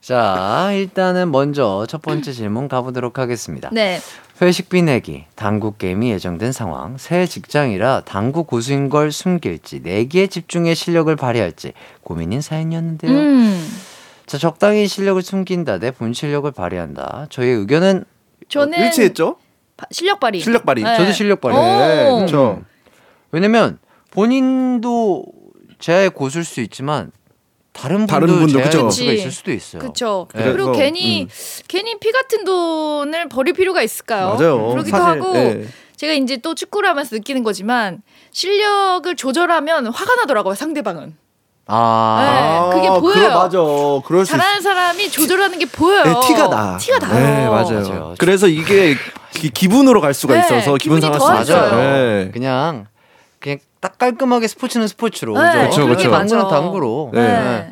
자, 0.03 0.71
일단은 0.73 1.31
먼저 1.31 1.85
첫 1.87 2.01
번째 2.01 2.33
질문 2.33 2.67
가보도록 2.67 3.19
하겠습니다. 3.19 3.69
네. 3.71 4.01
회식비 4.41 4.81
내기, 4.81 5.23
당구 5.35 5.75
게임이 5.77 6.11
예정된 6.11 6.51
상황, 6.51 6.97
새 6.97 7.25
직장이라 7.25 8.01
당구 8.03 8.43
고수인 8.43 8.89
걸 8.89 9.13
숨길지, 9.13 9.79
내기에 9.79 10.27
집중해 10.27 10.73
실력을 10.73 11.15
발휘할지 11.15 11.71
고민인 12.03 12.41
사연이었는데요. 12.41 13.11
음. 13.17 13.69
자, 14.25 14.37
적당히 14.37 14.87
실력을 14.89 15.21
숨긴다 15.21 15.77
대본 15.79 16.11
실력을 16.11 16.51
발휘한다. 16.51 17.27
저희의 17.29 17.55
의견은 17.59 18.03
저는 18.49 18.77
일치했죠? 18.79 19.37
바- 19.77 19.85
실력 19.89 20.19
발휘. 20.19 20.41
실력 20.41 20.65
발휘. 20.65 20.83
네. 20.83 20.97
저도 20.97 21.13
실력 21.13 21.39
발휘. 21.39 21.55
오. 21.55 21.61
네, 21.61 22.03
그렇죠. 22.15 22.61
왜냐면 23.31 23.79
본인도 24.11 25.23
제아의 25.79 26.09
고수일 26.09 26.43
수 26.43 26.59
있지만 26.59 27.13
다른 27.73 28.05
다른 28.05 28.27
분도 28.27 28.61
그쵸. 28.61 28.85
그치. 28.85 29.13
있을 29.13 29.31
수도 29.31 29.51
있어요. 29.51 29.79
그렇죠. 29.81 30.27
네. 30.33 30.43
그리고 30.43 30.71
그래서, 30.71 30.83
괜히 30.83 31.23
음. 31.23 31.27
괜히 31.67 31.99
피 31.99 32.11
같은 32.11 32.45
돈을 32.45 33.29
버릴 33.29 33.53
필요가 33.53 33.81
있을까요? 33.81 34.35
맞아요. 34.35 34.69
그러기도 34.69 34.97
사실, 34.97 35.21
하고 35.21 35.35
예. 35.35 35.67
제가 35.97 36.13
이제 36.13 36.37
또 36.37 36.53
축구를 36.55 36.87
하면서 36.87 37.15
느끼는 37.15 37.43
거지만 37.43 38.01
실력을 38.31 39.13
조절하면 39.15 39.87
화가 39.87 40.15
나더라고요 40.15 40.53
상대방은. 40.55 41.15
아, 41.65 42.69
네, 42.71 42.75
그게 42.75 42.87
아, 42.89 42.93
보여요. 42.99 43.13
그래, 43.15 43.27
맞아. 43.29 43.57
그럴 44.05 44.25
수 44.25 44.35
있어. 44.35 44.37
잘하는 44.37 44.61
사람이 44.61 45.09
조절하는 45.09 45.59
게 45.59 45.65
보여요. 45.65 46.03
네, 46.03 46.13
티가 46.27 46.49
나. 46.49 46.77
티가 46.77 46.99
나요. 46.99 47.13
네, 47.13 47.47
맞아요. 47.47 47.81
맞아요. 47.89 48.15
그래서 48.17 48.47
이게 48.47 48.95
기, 49.33 49.49
기분으로 49.49 50.01
갈 50.01 50.13
수가 50.13 50.33
네, 50.33 50.39
있어서 50.41 50.75
기분 50.75 50.99
상할 50.99 51.19
더수안 51.19 51.41
있어요. 51.43 51.69
좋아요. 51.69 51.77
네. 51.77 52.31
그냥 52.33 52.85
딱 53.83 53.97
깔끔하게 53.97 54.47
스포츠는 54.47 54.87
스포츠로 54.87 55.33
네, 55.33 55.69
그렇게 55.75 56.07
그쵸. 56.07 56.09
당구는. 56.09 56.47
당구로 56.47 57.11
네. 57.13 57.21
네. 57.21 57.71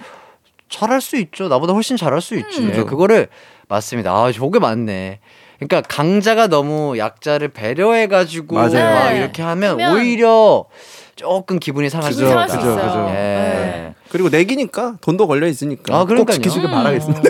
잘할 0.67 0.99
수 0.99 1.15
있죠. 1.15 1.47
나보다 1.47 1.71
훨씬 1.71 1.95
잘할 1.95 2.19
수 2.19 2.35
있지. 2.35 2.59
음. 2.59 2.73
네, 2.73 2.83
그거를 2.83 3.29
맞습니다. 3.69 4.11
아, 4.11 4.29
저게 4.33 4.59
맞네. 4.59 5.19
그러니까 5.57 5.79
강자가 5.87 6.47
너무 6.47 6.97
약자를 6.97 7.47
배려해 7.47 8.07
가지고 8.07 8.55
맞아요. 8.55 8.93
막 8.93 9.09
네. 9.13 9.19
이렇게 9.19 9.41
하면 9.41 9.77
그러면 9.77 9.95
오히려 9.95 10.65
조금 11.15 11.59
기분이 11.59 11.89
상할 11.89 12.11
수 12.11 12.19
그죠, 12.19 12.31
있다. 12.31 12.45
그죠. 12.47 12.59
그죠. 12.59 13.05
예. 13.11 13.13
네. 13.13 13.93
그리고 14.09 14.27
내기니까 14.27 14.97
돈도 14.99 15.27
걸려 15.27 15.47
있으니까 15.47 15.95
아, 15.95 15.99
꼭 15.99 16.07
그러니까요. 16.07 16.35
지키시길 16.35 16.67
음. 16.67 16.71
바라겠습니다. 16.71 17.29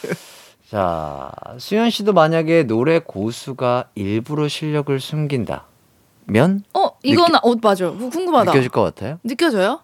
자, 0.70 1.30
수현 1.58 1.90
씨도 1.90 2.14
만약에 2.14 2.62
노래 2.62 2.98
고수가 2.98 3.88
일부러 3.94 4.48
실력을 4.48 4.98
숨긴다. 4.98 5.66
면 6.26 6.62
어 6.74 6.90
이거는 7.02 7.38
어 7.42 7.54
맞아. 7.60 7.84
요 7.84 7.96
궁금하다. 7.96 8.50
느껴질 8.52 8.70
것 8.70 8.82
같아요. 8.82 9.18
느껴져요? 9.24 9.80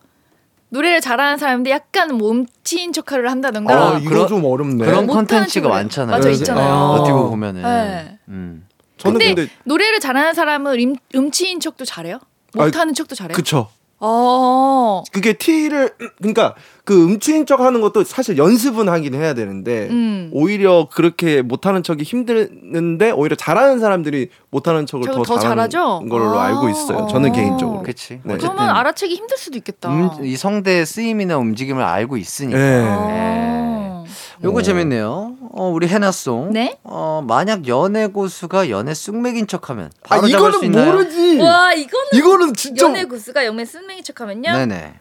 노래를 0.70 1.00
잘하는 1.00 1.38
사람인데 1.38 1.70
약간 1.70 2.14
몸치인 2.16 2.92
척을 2.92 3.30
한다던가. 3.30 3.74
아, 3.74 3.88
어, 3.94 3.98
이거 3.98 4.10
그런- 4.10 4.28
좀 4.28 4.44
어렵네. 4.44 4.84
그런 4.84 5.06
컨텐츠가. 5.06 5.68
많잖아요. 5.68 6.16
맞아 6.16 6.28
네, 6.28 6.34
있잖아요. 6.34 6.68
아. 6.68 6.90
어떻게 6.90 7.12
보면은. 7.12 7.62
네. 7.62 8.18
음. 8.28 8.66
저는 8.98 9.18
근데, 9.18 9.34
근데, 9.34 9.52
노래를 9.64 10.00
잘하는 10.00 10.34
사람은 10.34 10.78
임, 10.80 10.96
음치인 11.14 11.60
척도 11.60 11.84
잘해요? 11.84 12.18
못하는 12.54 12.92
척도 12.94 13.14
잘해요? 13.14 13.34
그쵸. 13.36 13.70
어. 14.00 15.02
그게 15.12 15.32
티를 15.32 15.90
그러니까 16.18 16.54
그 16.84 17.04
음추인 17.04 17.46
척 17.46 17.60
하는 17.60 17.80
것도 17.80 18.04
사실 18.04 18.38
연습은 18.38 18.88
하긴 18.88 19.14
해야 19.14 19.34
되는데 19.34 19.88
음. 19.90 20.30
오히려 20.32 20.88
그렇게 20.90 21.42
못하는 21.42 21.82
척이 21.82 22.04
힘드는데 22.04 23.10
오히려 23.10 23.34
잘하는 23.36 23.80
사람들이 23.80 24.30
못하는 24.50 24.86
척을 24.86 25.04
저- 25.06 25.12
더, 25.12 25.22
더 25.24 25.38
잘하는 25.38 25.68
잘하죠? 25.68 26.04
걸로 26.08 26.38
아. 26.38 26.44
알고 26.46 26.68
있어요. 26.70 27.06
저는 27.10 27.30
어. 27.30 27.32
개인적으로. 27.32 27.82
그치. 27.82 28.20
네. 28.22 28.36
그러면 28.38 28.68
알아채기 28.70 29.14
힘들 29.14 29.36
수도 29.36 29.58
있겠다. 29.58 29.90
음, 29.90 30.10
이 30.24 30.36
성대의 30.36 30.86
쓰임이나 30.86 31.36
움직임을 31.38 31.82
알고 31.82 32.16
있으니까. 32.16 32.58
네. 32.58 32.84
어. 32.88 34.04
요거 34.44 34.58
오. 34.58 34.62
재밌네요. 34.62 35.34
어, 35.50 35.68
우리 35.68 35.88
해나송. 35.88 36.52
네? 36.52 36.78
어, 36.84 37.24
만약 37.26 37.66
연애 37.68 38.06
고수가 38.06 38.70
연애 38.70 38.94
쑥맥인 38.94 39.46
척하면 39.46 39.86
아 40.04 40.08
바로 40.08 40.28
잡을 40.28 40.52
수 40.52 40.58
이거는 40.58 40.64
있나요? 40.66 40.92
모르지. 40.92 41.38
와 41.40 41.72
이거는 41.72 42.06
이거는 42.12 42.54
진짜 42.54 42.86
연애 42.86 43.04
구스가 43.04 43.44
영매 43.46 43.64
쓴맹이 43.64 44.02
척하면요. 44.02 44.52
네네. 44.52 44.94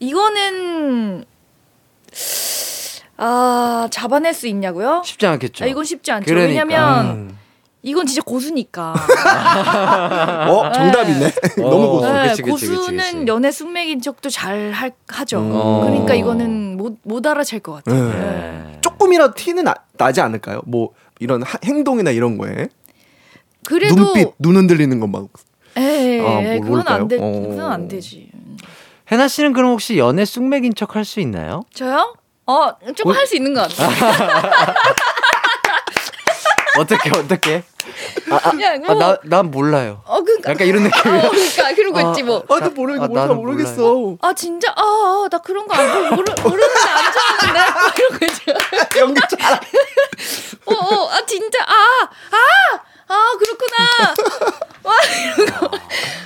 이거는 0.00 1.24
아 3.16 3.88
잡아낼 3.90 4.34
수 4.34 4.46
있냐고요? 4.46 5.02
쉽지 5.04 5.26
않겠죠. 5.26 5.64
아, 5.64 5.68
이건 5.68 5.84
쉽지 5.84 6.12
않죠. 6.12 6.26
그러니까. 6.26 6.48
왜냐면 6.48 7.06
음. 7.06 7.38
이건 7.82 8.06
진짜 8.06 8.22
고수니까. 8.22 8.94
어 10.48 10.72
정답이네. 10.72 11.32
너무 11.58 11.90
고수. 11.92 12.06
어, 12.06 12.12
네, 12.12 12.28
그치, 12.28 12.42
그치, 12.42 12.50
고수는 12.68 12.96
그치, 12.98 13.12
그치. 13.14 13.26
연애 13.26 13.50
숙맥인 13.50 14.00
척도 14.02 14.28
잘 14.30 14.72
할, 14.72 14.92
하죠. 15.08 15.40
음. 15.40 15.80
그러니까 15.86 16.14
이거는 16.14 16.76
못, 16.76 16.98
못 17.02 17.26
알아챌 17.26 17.60
것 17.60 17.82
같아요. 17.84 18.08
네. 18.12 18.80
네. 18.98 19.04
조금이라도 19.04 19.34
티는 19.34 19.64
나, 19.64 19.74
나지 19.96 20.20
않을까요? 20.20 20.60
뭐 20.66 20.90
이런 21.20 21.42
하- 21.42 21.58
행동이나 21.64 22.10
이런 22.10 22.38
거에 22.38 22.68
그래도 23.66 23.94
눈빛, 23.94 24.28
눈 24.38 24.56
흔들리는 24.56 24.98
것만. 25.00 25.28
에이, 25.76 26.20
아, 26.20 26.22
뭐 26.40 26.60
그건 26.60 26.88
안 26.88 27.08
돼. 27.08 27.16
모를까요? 27.18 27.20
어. 27.20 27.48
그건 27.50 27.72
안 27.72 27.88
되지. 27.88 28.30
해나 29.12 29.28
씨는 29.28 29.52
그럼 29.52 29.70
혹시 29.72 29.98
연애 29.98 30.24
쑥맥인 30.24 30.74
척 30.74 30.96
할 30.96 31.04
수 31.04 31.20
있나요? 31.20 31.62
저요? 31.72 32.14
어, 32.46 32.70
조금 32.94 33.12
할 33.12 33.26
수 33.26 33.36
있는 33.36 33.54
것 33.54 33.68
같아요. 33.68 33.88
어떻게 36.78 37.10
어떻게? 37.10 37.62
그냥 38.50 38.82
뭐, 38.82 38.90
아, 38.90 38.98
나, 38.98 39.18
난 39.24 39.50
몰라요. 39.50 40.02
어, 40.04 40.22
그러니까, 40.22 40.50
약간 40.50 40.66
이런 40.66 40.82
느낌이야. 40.84 41.18
어, 41.24 41.30
그러니까 41.30 41.74
그러고 41.74 42.00
있지 42.10 42.22
뭐. 42.22 42.44
아, 42.48 42.60
나 42.60 42.68
모르, 42.68 43.00
아, 43.00 43.06
나는 43.08 43.36
모르겠어. 43.36 44.16
아 44.22 44.32
진짜 44.34 44.70
아, 44.76 44.82
아, 44.82 45.28
나 45.30 45.38
그런 45.38 45.66
거 45.66 45.74
안 45.78 46.14
모르 46.14 46.32
모르는데 46.42 46.80
안 46.88 47.12
좋아하는데 47.12 47.60
이러고 47.98 48.24
있죠. 48.26 48.98
연기 49.00 49.20
잘. 49.38 49.60
어, 50.66 50.72
어, 50.74 51.08
아 51.10 51.24
진짜 51.26 51.58
아, 51.66 52.08
아, 52.30 52.80
아 53.08 53.36
그렇구나. 53.38 54.14
와 54.82 54.94
이런 55.36 55.46
거 55.60 55.78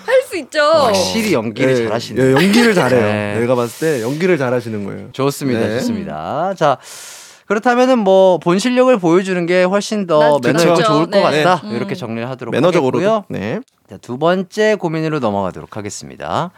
할 0.05 0.23
수 0.25 0.37
있죠. 0.39 0.61
확실히 0.61 1.33
연기를 1.33 1.75
네, 1.75 1.85
잘하시네. 1.85 2.23
예, 2.23 2.33
연기를 2.33 2.75
잘해요. 2.75 3.01
네. 3.07 3.39
내가 3.41 3.55
봤을 3.55 3.79
때 3.99 4.03
연기를 4.03 4.37
잘하시는 4.37 4.85
거예요. 4.85 5.13
좋습니다. 5.13 5.61
네. 5.61 5.79
좋습니다. 5.79 6.55
자. 6.57 6.79
그렇다면은 7.57 7.99
뭐 7.99 8.39
본 8.39 8.59
실력을 8.59 8.97
보여주는 8.99 9.45
게 9.47 9.63
훨씬 9.63 10.07
더 10.07 10.19
맞죠. 10.19 10.41
매너 10.43 10.59
있고 10.63 10.75
그렇죠. 10.75 10.83
좋을 10.85 11.07
것 11.11 11.31
네. 11.31 11.43
같다. 11.43 11.67
음. 11.67 11.77
이렇게 11.77 11.95
정리를 11.95 12.29
하도록 12.31 12.51
매너적으로. 12.53 13.25
네. 13.29 13.61
자, 13.91 13.99
두 13.99 14.17
번째 14.17 14.75
고민으로 14.77 15.19
넘어가도록 15.19 15.77
하겠습니다. 15.77 16.51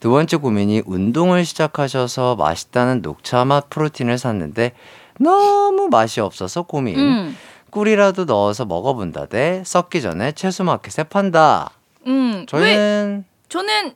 두 0.00 0.10
번째 0.10 0.36
고민이 0.36 0.82
운동을 0.86 1.44
시작하셔서 1.44 2.34
맛있다는 2.36 3.00
녹차 3.02 3.44
맛 3.44 3.70
프로틴을 3.70 4.18
샀는데 4.18 4.72
너무 5.20 5.88
맛이 5.88 6.20
없어서 6.20 6.62
고민. 6.62 6.98
음, 6.98 7.36
꿀이라도 7.70 8.24
넣어서 8.24 8.64
먹어본다 8.64 9.26
대 9.26 9.62
썩기 9.64 10.02
전에 10.02 10.32
채소 10.32 10.64
마켓에 10.64 11.04
판다. 11.04 11.70
음. 12.06 12.40
왜 12.40 12.46
저희는 12.46 13.24
저는 13.48 13.92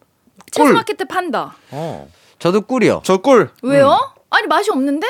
채소마켓에 0.53 1.05
판다. 1.09 1.55
어 1.73 2.09
저도 2.39 2.61
꿀이요. 2.63 3.01
저 3.05 3.19
꿀. 3.19 3.51
왜요? 3.63 3.99
아니 4.31 4.47
맛이 4.47 4.71
없는데? 4.71 5.07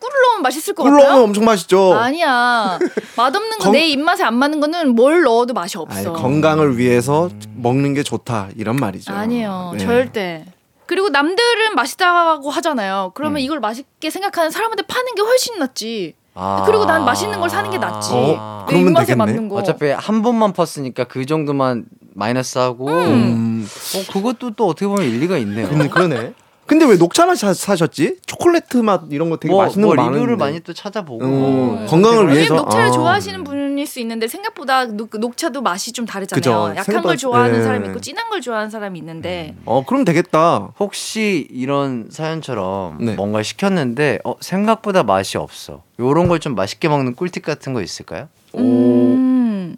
꿀을 0.00 0.14
넣으면 0.28 0.42
맛있을 0.42 0.74
것꿀 0.74 0.92
같아요. 0.92 1.08
넣으면 1.10 1.24
엄청 1.24 1.44
맛있죠. 1.44 1.94
아니야. 1.94 2.78
맛없는 3.16 3.58
거 3.58 3.64
건- 3.64 3.72
내 3.72 3.86
입맛에 3.88 4.24
안 4.24 4.34
맞는 4.34 4.60
거는 4.60 4.94
뭘 4.94 5.22
넣어도 5.22 5.52
맛이 5.54 5.76
아니, 5.78 5.82
없어. 6.06 6.12
건강을 6.14 6.78
위해서 6.78 7.28
먹는 7.56 7.94
게 7.94 8.02
좋다 8.02 8.48
이런 8.56 8.76
말이죠. 8.76 9.12
아니에요. 9.12 9.72
네. 9.76 9.84
절대. 9.84 10.46
그리고 10.86 11.08
남들은 11.10 11.74
맛있다고 11.76 12.50
하잖아요. 12.50 13.10
음. 13.10 13.14
그러면 13.14 13.40
이걸 13.42 13.60
맛있게 13.60 14.10
생각하는 14.10 14.50
사람한테 14.50 14.82
파는 14.84 15.14
게 15.14 15.22
훨씬 15.22 15.58
낫지. 15.58 16.14
아. 16.34 16.64
그리고 16.66 16.84
난 16.86 17.04
맛있는 17.04 17.38
걸 17.38 17.50
사는 17.50 17.70
게 17.70 17.78
낫지. 17.78 18.10
어, 18.12 18.64
내 18.66 18.72
그러면 18.72 18.88
입맛에 18.88 19.06
되겠네. 19.06 19.24
맞는 19.24 19.48
거. 19.48 19.56
어차피 19.56 19.90
한 19.90 20.22
번만 20.22 20.52
펐으니까 20.52 21.04
그 21.04 21.26
정도만 21.26 21.84
마이너스하고 22.14 22.88
음, 22.88 23.68
어, 23.68 24.12
그것도 24.12 24.52
또 24.56 24.66
어떻게 24.68 24.86
보면 24.86 25.04
일리가 25.04 25.36
있네요. 25.38 25.66
음, 25.68 25.88
그러네. 25.90 26.32
근데 26.70 26.84
왜 26.84 26.94
녹차 26.96 27.26
맛 27.26 27.34
사, 27.36 27.52
사셨지? 27.52 28.18
초콜릿 28.26 28.62
맛 28.84 29.02
이런 29.10 29.28
거 29.28 29.38
되게 29.38 29.52
뭐, 29.52 29.64
맛있는 29.64 29.88
뭐거 29.88 30.02
리뷰를 30.02 30.20
많은데. 30.36 30.44
많이 30.44 30.60
또 30.60 30.72
찾아보고 30.72 31.24
음, 31.24 31.86
건강을 31.88 32.18
왜냐면 32.18 32.36
위해서 32.36 32.54
녹차를 32.54 32.86
아. 32.86 32.90
좋아하시는 32.92 33.42
분일 33.42 33.88
수 33.88 33.98
있는데 33.98 34.28
생각보다 34.28 34.84
녹, 34.84 35.10
녹차도 35.18 35.62
맛이 35.62 35.90
좀 35.92 36.06
다르잖아요. 36.06 36.38
그죠. 36.40 36.70
약한 36.76 36.84
생각보다- 36.84 37.02
걸 37.02 37.16
좋아하는 37.16 37.58
예. 37.58 37.62
사람이 37.64 37.88
있고 37.88 38.00
진한 38.00 38.30
걸 38.30 38.40
좋아하는 38.40 38.70
사람이 38.70 38.96
있는데 39.00 39.56
어 39.64 39.84
그럼 39.84 40.04
되겠다. 40.04 40.72
혹시 40.78 41.48
이런 41.50 42.06
사연처럼 42.08 42.98
네. 43.04 43.14
뭔가 43.16 43.42
시켰는데 43.42 44.20
어, 44.22 44.34
생각보다 44.40 45.02
맛이 45.02 45.38
없어. 45.38 45.82
요런 45.98 46.28
걸 46.28 46.38
좀 46.38 46.54
맛있게 46.54 46.88
먹는 46.88 47.16
꿀팁 47.16 47.44
같은 47.44 47.74
거 47.74 47.82
있을까요? 47.82 48.28
음. 48.56 49.76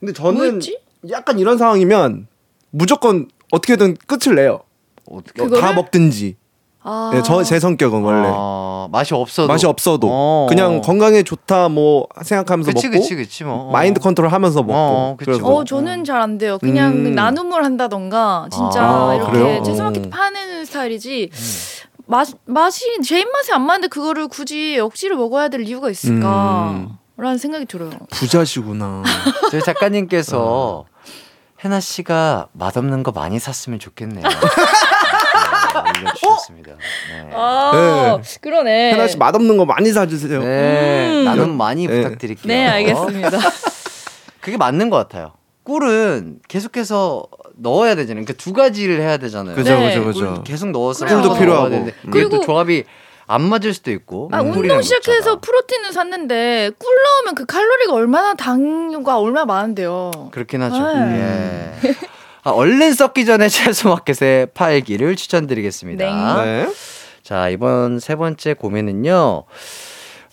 근데 0.00 0.12
저는 0.12 0.34
뭐였지? 0.34 0.78
약간 1.10 1.38
이런 1.38 1.58
상황이면 1.58 2.26
무조건 2.70 3.28
어떻게든 3.52 3.98
끝을 4.08 4.34
내요. 4.34 4.62
어떻게 5.10 5.42
뭐 5.42 5.48
그거를? 5.50 5.60
다 5.60 5.72
먹든지. 5.74 6.36
아. 6.86 7.10
네, 7.14 7.22
저 7.22 7.42
제 7.44 7.58
성격은 7.58 8.02
원래 8.02 8.28
아, 8.30 8.88
맛이 8.92 9.14
없어도 9.14 9.48
맛이 9.48 9.64
없어도 9.66 10.06
어, 10.10 10.46
그냥 10.50 10.76
어. 10.76 10.80
건강에 10.82 11.22
좋다 11.22 11.70
뭐 11.70 12.06
생각하면서 12.22 12.72
그치 12.72 12.88
먹고 12.88 13.00
그치 13.00 13.14
그치 13.14 13.44
뭐 13.44 13.68
어. 13.68 13.70
마인드 13.70 14.00
컨트롤하면서 14.00 14.60
먹고. 14.62 14.74
어, 14.74 15.16
그치. 15.18 15.30
그래서 15.30 15.46
어, 15.46 15.64
저는 15.64 16.04
잘 16.04 16.20
안 16.20 16.36
돼요. 16.36 16.58
그냥 16.58 16.92
음. 16.92 17.14
나눔을 17.14 17.64
한다던가 17.64 18.48
진짜 18.52 18.82
아, 18.84 19.14
이렇게? 19.14 19.62
채소마켓 19.62 20.06
어. 20.06 20.10
파는 20.10 20.64
스타일이지. 20.66 21.30
음. 21.32 21.94
맛 22.06 22.28
맛이 22.44 23.00
제 23.02 23.18
입맛에 23.20 23.54
안 23.54 23.62
맞는데 23.62 23.88
그거를 23.88 24.28
굳이 24.28 24.78
억지로 24.78 25.16
먹어야 25.16 25.48
될 25.48 25.62
이유가 25.62 25.88
있을까? 25.88 26.70
음. 26.72 26.90
라는 27.16 27.38
생각이 27.38 27.64
들어요. 27.64 27.92
부자시구나. 28.10 29.02
저희 29.50 29.62
작가님께서 29.62 30.84
해나 31.64 31.80
씨가 31.80 32.48
맛없는 32.52 33.02
거 33.04 33.12
많이 33.12 33.38
샀으면 33.38 33.78
좋겠네요. 33.78 34.22
네, 35.82 36.00
올려주셨습니다. 36.00 36.72
네. 36.72 37.30
아, 37.32 38.18
그러네. 38.40 38.92
해나 38.92 39.08
씨 39.08 39.16
맛없는 39.16 39.56
거 39.56 39.64
많이 39.64 39.90
사주세요. 39.92 40.40
네, 40.42 41.08
음. 41.20 41.24
나눔 41.24 41.56
많이 41.56 41.86
네. 41.86 42.02
부탁드릴게요. 42.02 42.46
네, 42.46 42.66
알겠습니다. 42.68 43.38
그게 44.40 44.56
맞는 44.56 44.90
것 44.90 44.96
같아요. 44.96 45.32
꿀은 45.64 46.40
계속해서 46.48 47.24
넣어야 47.56 47.94
되잖아요. 47.94 48.24
그러니까 48.24 48.34
두 48.34 48.52
가지를 48.52 49.00
해야 49.00 49.16
되잖아요. 49.16 49.54
그죠 49.56 49.78
네. 49.78 49.88
그죠 49.88 50.02
꿀 50.04 50.12
그죠. 50.12 50.42
계속 50.44 50.70
넣어서 50.70 51.06
꿀도 51.06 51.34
필요하고. 51.34 51.74
음. 51.74 51.90
그게 52.04 52.22
또 52.24 52.28
그리고- 52.28 52.44
조합이 52.44 52.84
안 53.26 53.40
맞을 53.42 53.72
수도 53.72 53.90
있고. 53.90 54.28
아, 54.32 54.42
꿀이랑 54.42 54.58
운동 54.58 54.82
시작해서. 54.82 55.40
프로틴을 55.40 55.92
샀는데 55.94 56.70
꿀 56.78 56.94
넣으면 56.94 57.34
그 57.34 57.46
칼로리가 57.46 57.94
얼마나 57.94 58.34
당류가 58.34 59.18
얼마나 59.18 59.46
많은데요. 59.46 60.10
그렇긴 60.30 60.60
하죠. 60.60 60.78
네. 60.92 61.72
예. 61.84 61.94
아, 62.44 62.50
얼른 62.50 62.92
썩기 62.92 63.24
전에 63.24 63.48
채소마켓에 63.48 64.46
팔기를 64.54 65.16
추천드리겠습니다. 65.16 66.44
네. 66.44 66.68
자, 67.22 67.48
이번 67.48 67.98
세 68.00 68.16
번째 68.16 68.52
고민은요. 68.54 69.44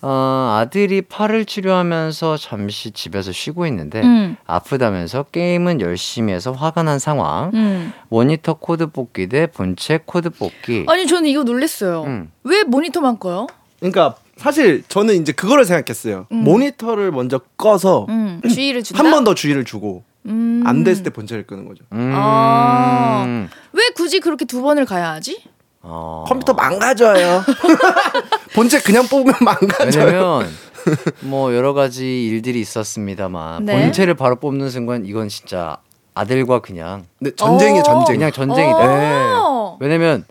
어, 0.04 0.58
아들이 0.60 1.04
팔을 1.04 1.46
치료하면서 1.46 2.36
잠시 2.38 2.90
집에서 2.92 3.32
쉬고 3.32 3.68
있는데 3.68 4.02
음, 4.02 4.36
아프다면서 4.48 5.24
게임은 5.32 5.80
열심히 5.80 6.34
해서 6.34 6.52
화가 6.52 6.84
난 6.84 6.98
상황. 7.00 7.52
음. 7.54 7.94
모니터 8.10 8.56
코드 8.56 8.88
뽑기 8.88 9.28
대 9.28 9.46
본체 9.48 10.00
코드 10.06 10.32
뽑기. 10.32 10.86
아니 10.90 11.06
저는 11.06 11.30
이거 11.30 11.44
놀랬어요. 11.44 12.04
음. 12.04 12.32
왜 12.44 12.64
모니터만 12.64 13.20
꺼요? 13.20 13.46
그러니까 13.80 14.16
사실 14.38 14.84
저는 14.88 15.22
이제 15.22 15.32
그거를 15.34 15.66
생각했어요. 15.66 16.26
음. 16.32 16.38
모니터를 16.38 17.12
먼저 17.12 17.40
꺼서 17.56 18.08
음, 18.10 18.42
주의를 18.42 18.82
준다. 18.84 19.04
한번 19.04 19.24
더 19.24 19.36
주의를 19.36 19.66
주고 19.66 20.04
음. 20.26 20.64
안 20.66 20.84
됐을 20.84 21.04
때 21.04 21.10
본체를 21.10 21.46
끄는 21.48 21.68
거죠. 21.68 21.84
음. 21.94 22.12
아. 22.16 23.48
왜 23.74 23.90
굳이 23.96 24.20
그렇게 24.20 24.46
두 24.46 24.62
번을 24.62 24.86
가야 24.86 25.12
하지? 25.12 25.42
어. 25.82 26.26
컴퓨터 26.28 26.54
망가져요. 26.54 27.44
본체 28.54 28.80
그냥 28.82 29.08
뽑으면 29.08 29.36
망가져요. 29.42 30.06
왜냐면 30.06 30.48
뭐 31.22 31.56
여러 31.56 31.74
가지 31.74 32.28
일들이 32.28 32.60
있었습니다만 32.62 33.66
네. 33.66 33.82
본체를 33.82 34.14
바로 34.14 34.36
뽑는 34.36 34.70
순간 34.70 35.06
이건 35.06 35.30
진짜 35.30 35.78
아들과 36.14 36.60
그냥 36.60 37.06
네, 37.20 37.32
전쟁이 37.36 37.80
어. 37.80 37.84
전쟁. 37.84 38.18
그냥 38.18 38.32
전쟁이다. 38.32 39.42
어. 39.42 39.78
왜냐면 39.80 40.26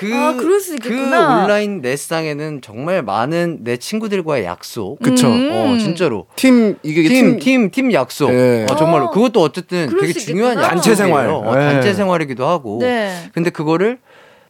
그, 0.00 0.14
아, 0.14 0.32
그럴 0.34 0.58
수그 0.60 0.76
있겠구나. 0.76 1.44
온라인 1.44 1.82
넷상에는 1.82 2.62
정말 2.62 3.02
많은 3.02 3.58
내 3.64 3.76
친구들과의 3.76 4.44
약속. 4.46 4.98
그쵸. 5.00 5.26
음. 5.28 5.50
어, 5.52 5.78
진짜로. 5.78 6.24
팀 6.36 6.76
이게 6.82 7.02
팀, 7.06 7.38
팀, 7.38 7.38
팀, 7.38 7.70
팀 7.70 7.92
약속. 7.92 8.30
예. 8.32 8.66
어, 8.70 8.76
정말로. 8.76 9.06
어. 9.06 9.10
그것도 9.10 9.42
어쨌든 9.42 9.88
되게 10.00 10.12
수 10.14 10.26
중요한. 10.26 10.56
단체 10.56 10.94
생활. 10.94 11.28
어, 11.28 11.44
예. 11.54 11.72
단체 11.72 11.92
생활이기도 11.92 12.46
하고. 12.46 12.78
네. 12.80 13.14
근데 13.34 13.50
그거를 13.50 13.98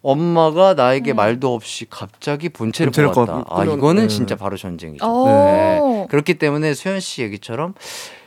엄마가 0.03 0.75
나에게 0.75 1.13
음. 1.13 1.17
말도 1.17 1.53
없이 1.53 1.87
갑자기 1.91 2.49
본체를. 2.49 2.93
꺼- 3.13 3.45
아, 3.51 3.65
이거는 3.65 4.03
네. 4.03 4.09
진짜 4.09 4.37
바로 4.37 4.57
전쟁이죠. 4.57 5.05
오. 5.05 5.27
네. 5.27 6.07
그렇기 6.11 6.35
때문에 6.35 6.75
수현 6.75 7.01
씨 7.01 7.23
얘기처럼 7.23 7.75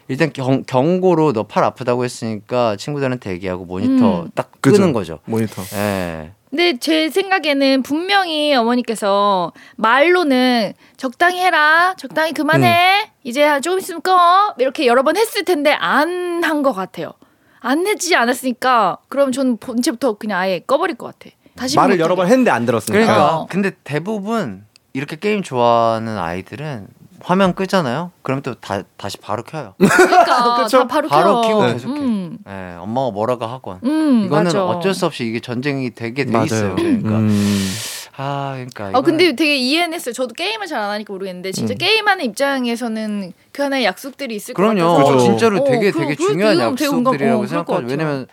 일단 0.09 0.31
경, 0.33 0.63
경고로 0.65 1.31
너 1.33 1.43
팔 1.43 1.63
아프다고 1.63 2.03
했으니까 2.03 2.75
친구들한테 2.75 3.31
얘기하고 3.31 3.63
모니터 3.65 4.23
음. 4.23 4.29
딱 4.35 4.51
그죠. 4.59 4.75
끄는 4.77 4.91
거죠. 4.93 5.19
모니터. 5.25 5.61
예. 5.75 6.31
근데 6.53 6.77
제 6.77 7.09
생각에는 7.09 7.81
분명히 7.81 8.53
어머니께서 8.53 9.53
말로는 9.75 10.73
적당히 10.97 11.39
해라, 11.39 11.95
적당히 11.97 12.31
그만해, 12.31 13.09
이제 13.23 13.59
조금 13.61 13.79
있으면 13.79 14.03
꺼 14.03 14.53
이렇게 14.59 14.85
여러 14.85 15.01
번 15.01 15.17
했을 15.17 15.45
텐데 15.45 15.71
안 15.73 16.43
한 16.43 16.61
것 16.61 16.73
같아요. 16.73 17.13
안 17.59 17.87
했지 17.87 18.15
않았으니까 18.15 18.99
그럼 19.09 19.31
저는 19.31 19.57
본체부터 19.57 20.13
그냥 20.13 20.37
아예 20.41 20.59
꺼버릴 20.59 20.95
것 20.95 21.07
같아. 21.17 21.33
다시 21.55 21.75
말을. 21.75 21.99
여러 21.99 22.15
번 22.15 22.27
했는데 22.27 22.51
안 22.51 22.67
들었으니까. 22.67 23.03
그러니까 23.03 23.35
어. 23.35 23.47
근데 23.49 23.71
대부분 23.83 24.63
이렇게 24.93 25.15
게임 25.15 25.41
좋아하는 25.41 26.19
아이들은 26.19 26.87
화면 27.23 27.53
끄잖아요. 27.55 28.11
그럼 28.21 28.41
또 28.41 28.53
다, 28.55 28.81
다시 28.97 29.17
바로 29.17 29.43
켜요. 29.43 29.75
그러니까 29.79 30.55
그쵸? 30.63 30.79
다 30.79 30.87
바로, 30.87 31.07
바로 31.07 31.41
켜. 31.41 31.47
켜고 31.47 31.65
네. 31.67 31.73
계속해. 31.73 31.99
음, 32.01 32.37
예, 32.47 32.75
엄마가 32.79 33.11
뭐라고 33.11 33.45
하건. 33.45 33.79
음, 33.85 34.23
이거는 34.25 34.43
맞아. 34.45 34.65
어쩔 34.65 34.93
수 34.93 35.05
없이 35.05 35.23
이게 35.25 35.39
전쟁이 35.39 35.89
되게 35.91 36.25
돼 36.25 36.31
맞아요. 36.31 36.45
있어요. 36.45 36.75
그러니까 36.75 37.09
음. 37.11 37.69
아, 38.17 38.51
그러니까. 38.55 38.85
아 38.85 38.89
이거는 38.89 39.03
근데 39.05 39.35
되게 39.35 39.55
이해는 39.55 39.93
했어요. 39.93 40.13
저도 40.13 40.33
게임을 40.35 40.67
잘 40.67 40.79
안 40.83 40.89
하니까 40.91 41.13
모르겠는데 41.13 41.51
진짜 41.53 41.73
음. 41.73 41.77
게임하는 41.77 42.25
입장에서는 42.25 43.31
그 43.53 43.61
하나의 43.61 43.85
약속들이 43.85 44.35
있을 44.35 44.53
것 44.53 44.61
그럼요. 44.61 44.97
같아서. 44.97 45.15
어, 45.15 45.19
진짜로 45.19 45.61
어, 45.61 45.63
되게 45.63 45.91
그- 45.91 45.99
되게 45.99 46.15
그- 46.15 46.23
중요한 46.27 46.55
되게 46.57 46.63
약속들이라고 46.85 47.37
어, 47.37 47.41
것 47.41 47.47
생각하죠. 47.49 47.87
왜냐면 47.87 48.27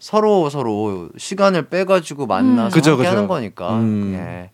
서로 0.00 0.50
서로 0.50 1.08
시간을 1.16 1.68
빼가지고 1.68 2.26
만나서 2.26 2.52
음. 2.52 2.64
함께 2.64 2.74
그죠. 2.74 3.02
하는 3.08 3.28
거니까. 3.28 3.74
음. 3.76 4.12
예. 4.14 4.50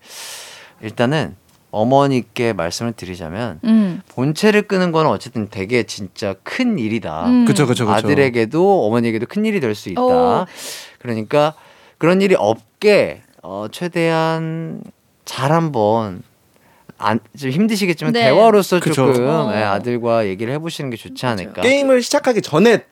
일단은 0.87 1.35
어머니께 1.71 2.53
말씀을 2.53 2.93
드리자면 2.93 3.61
음, 3.65 4.03
본체를 4.09 4.63
끄는 4.63 4.93
건 4.93 5.07
어쨌든 5.07 5.49
되게 5.51 5.85
진짜 5.85 6.35
큰 6.43 6.79
일이다. 6.79 7.27
음. 7.27 7.45
그쵸 7.45 7.67
그쵸 7.67 7.87
그쵸. 7.87 7.95
아들에게도 7.97 8.87
어머니에게도 8.87 9.27
큰 9.27 9.45
일이 9.45 9.61
될 9.61 9.75
수 9.75 9.89
있다. 9.89 10.01
어. 10.03 10.47
그러니까 10.99 11.55
그런 11.99 12.21
일이 12.23 12.35
없게 12.37 13.23
어, 13.43 13.67
최대한 13.71 14.83
잘 15.25 15.53
한번 15.53 16.23
안, 16.99 17.19
좀 17.39 17.51
힘드시겠지만 17.51 18.13
네. 18.13 18.25
대화로서 18.25 18.81
그쵸. 18.81 19.13
조금 19.13 19.27
어. 19.29 19.53
예, 19.55 19.63
아들과 19.63 20.27
얘기를 20.27 20.53
해보시는 20.55 20.91
게 20.91 20.97
좋지 20.97 21.25
않을까. 21.25 21.63
게임을 21.63 22.03
시작하기 22.03 22.43
전에 22.43 22.79
꼭 22.79 22.85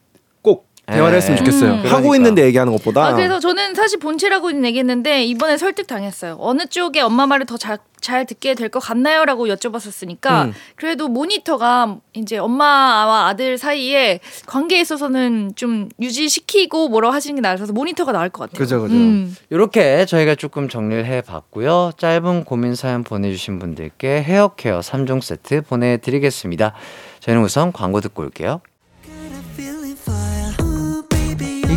대화를 0.88 1.10
네. 1.12 1.16
했으면 1.18 1.38
좋겠어요. 1.38 1.70
음. 1.70 1.76
하고 1.78 1.84
그러니까. 1.88 2.16
있는데 2.16 2.44
얘기하는 2.46 2.72
것보다. 2.72 3.06
아, 3.06 3.12
그래서 3.14 3.38
저는 3.40 3.74
사실 3.74 3.98
본체라고 3.98 4.64
얘기했는데 4.64 5.24
이번에 5.24 5.56
설득 5.56 5.86
당했어요. 5.86 6.36
어느 6.40 6.66
쪽에 6.66 7.00
엄마 7.00 7.26
말을 7.26 7.46
더잘 7.46 7.78
잘 8.00 8.26
듣게 8.26 8.54
될 8.54 8.68
것 8.70 8.78
같나요?라고 8.78 9.48
여쭤봤었으니까 9.48 10.44
음. 10.46 10.54
그래도 10.76 11.08
모니터가 11.08 11.96
이제 12.14 12.38
엄마와 12.38 13.26
아들 13.26 13.58
사이에 13.58 14.20
관계에 14.46 14.80
있어서는 14.80 15.52
좀 15.56 15.88
유지시키고 16.00 16.88
뭐라고 16.90 17.12
하시는 17.12 17.34
게 17.34 17.40
나아서 17.40 17.72
모니터가 17.72 18.12
나을 18.12 18.28
것 18.28 18.44
같아요. 18.44 18.58
그죠, 18.58 18.82
그죠. 18.82 18.94
음. 18.94 19.36
이렇게 19.50 20.06
저희가 20.06 20.36
조금 20.36 20.68
정리를 20.68 21.04
해봤고요. 21.06 21.92
짧은 21.98 22.44
고민 22.44 22.74
사연 22.76 23.02
보내주신 23.02 23.58
분들께 23.58 24.22
헤어 24.22 24.48
케어 24.56 24.78
3종 24.78 25.20
세트 25.20 25.62
보내드리겠습니다. 25.62 26.74
저희는 27.20 27.42
우선 27.42 27.72
광고 27.72 28.00
듣고 28.00 28.22
올게요. 28.22 28.60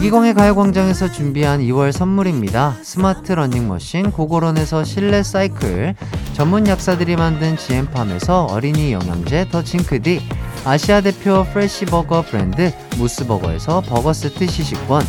이기광의 0.01 0.33
가요광장에서 0.33 1.11
준비한 1.11 1.59
2월 1.59 1.91
선물입니다. 1.91 2.77
스마트 2.81 3.33
러닝머신 3.33 4.09
고고런에서 4.09 4.83
실내 4.83 5.21
사이클, 5.21 5.93
전문 6.33 6.65
약사들이 6.65 7.15
만든 7.17 7.55
지엠팜에서 7.55 8.45
어린이 8.45 8.93
영양제 8.93 9.49
더 9.51 9.63
징크디, 9.63 10.23
아시아 10.65 11.01
대표 11.01 11.45
프레시버거 11.53 12.23
브랜드 12.23 12.73
무스버거에서 12.97 13.81
버거 13.81 14.13
세트 14.13 14.47
시식권, 14.47 15.03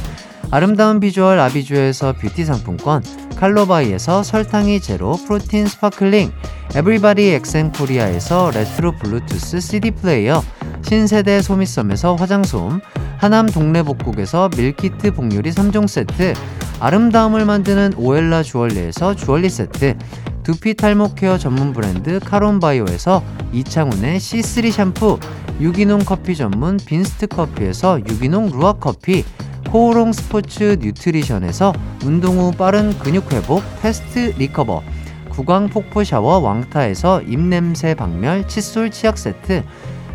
아름다운 0.51 1.01
비주얼 1.01 1.39
아비주에서 1.39 2.15
뷰티 2.15 2.45
상품권, 2.45 3.03
칼로바이에서 3.37 4.23
설탕이 4.23 4.81
제로 4.81 5.13
프로틴 5.13 5.67
스파클링, 5.67 6.31
에브리바디 6.75 7.31
엑센 7.31 7.73
코리아에서 7.73 8.51
레트로 8.55 8.93
블루투스 8.97 9.61
CD 9.61 9.91
플레이어, 9.93 10.43
신세대 10.83 11.43
소미섬에서 11.43 12.17
화장솜, 12.17 12.81
하남 13.23 13.47
동래복국에서 13.47 14.51
밀키트 14.57 15.13
복요리 15.13 15.53
3종 15.53 15.87
세트 15.87 16.35
아름다움을 16.81 17.45
만드는 17.45 17.95
오엘라 17.97 18.43
주얼리에서 18.43 19.15
주얼리 19.15 19.49
세트 19.49 19.97
두피 20.43 20.75
탈모 20.75 21.15
케어 21.15 21.39
전문 21.39 21.73
브랜드 21.73 22.19
카론바이오에서 22.19 23.23
이창훈의 23.53 24.19
C3 24.19 24.73
샴푸 24.73 25.21
유기농 25.61 26.01
커피 26.01 26.35
전문 26.35 26.77
빈스트 26.85 27.29
커피에서 27.29 28.01
유기농 28.01 28.51
루아 28.59 28.73
커피 28.75 29.25
코오롱 29.73 30.13
스포츠 30.13 30.77
뉴트리션에서 30.83 31.73
운동 32.05 32.39
후 32.39 32.53
빠른 32.53 32.93
근육 32.99 33.33
회복 33.33 33.63
패스트 33.81 34.35
리커버 34.37 34.83
구강 35.31 35.69
폭포 35.71 36.05
샤워 36.05 36.41
왕타에서 36.41 37.23
입냄새 37.23 37.95
박멸 37.95 38.47
칫솔 38.49 38.91
치약 38.91 39.17
세트 39.17 39.65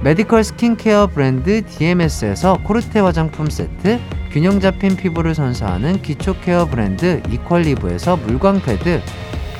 메디컬 0.03 0.43
스킨케어 0.43 1.07
브랜드 1.07 1.65
DMS에서 1.65 2.59
코르테 2.65 2.99
화장품 2.99 3.49
세트 3.49 3.99
균형 4.31 4.59
잡힌 4.59 4.95
피부를 4.95 5.33
선사하는 5.33 6.03
기초 6.03 6.39
케어 6.39 6.67
브랜드 6.67 7.23
이퀄리브에서 7.27 8.15
물광 8.15 8.61
패드 8.61 9.01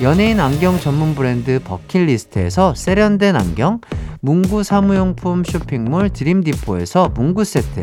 연예인 0.00 0.38
안경 0.38 0.78
전문 0.78 1.16
브랜드 1.16 1.58
버킷리스트에서 1.64 2.76
세련된 2.76 3.34
안경 3.34 3.80
문구 4.20 4.62
사무용품 4.62 5.42
쇼핑몰 5.42 6.10
드림디포에서 6.10 7.08
문구 7.08 7.42
세트 7.42 7.82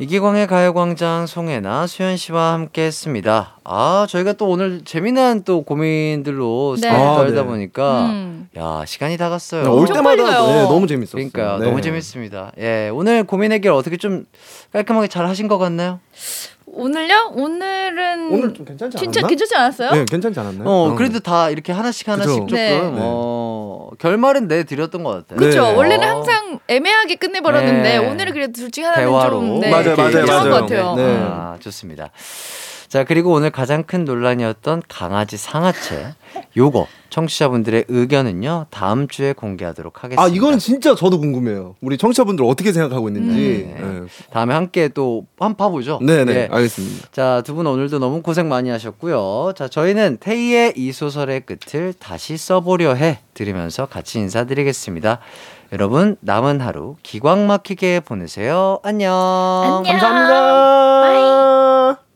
이기광의 0.00 0.46
가요광장 0.46 1.26
송혜나 1.26 1.86
수현 1.86 2.16
씨와 2.16 2.54
함께 2.54 2.84
했습니다. 2.86 3.58
아, 3.64 4.06
저희가 4.08 4.32
또 4.32 4.48
오늘 4.48 4.80
재미난 4.82 5.44
또 5.44 5.60
고민들로 5.62 6.76
네. 6.76 6.88
스타일 6.88 7.06
아, 7.06 7.16
떨다 7.16 7.42
네. 7.42 7.46
보니까 7.46 8.06
음. 8.06 8.48
야, 8.56 8.82
시간이 8.86 9.18
다 9.18 9.28
갔어요. 9.28 9.62
네, 9.62 9.68
올 9.68 9.86
때마다. 9.86 10.46
네, 10.46 10.62
너무 10.62 10.86
재밌었어요. 10.86 11.28
그러니까요. 11.30 11.58
네. 11.58 11.66
너무 11.66 11.82
재밌습니다. 11.82 12.50
예, 12.58 12.88
오늘 12.90 13.24
고민 13.24 13.52
해결 13.52 13.74
어떻게 13.74 13.98
좀 13.98 14.24
깔끔하게 14.72 15.08
잘 15.08 15.26
하신 15.26 15.48
것 15.48 15.58
같나요? 15.58 16.00
오늘요? 16.72 17.32
오늘은 17.34 18.30
오늘 18.32 18.54
좀 18.54 18.64
괜찮지 18.64 18.96
않았나? 18.96 19.12
진짜 19.12 19.26
괜찮지 19.26 19.54
않았어요? 19.54 19.90
네, 19.90 20.04
괜찮지 20.08 20.40
않았나요? 20.40 20.66
어, 20.66 20.94
그래도 20.94 21.20
다 21.20 21.50
이렇게 21.50 21.72
하나씩 21.72 22.08
하나씩 22.08 22.30
그죠. 22.30 22.46
조금 22.46 22.56
네. 22.56 22.80
어, 22.80 23.49
결말은 24.00 24.48
내 24.48 24.64
드렸던 24.64 25.04
것 25.04 25.10
같아요. 25.10 25.38
그렇죠. 25.38 25.62
네. 25.62 25.74
원래는 25.74 26.08
어. 26.08 26.10
항상 26.10 26.58
애매하게 26.68 27.16
끝내버렸는데 27.16 27.82
네. 27.82 27.98
오늘은 27.98 28.32
그래도 28.32 28.52
둘 28.52 28.70
중에 28.70 28.84
하나는 28.84 29.04
대화로 29.06 29.30
좀 29.40 29.60
네, 29.60 29.70
맞아요, 29.70 29.94
맞아요, 29.94 30.26
맞아요. 30.26 30.50
것 30.50 30.60
같아요. 30.60 30.94
네. 30.94 31.18
아, 31.20 31.56
좋습니다. 31.60 32.10
자, 32.90 33.04
그리고 33.04 33.30
오늘 33.30 33.50
가장 33.50 33.84
큰 33.84 34.04
논란이었던 34.04 34.82
강아지 34.88 35.36
상하체. 35.36 36.14
요거 36.56 36.88
청취자분들의 37.08 37.84
의견은요. 37.86 38.66
다음 38.70 39.06
주에 39.06 39.32
공개하도록 39.32 40.02
하겠습니다. 40.02 40.20
아, 40.20 40.26
이거는 40.26 40.58
진짜 40.58 40.96
저도 40.96 41.20
궁금해요. 41.20 41.76
우리 41.80 41.96
청취자분들 41.96 42.44
어떻게 42.44 42.72
생각하고 42.72 43.08
있는지. 43.08 43.72
음. 43.78 44.08
다음에 44.32 44.54
함께 44.54 44.88
또 44.88 45.24
한번 45.38 45.56
봐보죠. 45.56 46.00
네, 46.02 46.24
네, 46.24 46.34
예. 46.34 46.48
알겠습니다. 46.50 47.08
자, 47.12 47.42
두 47.46 47.54
분 47.54 47.68
오늘도 47.68 48.00
너무 48.00 48.22
고생 48.22 48.48
많이 48.48 48.70
하셨고요. 48.70 49.52
자, 49.56 49.68
저희는 49.68 50.16
태희의 50.18 50.72
이 50.76 50.90
소설의 50.90 51.42
끝을 51.46 51.92
다시 51.96 52.36
써보려 52.36 52.94
해 52.94 53.20
들으면서 53.34 53.86
같이 53.86 54.18
인사드리겠습니다. 54.18 55.20
여러분, 55.72 56.16
남은 56.22 56.60
하루 56.60 56.96
기광 57.04 57.46
막히게 57.46 58.00
보내세요. 58.00 58.80
안녕. 58.82 59.14
안녕. 59.14 59.82
감사합니다. 59.84 61.00
바이. 61.02 62.00